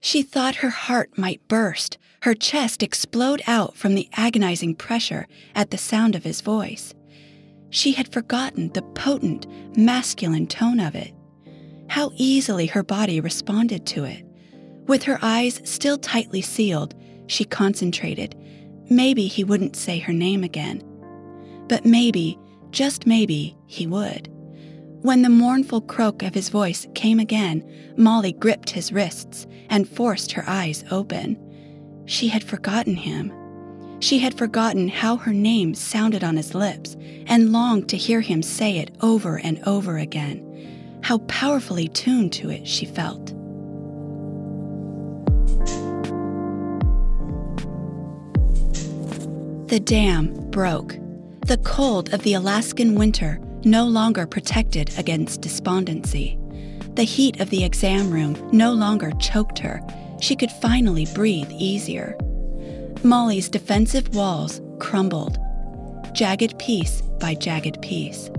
She 0.00 0.22
thought 0.22 0.56
her 0.56 0.70
heart 0.70 1.16
might 1.16 1.46
burst, 1.46 1.96
her 2.22 2.34
chest 2.34 2.82
explode 2.82 3.42
out 3.46 3.76
from 3.76 3.94
the 3.94 4.08
agonizing 4.14 4.74
pressure 4.74 5.26
at 5.54 5.70
the 5.70 5.78
sound 5.78 6.16
of 6.16 6.24
his 6.24 6.40
voice. 6.40 6.94
She 7.70 7.92
had 7.92 8.12
forgotten 8.12 8.72
the 8.72 8.82
potent, 8.82 9.46
masculine 9.76 10.46
tone 10.46 10.80
of 10.80 10.94
it. 10.94 11.12
How 11.88 12.10
easily 12.16 12.66
her 12.66 12.82
body 12.82 13.20
responded 13.20 13.86
to 13.86 14.04
it. 14.04 14.24
With 14.86 15.04
her 15.04 15.18
eyes 15.22 15.60
still 15.64 15.98
tightly 15.98 16.42
sealed, 16.42 16.94
she 17.28 17.44
concentrated. 17.44 18.34
Maybe 18.90 19.26
he 19.26 19.44
wouldn't 19.44 19.76
say 19.76 19.98
her 19.98 20.12
name 20.12 20.42
again. 20.42 20.82
But 21.68 21.84
maybe, 21.84 22.38
just 22.70 23.06
maybe, 23.06 23.56
he 23.66 23.86
would. 23.86 24.30
When 25.08 25.22
the 25.22 25.30
mournful 25.30 25.80
croak 25.80 26.22
of 26.22 26.34
his 26.34 26.50
voice 26.50 26.86
came 26.94 27.18
again, 27.18 27.64
Molly 27.96 28.32
gripped 28.32 28.68
his 28.68 28.92
wrists 28.92 29.46
and 29.70 29.88
forced 29.88 30.32
her 30.32 30.44
eyes 30.46 30.84
open. 30.90 31.38
She 32.04 32.28
had 32.28 32.44
forgotten 32.44 32.94
him. 32.94 33.32
She 34.00 34.18
had 34.18 34.36
forgotten 34.36 34.86
how 34.86 35.16
her 35.16 35.32
name 35.32 35.74
sounded 35.74 36.22
on 36.22 36.36
his 36.36 36.54
lips 36.54 36.94
and 37.26 37.52
longed 37.52 37.88
to 37.88 37.96
hear 37.96 38.20
him 38.20 38.42
say 38.42 38.76
it 38.76 38.94
over 39.00 39.38
and 39.38 39.62
over 39.64 39.96
again. 39.96 41.00
How 41.02 41.16
powerfully 41.20 41.88
tuned 41.88 42.34
to 42.34 42.50
it 42.50 42.68
she 42.68 42.84
felt. 42.84 43.28
The 49.68 49.80
dam 49.82 50.34
broke. 50.50 50.98
The 51.46 51.58
cold 51.64 52.12
of 52.12 52.24
the 52.24 52.34
Alaskan 52.34 52.94
winter 52.94 53.40
no 53.64 53.84
longer 53.86 54.26
protected 54.26 54.90
against 54.98 55.40
despondency. 55.40 56.38
The 56.94 57.04
heat 57.04 57.40
of 57.40 57.50
the 57.50 57.64
exam 57.64 58.10
room 58.10 58.36
no 58.52 58.72
longer 58.72 59.12
choked 59.20 59.58
her. 59.60 59.80
She 60.20 60.34
could 60.34 60.50
finally 60.50 61.06
breathe 61.14 61.50
easier. 61.52 62.16
Molly's 63.04 63.48
defensive 63.48 64.14
walls 64.14 64.60
crumbled, 64.80 65.38
jagged 66.12 66.58
piece 66.58 67.02
by 67.20 67.34
jagged 67.34 67.80
piece. 67.82 68.30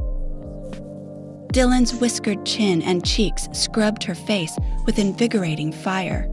Dylan's 1.53 1.95
whiskered 1.95 2.45
chin 2.45 2.81
and 2.81 3.05
cheeks 3.05 3.47
scrubbed 3.53 4.03
her 4.03 4.15
face 4.15 4.57
with 4.85 4.99
invigorating 4.99 5.71
fire. 5.71 6.29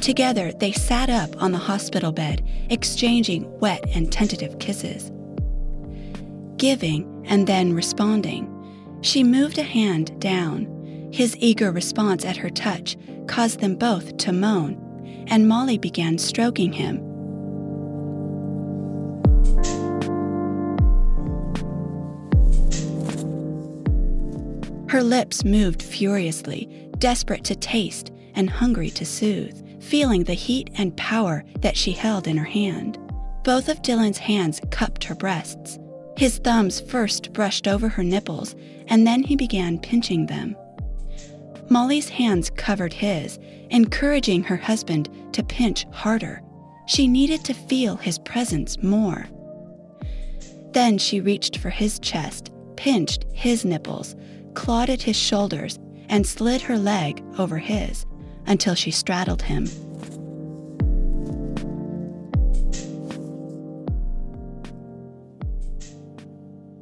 Together, 0.00 0.52
they 0.52 0.72
sat 0.72 1.08
up 1.08 1.40
on 1.42 1.52
the 1.52 1.58
hospital 1.58 2.10
bed, 2.10 2.44
exchanging 2.68 3.50
wet 3.60 3.84
and 3.94 4.10
tentative 4.10 4.58
kisses. 4.58 5.10
Giving 6.60 7.24
and 7.26 7.46
then 7.46 7.72
responding, 7.72 8.46
she 9.00 9.24
moved 9.24 9.56
a 9.56 9.62
hand 9.62 10.20
down. 10.20 11.08
His 11.10 11.34
eager 11.38 11.72
response 11.72 12.22
at 12.26 12.36
her 12.36 12.50
touch 12.50 12.98
caused 13.26 13.60
them 13.60 13.76
both 13.76 14.18
to 14.18 14.32
moan, 14.34 14.76
and 15.28 15.48
Molly 15.48 15.78
began 15.78 16.18
stroking 16.18 16.70
him. 16.70 16.98
Her 24.90 25.02
lips 25.02 25.46
moved 25.46 25.82
furiously, 25.82 26.90
desperate 26.98 27.44
to 27.44 27.56
taste 27.56 28.12
and 28.34 28.50
hungry 28.50 28.90
to 28.90 29.06
soothe, 29.06 29.82
feeling 29.82 30.24
the 30.24 30.34
heat 30.34 30.68
and 30.74 30.94
power 30.98 31.42
that 31.60 31.78
she 31.78 31.92
held 31.92 32.28
in 32.28 32.36
her 32.36 32.44
hand. 32.44 32.98
Both 33.44 33.70
of 33.70 33.80
Dylan's 33.80 34.18
hands 34.18 34.60
cupped 34.70 35.04
her 35.04 35.14
breasts. 35.14 35.78
His 36.20 36.36
thumbs 36.36 36.82
first 36.82 37.32
brushed 37.32 37.66
over 37.66 37.88
her 37.88 38.04
nipples, 38.04 38.54
and 38.88 39.06
then 39.06 39.22
he 39.22 39.36
began 39.36 39.78
pinching 39.78 40.26
them. 40.26 40.54
Molly's 41.70 42.10
hands 42.10 42.50
covered 42.50 42.92
his, 42.92 43.38
encouraging 43.70 44.42
her 44.42 44.58
husband 44.58 45.08
to 45.32 45.42
pinch 45.42 45.86
harder. 45.92 46.42
She 46.84 47.08
needed 47.08 47.42
to 47.44 47.54
feel 47.54 47.96
his 47.96 48.18
presence 48.18 48.82
more. 48.82 49.28
Then 50.72 50.98
she 50.98 51.22
reached 51.22 51.56
for 51.56 51.70
his 51.70 51.98
chest, 51.98 52.50
pinched 52.76 53.24
his 53.32 53.64
nipples, 53.64 54.14
clawed 54.52 54.90
at 54.90 55.00
his 55.00 55.16
shoulders, 55.16 55.78
and 56.10 56.26
slid 56.26 56.60
her 56.60 56.76
leg 56.76 57.24
over 57.38 57.56
his 57.56 58.04
until 58.46 58.74
she 58.74 58.90
straddled 58.90 59.40
him. 59.40 59.66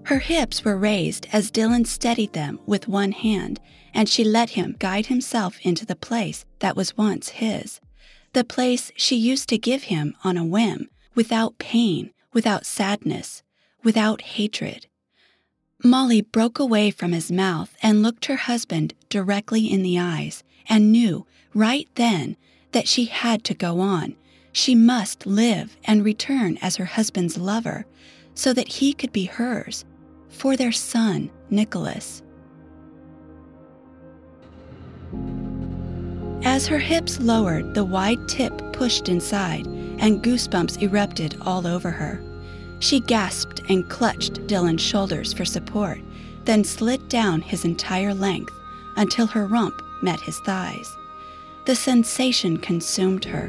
Her 0.09 0.21
hips 0.21 0.65
were 0.65 0.79
raised 0.79 1.27
as 1.35 1.51
Dylan 1.51 1.87
steadied 1.87 2.33
them 2.33 2.61
with 2.65 2.89
one 2.89 3.13
hand, 3.13 3.61
and 3.93 4.09
she 4.09 4.25
let 4.25 4.49
him 4.49 4.75
guide 4.79 5.05
himself 5.09 5.59
into 5.61 5.85
the 5.85 5.95
place 5.95 6.47
that 6.61 6.75
was 6.75 6.97
once 6.97 7.29
his. 7.29 7.79
The 8.33 8.43
place 8.43 8.91
she 8.97 9.17
used 9.17 9.51
to 9.51 9.59
give 9.59 9.83
him 9.83 10.15
on 10.25 10.39
a 10.39 10.47
whim, 10.47 10.89
without 11.15 11.59
pain, 11.59 12.11
without 12.33 12.65
sadness, 12.65 13.43
without 13.85 14.23
hatred. 14.23 14.87
Molly 15.85 16.23
broke 16.23 16.59
away 16.59 16.91
from 16.91 17.13
his 17.13 17.31
mouth 17.31 17.77
and 17.83 18.03
looked 18.03 18.25
her 18.25 18.37
husband 18.37 18.95
directly 19.11 19.71
in 19.71 19.83
the 19.83 19.99
eyes 19.99 20.43
and 20.71 20.91
knew 20.91 21.27
right 21.53 21.87
then 21.97 22.39
that 22.73 22.89
she 22.89 23.05
had 23.05 23.45
to 23.45 23.53
go 23.53 23.81
on. 23.81 24.17
She 24.53 24.75
must 24.75 25.27
live 25.27 25.77
and 25.85 26.03
return 26.03 26.57
as 26.63 26.77
her 26.77 26.87
husband's 26.87 27.37
lover 27.37 27.85
so 28.35 28.55
that 28.55 28.69
he 28.69 28.95
could 28.95 29.13
be 29.13 29.27
hers 29.27 29.85
for 30.29 30.57
their 30.57 30.73
son, 30.73 31.31
Nicholas. 31.51 32.23
As 36.45 36.67
her 36.67 36.79
hips 36.79 37.21
lowered, 37.21 37.75
the 37.75 37.85
wide 37.85 38.29
tip 38.29 38.53
pushed 38.73 39.09
inside 39.09 39.67
and 39.67 40.23
goosebumps 40.23 40.83
erupted 40.83 41.37
all 41.43 41.67
over 41.67 41.91
her. 41.91 42.23
She 42.81 43.01
gasped 43.01 43.61
and 43.69 43.89
clutched 43.89 44.47
Dylan's 44.47 44.83
shoulders 44.83 45.33
for 45.33 45.45
support, 45.45 46.01
then 46.45 46.65
slid 46.65 47.09
down 47.09 47.41
his 47.43 47.65
entire 47.65 48.15
length 48.15 48.53
until 48.97 49.27
her 49.27 49.47
rump 49.47 49.75
met 50.03 50.21
his 50.21 50.39
thighs. 50.41 50.97
The 51.67 51.75
sensation 51.75 52.57
consumed 52.57 53.25
her. 53.25 53.49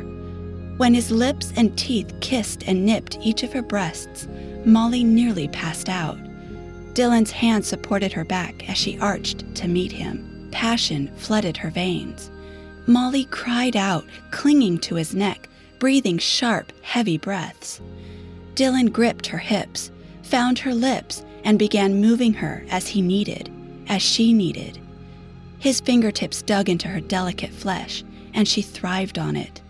When 0.78 0.94
his 0.94 1.12
lips 1.12 1.54
and 1.56 1.78
teeth 1.78 2.14
kissed 2.22 2.64
and 2.68 2.86
nipped 2.86 3.18
each 3.22 3.44
of 3.44 3.54
her 3.54 3.62
breasts, 3.62 4.28
Molly 4.66 5.04
nearly 5.04 5.48
passed 5.50 5.90
out. 5.90 6.18
Dylan's 7.00 7.32
hand 7.32 7.64
supported 7.64 8.12
her 8.12 8.26
back 8.26 8.70
as 8.70 8.78
she 8.78 9.00
arched 9.00 9.56
to 9.56 9.70
meet 9.70 9.94
him. 9.94 10.50
Passion 10.52 11.10
flooded 11.16 11.56
her 11.56 11.70
veins. 11.70 12.30
Molly 12.88 13.24
cried 13.24 13.78
out, 13.78 14.04
clinging 14.32 14.80
to 14.80 14.96
his 14.96 15.16
neck, 15.16 15.48
breathing 15.80 16.18
sharp, 16.18 16.74
heavy 16.82 17.18
breaths. 17.18 17.80
Dylan 18.56 18.92
gripped 18.92 19.28
her 19.28 19.38
hips, 19.38 19.92
found 20.24 20.60
her 20.60 20.74
lips, 20.74 21.24
and 21.46 21.58
began 21.58 22.02
moving 22.02 22.34
her 22.34 22.66
as 22.70 22.90
he 22.90 23.02
needed, 23.02 23.50
as 23.88 24.02
she 24.02 24.34
needed. 24.34 24.78
His 25.58 25.80
fingertips 25.80 26.42
dug 26.42 26.68
into 26.68 26.90
her 26.90 27.00
delicate 27.00 27.54
flesh, 27.54 28.04
and 28.34 28.46
she 28.46 28.62
thrived 28.62 29.18
on 29.18 29.38
it. 29.38 29.62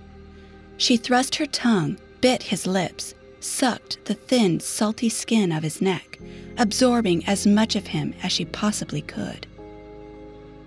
She 0.78 0.98
thrust 0.98 1.36
her 1.36 1.46
tongue, 1.46 2.00
bit 2.22 2.42
his 2.42 2.66
lips, 2.66 3.14
sucked 3.40 4.04
the 4.06 4.16
thin, 4.16 4.60
salty 4.60 5.10
skin 5.10 5.52
of 5.52 5.62
his 5.62 5.80
neck, 5.80 6.09
absorbing 6.58 7.26
as 7.26 7.48
much 7.48 7.76
of 7.76 7.88
him 7.88 8.14
as 8.22 8.32
she 8.32 8.46
possibly 8.46 9.02
could. 9.02 9.48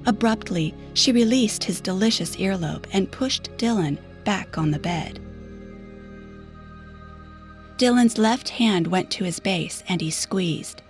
Abruptly, 0.07 0.74
she 0.94 1.12
released 1.12 1.64
his 1.64 1.80
delicious 1.80 2.36
earlobe 2.36 2.86
and 2.92 3.11
pushed 3.11 3.50
Dylan 3.57 3.98
back 4.24 4.59
on 4.59 4.70
the 4.70 4.78
bed. 4.78 5.20
Dylan's 7.78 8.18
left 8.18 8.48
hand 8.48 8.86
went 8.86 9.11
to 9.11 9.24
his 9.24 9.40
base 9.40 9.82
and 9.88 10.00
he 10.00 10.11
squeezed. 10.11 10.82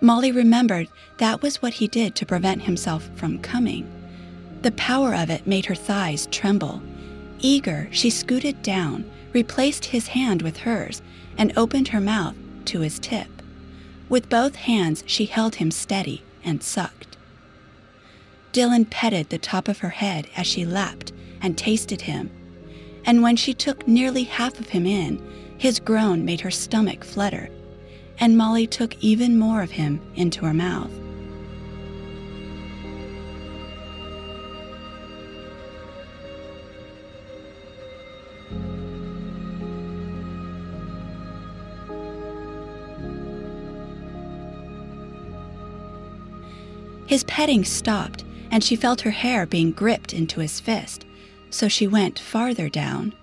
Molly 0.00 0.32
remembered 0.32 0.88
that 1.18 1.42
was 1.42 1.62
what 1.62 1.74
he 1.74 1.88
did 1.88 2.14
to 2.16 2.26
prevent 2.26 2.62
himself 2.62 3.08
from 3.14 3.38
coming. 3.38 3.90
The 4.62 4.72
power 4.72 5.14
of 5.14 5.30
it 5.30 5.46
made 5.46 5.66
her 5.66 5.74
thighs 5.74 6.28
tremble. 6.30 6.82
Eager, 7.40 7.88
she 7.90 8.10
scooted 8.10 8.62
down, 8.62 9.10
replaced 9.32 9.86
his 9.86 10.08
hand 10.08 10.42
with 10.42 10.58
hers, 10.58 11.02
and 11.38 11.52
opened 11.56 11.88
her 11.88 12.00
mouth 12.00 12.34
to 12.66 12.80
his 12.80 12.98
tip. 12.98 13.35
With 14.08 14.28
both 14.28 14.54
hands, 14.56 15.02
she 15.06 15.26
held 15.26 15.56
him 15.56 15.70
steady 15.70 16.22
and 16.44 16.62
sucked. 16.62 17.16
Dylan 18.52 18.88
petted 18.88 19.30
the 19.30 19.38
top 19.38 19.68
of 19.68 19.78
her 19.80 19.90
head 19.90 20.28
as 20.36 20.46
she 20.46 20.64
lapped 20.64 21.12
and 21.42 21.58
tasted 21.58 22.02
him. 22.02 22.30
And 23.04 23.22
when 23.22 23.36
she 23.36 23.52
took 23.52 23.86
nearly 23.86 24.24
half 24.24 24.58
of 24.58 24.70
him 24.70 24.86
in, 24.86 25.20
his 25.58 25.80
groan 25.80 26.24
made 26.24 26.40
her 26.42 26.50
stomach 26.50 27.04
flutter, 27.04 27.48
and 28.18 28.36
Molly 28.36 28.66
took 28.66 28.96
even 29.02 29.38
more 29.38 29.62
of 29.62 29.72
him 29.72 30.00
into 30.14 30.44
her 30.44 30.54
mouth. 30.54 30.90
His 47.16 47.24
petting 47.24 47.64
stopped, 47.64 48.24
and 48.50 48.62
she 48.62 48.76
felt 48.76 49.00
her 49.00 49.10
hair 49.10 49.46
being 49.46 49.70
gripped 49.72 50.12
into 50.12 50.40
his 50.40 50.60
fist, 50.60 51.06
so 51.48 51.66
she 51.66 51.86
went 51.86 52.18
farther 52.18 52.68
down. 52.68 53.14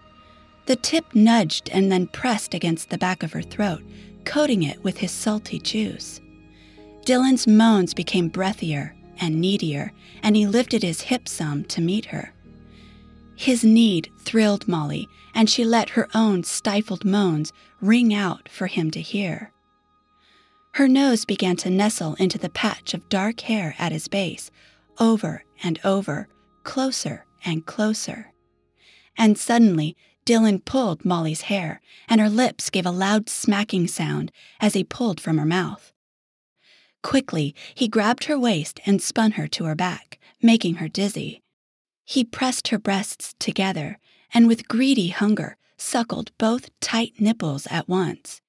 The 0.65 0.75
tip 0.75 1.13
nudged 1.13 1.69
and 1.69 1.91
then 1.91 2.07
pressed 2.07 2.55
against 2.55 2.89
the 2.89 2.97
back 2.97 3.21
of 3.21 3.33
her 3.33 3.43
throat, 3.43 3.83
coating 4.25 4.63
it 4.63 4.83
with 4.83 4.97
his 4.97 5.11
salty 5.11 5.59
juice. 5.59 6.21
Dylan's 7.05 7.45
moans 7.45 7.93
became 7.93 8.31
breathier 8.31 8.95
and 9.19 9.39
needier, 9.39 9.91
and 10.23 10.35
he 10.35 10.47
lifted 10.47 10.81
his 10.81 11.01
hip 11.01 11.27
some 11.27 11.63
to 11.65 11.79
meet 11.79 12.05
her. 12.05 12.33
His 13.35 13.63
need 13.63 14.09
thrilled 14.21 14.67
Molly, 14.67 15.07
and 15.35 15.47
she 15.47 15.63
let 15.63 15.91
her 15.91 16.09
own 16.15 16.43
stifled 16.43 17.05
moans 17.05 17.53
ring 17.79 18.11
out 18.11 18.49
for 18.49 18.65
him 18.65 18.89
to 18.89 19.01
hear. 19.01 19.51
Her 20.73 20.87
nose 20.87 21.23
began 21.23 21.55
to 21.57 21.69
nestle 21.69 22.15
into 22.15 22.39
the 22.39 22.49
patch 22.49 22.95
of 22.95 23.07
dark 23.07 23.41
hair 23.41 23.75
at 23.77 23.91
his 23.91 24.07
base, 24.07 24.49
over 24.99 25.43
and 25.61 25.79
over, 25.83 26.27
closer 26.63 27.25
and 27.45 27.63
closer. 27.63 28.33
And 29.15 29.37
suddenly, 29.37 29.95
Dylan 30.25 30.65
pulled 30.65 31.05
Molly's 31.05 31.41
hair, 31.41 31.79
and 32.09 32.19
her 32.19 32.29
lips 32.29 32.71
gave 32.71 32.87
a 32.87 32.91
loud 32.91 33.29
smacking 33.29 33.87
sound 33.87 34.31
as 34.59 34.73
he 34.73 34.83
pulled 34.83 35.19
from 35.19 35.37
her 35.37 35.45
mouth. 35.45 35.93
Quickly, 37.03 37.53
he 37.75 37.87
grabbed 37.87 38.23
her 38.23 38.39
waist 38.39 38.79
and 38.83 38.99
spun 38.99 39.33
her 39.33 39.47
to 39.49 39.65
her 39.65 39.75
back, 39.75 40.17
making 40.41 40.75
her 40.75 40.87
dizzy. 40.87 41.43
He 42.03 42.23
pressed 42.23 42.69
her 42.69 42.79
breasts 42.79 43.35
together 43.37 43.99
and, 44.33 44.47
with 44.47 44.67
greedy 44.67 45.09
hunger, 45.09 45.55
suckled 45.77 46.31
both 46.39 46.71
tight 46.79 47.13
nipples 47.19 47.67
at 47.69 47.87
once. 47.87 48.41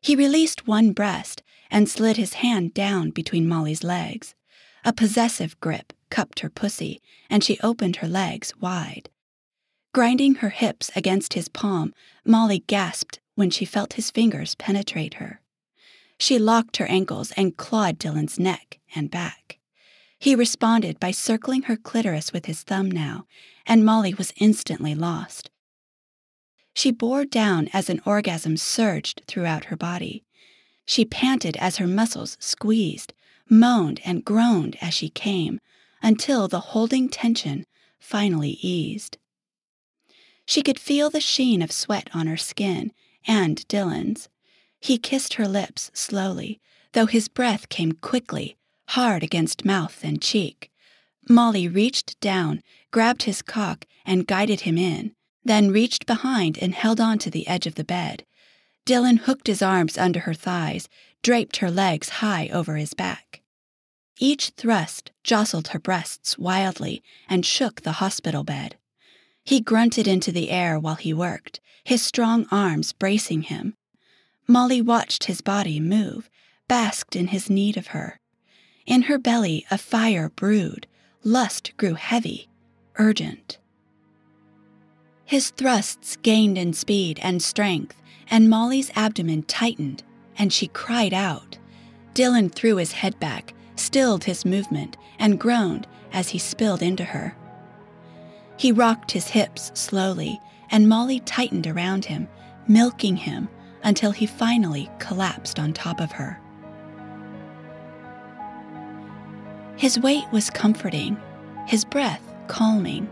He 0.00 0.16
released 0.16 0.66
one 0.66 0.92
breast 0.92 1.42
and 1.70 1.88
slid 1.88 2.16
his 2.16 2.34
hand 2.34 2.74
down 2.74 3.10
between 3.10 3.48
Molly's 3.48 3.84
legs. 3.84 4.34
A 4.84 4.92
possessive 4.92 5.58
grip 5.60 5.92
cupped 6.10 6.40
her 6.40 6.50
pussy, 6.50 7.00
and 7.28 7.44
she 7.44 7.60
opened 7.60 7.96
her 7.96 8.08
legs 8.08 8.52
wide. 8.60 9.08
Grinding 9.92 10.36
her 10.36 10.50
hips 10.50 10.90
against 10.94 11.34
his 11.34 11.48
palm, 11.48 11.92
Molly 12.24 12.60
gasped 12.66 13.20
when 13.34 13.50
she 13.50 13.64
felt 13.64 13.94
his 13.94 14.10
fingers 14.10 14.54
penetrate 14.54 15.14
her. 15.14 15.40
She 16.18 16.38
locked 16.38 16.76
her 16.76 16.86
ankles 16.86 17.32
and 17.32 17.56
clawed 17.56 17.98
Dylan's 17.98 18.38
neck 18.38 18.78
and 18.94 19.10
back. 19.10 19.58
He 20.18 20.34
responded 20.34 21.00
by 21.00 21.12
circling 21.12 21.62
her 21.62 21.76
clitoris 21.76 22.32
with 22.32 22.44
his 22.44 22.62
thumb 22.62 22.90
now, 22.90 23.26
and 23.66 23.84
Molly 23.84 24.12
was 24.12 24.34
instantly 24.36 24.94
lost. 24.94 25.50
She 26.74 26.90
bore 26.90 27.24
down 27.24 27.68
as 27.72 27.88
an 27.88 28.02
orgasm 28.04 28.56
surged 28.56 29.22
throughout 29.26 29.66
her 29.66 29.76
body. 29.76 30.24
She 30.90 31.04
panted 31.04 31.56
as 31.58 31.76
her 31.76 31.86
muscles 31.86 32.36
squeezed, 32.40 33.14
moaned 33.48 34.00
and 34.04 34.24
groaned 34.24 34.76
as 34.80 34.92
she 34.92 35.08
came, 35.08 35.60
until 36.02 36.48
the 36.48 36.58
holding 36.74 37.08
tension 37.08 37.64
finally 38.00 38.58
eased. 38.60 39.16
She 40.46 40.62
could 40.62 40.80
feel 40.80 41.08
the 41.08 41.20
sheen 41.20 41.62
of 41.62 41.70
sweat 41.70 42.10
on 42.12 42.26
her 42.26 42.36
skin 42.36 42.90
and 43.24 43.64
Dylan's. 43.68 44.28
He 44.80 44.98
kissed 44.98 45.34
her 45.34 45.46
lips 45.46 45.92
slowly, 45.94 46.60
though 46.90 47.06
his 47.06 47.28
breath 47.28 47.68
came 47.68 47.92
quickly, 47.92 48.56
hard 48.88 49.22
against 49.22 49.64
mouth 49.64 50.02
and 50.02 50.20
cheek. 50.20 50.72
Molly 51.28 51.68
reached 51.68 52.18
down, 52.18 52.64
grabbed 52.90 53.22
his 53.22 53.42
cock, 53.42 53.84
and 54.04 54.26
guided 54.26 54.62
him 54.62 54.76
in, 54.76 55.14
then 55.44 55.70
reached 55.70 56.04
behind 56.04 56.58
and 56.58 56.74
held 56.74 57.00
on 57.00 57.16
to 57.20 57.30
the 57.30 57.46
edge 57.46 57.68
of 57.68 57.76
the 57.76 57.84
bed. 57.84 58.24
Dylan 58.86 59.20
hooked 59.20 59.46
his 59.46 59.62
arms 59.62 59.96
under 59.98 60.20
her 60.20 60.34
thighs, 60.34 60.88
draped 61.22 61.58
her 61.58 61.70
legs 61.70 62.08
high 62.08 62.48
over 62.52 62.76
his 62.76 62.94
back. 62.94 63.42
Each 64.18 64.50
thrust 64.50 65.12
jostled 65.24 65.68
her 65.68 65.78
breasts 65.78 66.38
wildly 66.38 67.02
and 67.28 67.46
shook 67.46 67.80
the 67.82 67.92
hospital 67.92 68.44
bed. 68.44 68.76
He 69.44 69.60
grunted 69.60 70.06
into 70.06 70.30
the 70.32 70.50
air 70.50 70.78
while 70.78 70.96
he 70.96 71.14
worked, 71.14 71.60
his 71.84 72.02
strong 72.02 72.46
arms 72.50 72.92
bracing 72.92 73.42
him. 73.42 73.74
Molly 74.46 74.82
watched 74.82 75.24
his 75.24 75.40
body 75.40 75.80
move, 75.80 76.28
basked 76.68 77.16
in 77.16 77.28
his 77.28 77.48
need 77.48 77.76
of 77.76 77.88
her. 77.88 78.20
In 78.86 79.02
her 79.02 79.18
belly, 79.18 79.64
a 79.70 79.78
fire 79.78 80.28
brewed, 80.28 80.86
lust 81.22 81.72
grew 81.76 81.94
heavy, 81.94 82.48
urgent. 82.96 83.58
His 85.24 85.50
thrusts 85.50 86.16
gained 86.16 86.58
in 86.58 86.72
speed 86.72 87.20
and 87.22 87.40
strength, 87.40 88.02
and 88.30 88.48
Molly's 88.48 88.90
abdomen 88.94 89.42
tightened, 89.42 90.02
and 90.38 90.52
she 90.52 90.68
cried 90.68 91.12
out. 91.12 91.58
Dylan 92.14 92.52
threw 92.52 92.76
his 92.76 92.92
head 92.92 93.18
back, 93.20 93.54
stilled 93.76 94.24
his 94.24 94.44
movement, 94.44 94.96
and 95.18 95.38
groaned 95.38 95.86
as 96.12 96.30
he 96.30 96.38
spilled 96.38 96.82
into 96.82 97.04
her. 97.04 97.36
He 98.56 98.72
rocked 98.72 99.12
his 99.12 99.28
hips 99.28 99.72
slowly, 99.74 100.40
and 100.70 100.88
Molly 100.88 101.20
tightened 101.20 101.66
around 101.66 102.04
him, 102.04 102.28
milking 102.68 103.16
him 103.16 103.48
until 103.82 104.10
he 104.12 104.26
finally 104.26 104.88
collapsed 104.98 105.58
on 105.58 105.72
top 105.72 106.00
of 106.00 106.12
her. 106.12 106.40
His 109.76 109.98
weight 109.98 110.26
was 110.30 110.50
comforting, 110.50 111.16
his 111.66 111.84
breath 111.84 112.22
calming, 112.48 113.08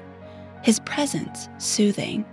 his 0.63 0.81
presence 0.81 1.49
soothing. 1.59 2.27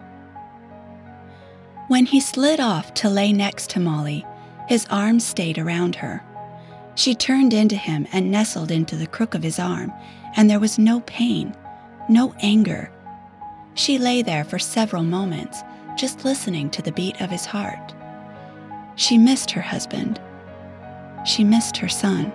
When 1.87 2.07
he 2.07 2.19
slid 2.19 2.59
off 2.59 2.95
to 2.95 3.09
lay 3.09 3.31
next 3.31 3.69
to 3.71 3.79
Molly, 3.79 4.25
his 4.67 4.87
arms 4.89 5.23
stayed 5.23 5.59
around 5.59 5.95
her. 5.97 6.23
She 6.95 7.13
turned 7.13 7.53
into 7.53 7.75
him 7.75 8.07
and 8.11 8.31
nestled 8.31 8.71
into 8.71 8.95
the 8.95 9.05
crook 9.05 9.35
of 9.35 9.43
his 9.43 9.59
arm, 9.59 9.93
and 10.35 10.49
there 10.49 10.59
was 10.59 10.79
no 10.79 11.01
pain, 11.01 11.55
no 12.09 12.33
anger. 12.39 12.91
She 13.75 13.99
lay 13.99 14.23
there 14.23 14.43
for 14.43 14.57
several 14.57 15.03
moments, 15.03 15.61
just 15.95 16.25
listening 16.25 16.71
to 16.71 16.81
the 16.81 16.91
beat 16.91 17.21
of 17.21 17.29
his 17.29 17.45
heart. 17.45 17.93
She 18.95 19.19
missed 19.19 19.51
her 19.51 19.61
husband. 19.61 20.19
She 21.23 21.43
missed 21.43 21.77
her 21.77 21.89
son. 21.89 22.33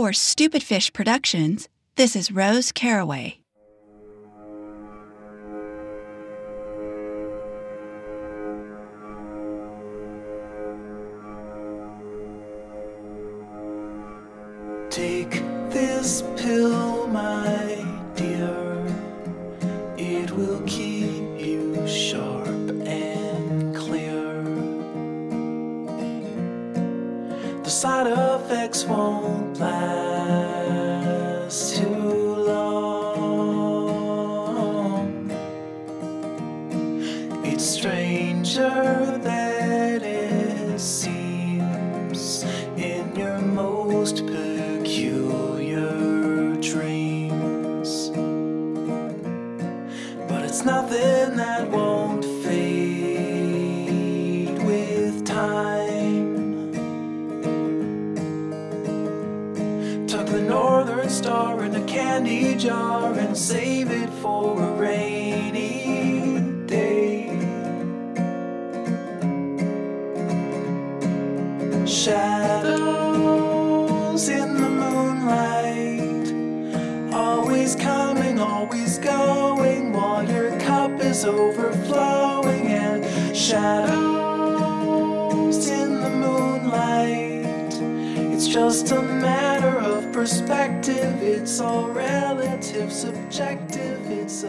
For 0.00 0.14
Stupid 0.14 0.62
Fish 0.62 0.90
Productions, 0.94 1.68
this 1.96 2.16
is 2.16 2.32
Rose 2.32 2.72
Caraway. 2.72 3.36
Take 14.88 15.42
this 15.68 16.22
pill, 16.38 17.06
my 17.08 17.69
all 91.60 91.88
relative, 91.88 92.92
subjective, 92.92 94.00
it's. 94.10 94.44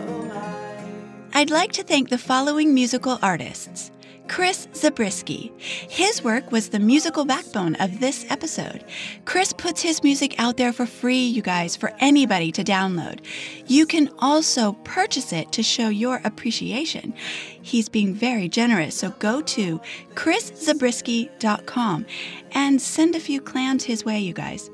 I'd 1.33 1.49
like 1.49 1.71
to 1.73 1.83
thank 1.83 2.09
the 2.09 2.17
following 2.17 2.73
musical 2.73 3.17
artists. 3.21 3.91
Chris 4.27 4.67
Zabriskie. 4.73 5.51
His 5.59 6.23
work 6.23 6.51
was 6.53 6.69
the 6.69 6.79
musical 6.79 7.25
backbone 7.25 7.75
of 7.75 7.99
this 7.99 8.25
episode. 8.29 8.85
Chris 9.25 9.51
puts 9.51 9.81
his 9.81 10.03
music 10.03 10.39
out 10.39 10.55
there 10.55 10.71
for 10.71 10.85
free, 10.85 11.25
you 11.25 11.41
guys, 11.41 11.75
for 11.75 11.91
anybody 11.99 12.49
to 12.53 12.63
download. 12.63 13.19
You 13.67 13.85
can 13.85 14.09
also 14.19 14.73
purchase 14.85 15.33
it 15.33 15.51
to 15.51 15.63
show 15.63 15.89
your 15.89 16.21
appreciation. 16.23 17.13
He's 17.61 17.89
being 17.89 18.13
very 18.13 18.47
generous, 18.47 18.95
so 18.95 19.09
go 19.19 19.41
to 19.41 19.81
chriszabriskie.com 20.13 22.05
and 22.53 22.81
send 22.81 23.15
a 23.15 23.19
few 23.19 23.41
clams 23.41 23.83
his 23.83 24.05
way, 24.05 24.19
you 24.19 24.33
guys. 24.33 24.69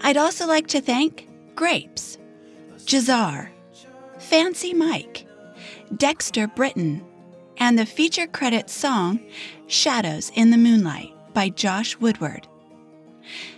I'd 0.00 0.16
also 0.16 0.46
like 0.46 0.66
to 0.68 0.80
thank 0.80 1.28
Grapes, 1.54 2.18
Jahzzar, 2.78 3.48
Fancy 4.18 4.74
Mike, 4.74 5.26
Dexter 5.96 6.46
Britain, 6.48 7.04
and 7.58 7.78
the 7.78 7.86
feature 7.86 8.26
credit 8.26 8.68
song 8.68 9.20
Shadows 9.66 10.30
in 10.34 10.50
the 10.50 10.56
Moonlight 10.56 11.12
by 11.32 11.48
Josh 11.48 11.96
Woodward. 11.98 12.46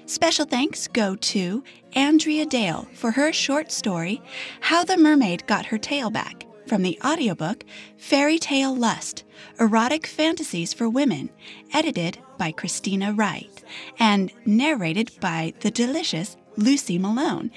Special 0.06 0.44
thanks 0.44 0.86
go 0.86 1.16
to 1.16 1.64
Andrea 1.94 2.46
Dale 2.46 2.86
for 2.94 3.10
her 3.10 3.32
short 3.32 3.72
story 3.72 4.22
How 4.60 4.84
the 4.84 4.96
Mermaid 4.96 5.46
Got 5.46 5.66
Her 5.66 5.78
Tail 5.78 6.10
Back 6.10 6.46
from 6.66 6.82
the 6.82 6.98
audiobook 7.04 7.64
Fairy 7.96 8.38
Tale 8.38 8.74
Lust 8.74 9.24
Erotic 9.58 10.06
Fantasies 10.06 10.72
for 10.72 10.88
Women, 10.88 11.30
edited 11.72 12.18
by 12.38 12.52
Kristina 12.52 13.16
Wright 13.16 13.62
and 13.98 14.30
narrated 14.44 15.10
by 15.20 15.54
the 15.60 15.70
delicious 15.70 16.36
Lucy 16.56 16.98
Malone. 16.98 17.50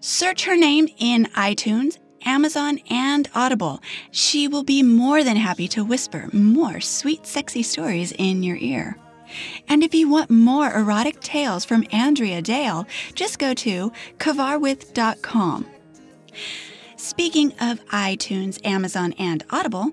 Search 0.00 0.44
her 0.44 0.56
name 0.56 0.88
in 0.98 1.26
iTunes 1.34 1.98
Amazon 2.24 2.80
and 2.90 3.28
Audible. 3.34 3.80
She 4.10 4.48
will 4.48 4.64
be 4.64 4.82
more 4.82 5.22
than 5.22 5.36
happy 5.36 5.68
to 5.68 5.84
whisper 5.84 6.28
more 6.32 6.80
sweet, 6.80 7.26
sexy 7.26 7.62
stories 7.62 8.12
in 8.12 8.42
your 8.42 8.56
ear. 8.56 8.98
And 9.68 9.82
if 9.82 9.94
you 9.94 10.08
want 10.08 10.30
more 10.30 10.72
erotic 10.72 11.20
tales 11.20 11.64
from 11.64 11.86
Andrea 11.90 12.42
Dale, 12.42 12.86
just 13.14 13.38
go 13.38 13.54
to 13.54 13.92
cyvarwydd.com. 14.18 15.66
Speaking 16.96 17.52
of 17.60 17.84
iTunes, 17.86 18.58
Amazon, 18.66 19.12
and 19.18 19.44
Audible, 19.50 19.90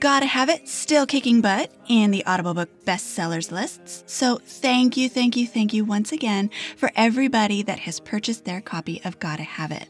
Gotta 0.00 0.24
Have 0.24 0.48
It 0.48 0.66
still 0.66 1.06
kicking 1.06 1.42
butt 1.42 1.70
in 1.86 2.10
the 2.10 2.24
Audible 2.24 2.54
book 2.54 2.70
bestsellers 2.86 3.52
lists. 3.52 4.04
So 4.06 4.40
thank 4.42 4.96
you, 4.96 5.10
thank 5.10 5.36
you, 5.36 5.46
thank 5.46 5.74
you 5.74 5.84
once 5.84 6.12
again 6.12 6.50
for 6.78 6.90
everybody 6.96 7.62
that 7.64 7.80
has 7.80 8.00
purchased 8.00 8.46
their 8.46 8.62
copy 8.62 9.02
of 9.04 9.18
Gotta 9.18 9.42
Have 9.42 9.70
It. 9.70 9.86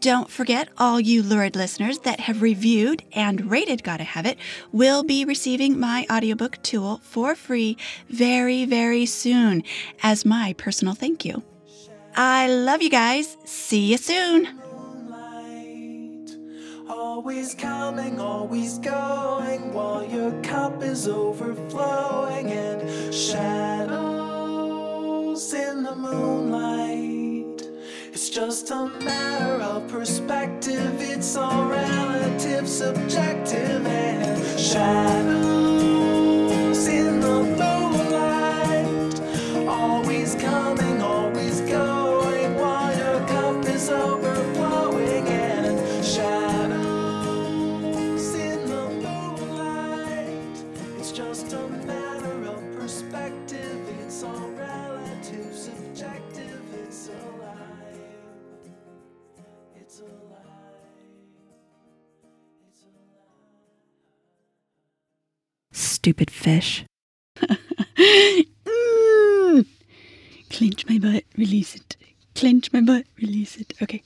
Don't 0.00 0.30
forget, 0.30 0.70
all 0.78 0.98
you 0.98 1.22
lurid 1.22 1.56
listeners 1.56 1.98
that 2.00 2.20
have 2.20 2.40
reviewed 2.40 3.02
and 3.12 3.50
rated 3.50 3.84
Gotta 3.84 4.04
Have 4.04 4.24
It 4.24 4.38
will 4.72 5.04
be 5.04 5.26
receiving 5.26 5.78
my 5.78 6.06
audiobook 6.10 6.62
tool 6.62 7.00
for 7.04 7.34
free 7.34 7.76
very, 8.08 8.64
very 8.64 9.04
soon 9.04 9.62
as 10.02 10.24
my 10.24 10.54
personal 10.54 10.94
thank 10.94 11.26
you. 11.26 11.42
I 12.16 12.48
love 12.48 12.80
you 12.80 12.90
guys. 12.90 13.36
See 13.44 13.90
you 13.90 13.98
soon. 13.98 14.61
Always 17.14 17.52
coming, 17.54 18.18
always 18.18 18.78
going, 18.78 19.74
while 19.74 20.02
your 20.02 20.32
cup 20.40 20.82
is 20.82 21.06
overflowing, 21.06 22.50
and 22.50 23.14
shadows 23.14 24.62
in 25.52 25.82
the 25.82 25.94
moonlight. 25.94 27.68
It's 28.14 28.30
just 28.30 28.70
a 28.70 28.86
matter 29.04 29.62
of 29.62 29.88
perspective, 29.88 31.02
it's 31.02 31.36
all 31.36 31.66
relative, 31.66 32.66
subjective, 32.66 33.86
and 33.86 34.58
shadows 34.58 35.61
Stupid 66.02 66.32
fish. 66.32 66.84
Mm. 68.64 69.66
Clench 70.50 70.88
my 70.88 70.98
butt, 70.98 71.24
release 71.36 71.76
it. 71.76 71.96
Clench 72.34 72.72
my 72.72 72.80
butt, 72.80 73.04
release 73.20 73.56
it. 73.56 73.74
Okay. 73.80 74.02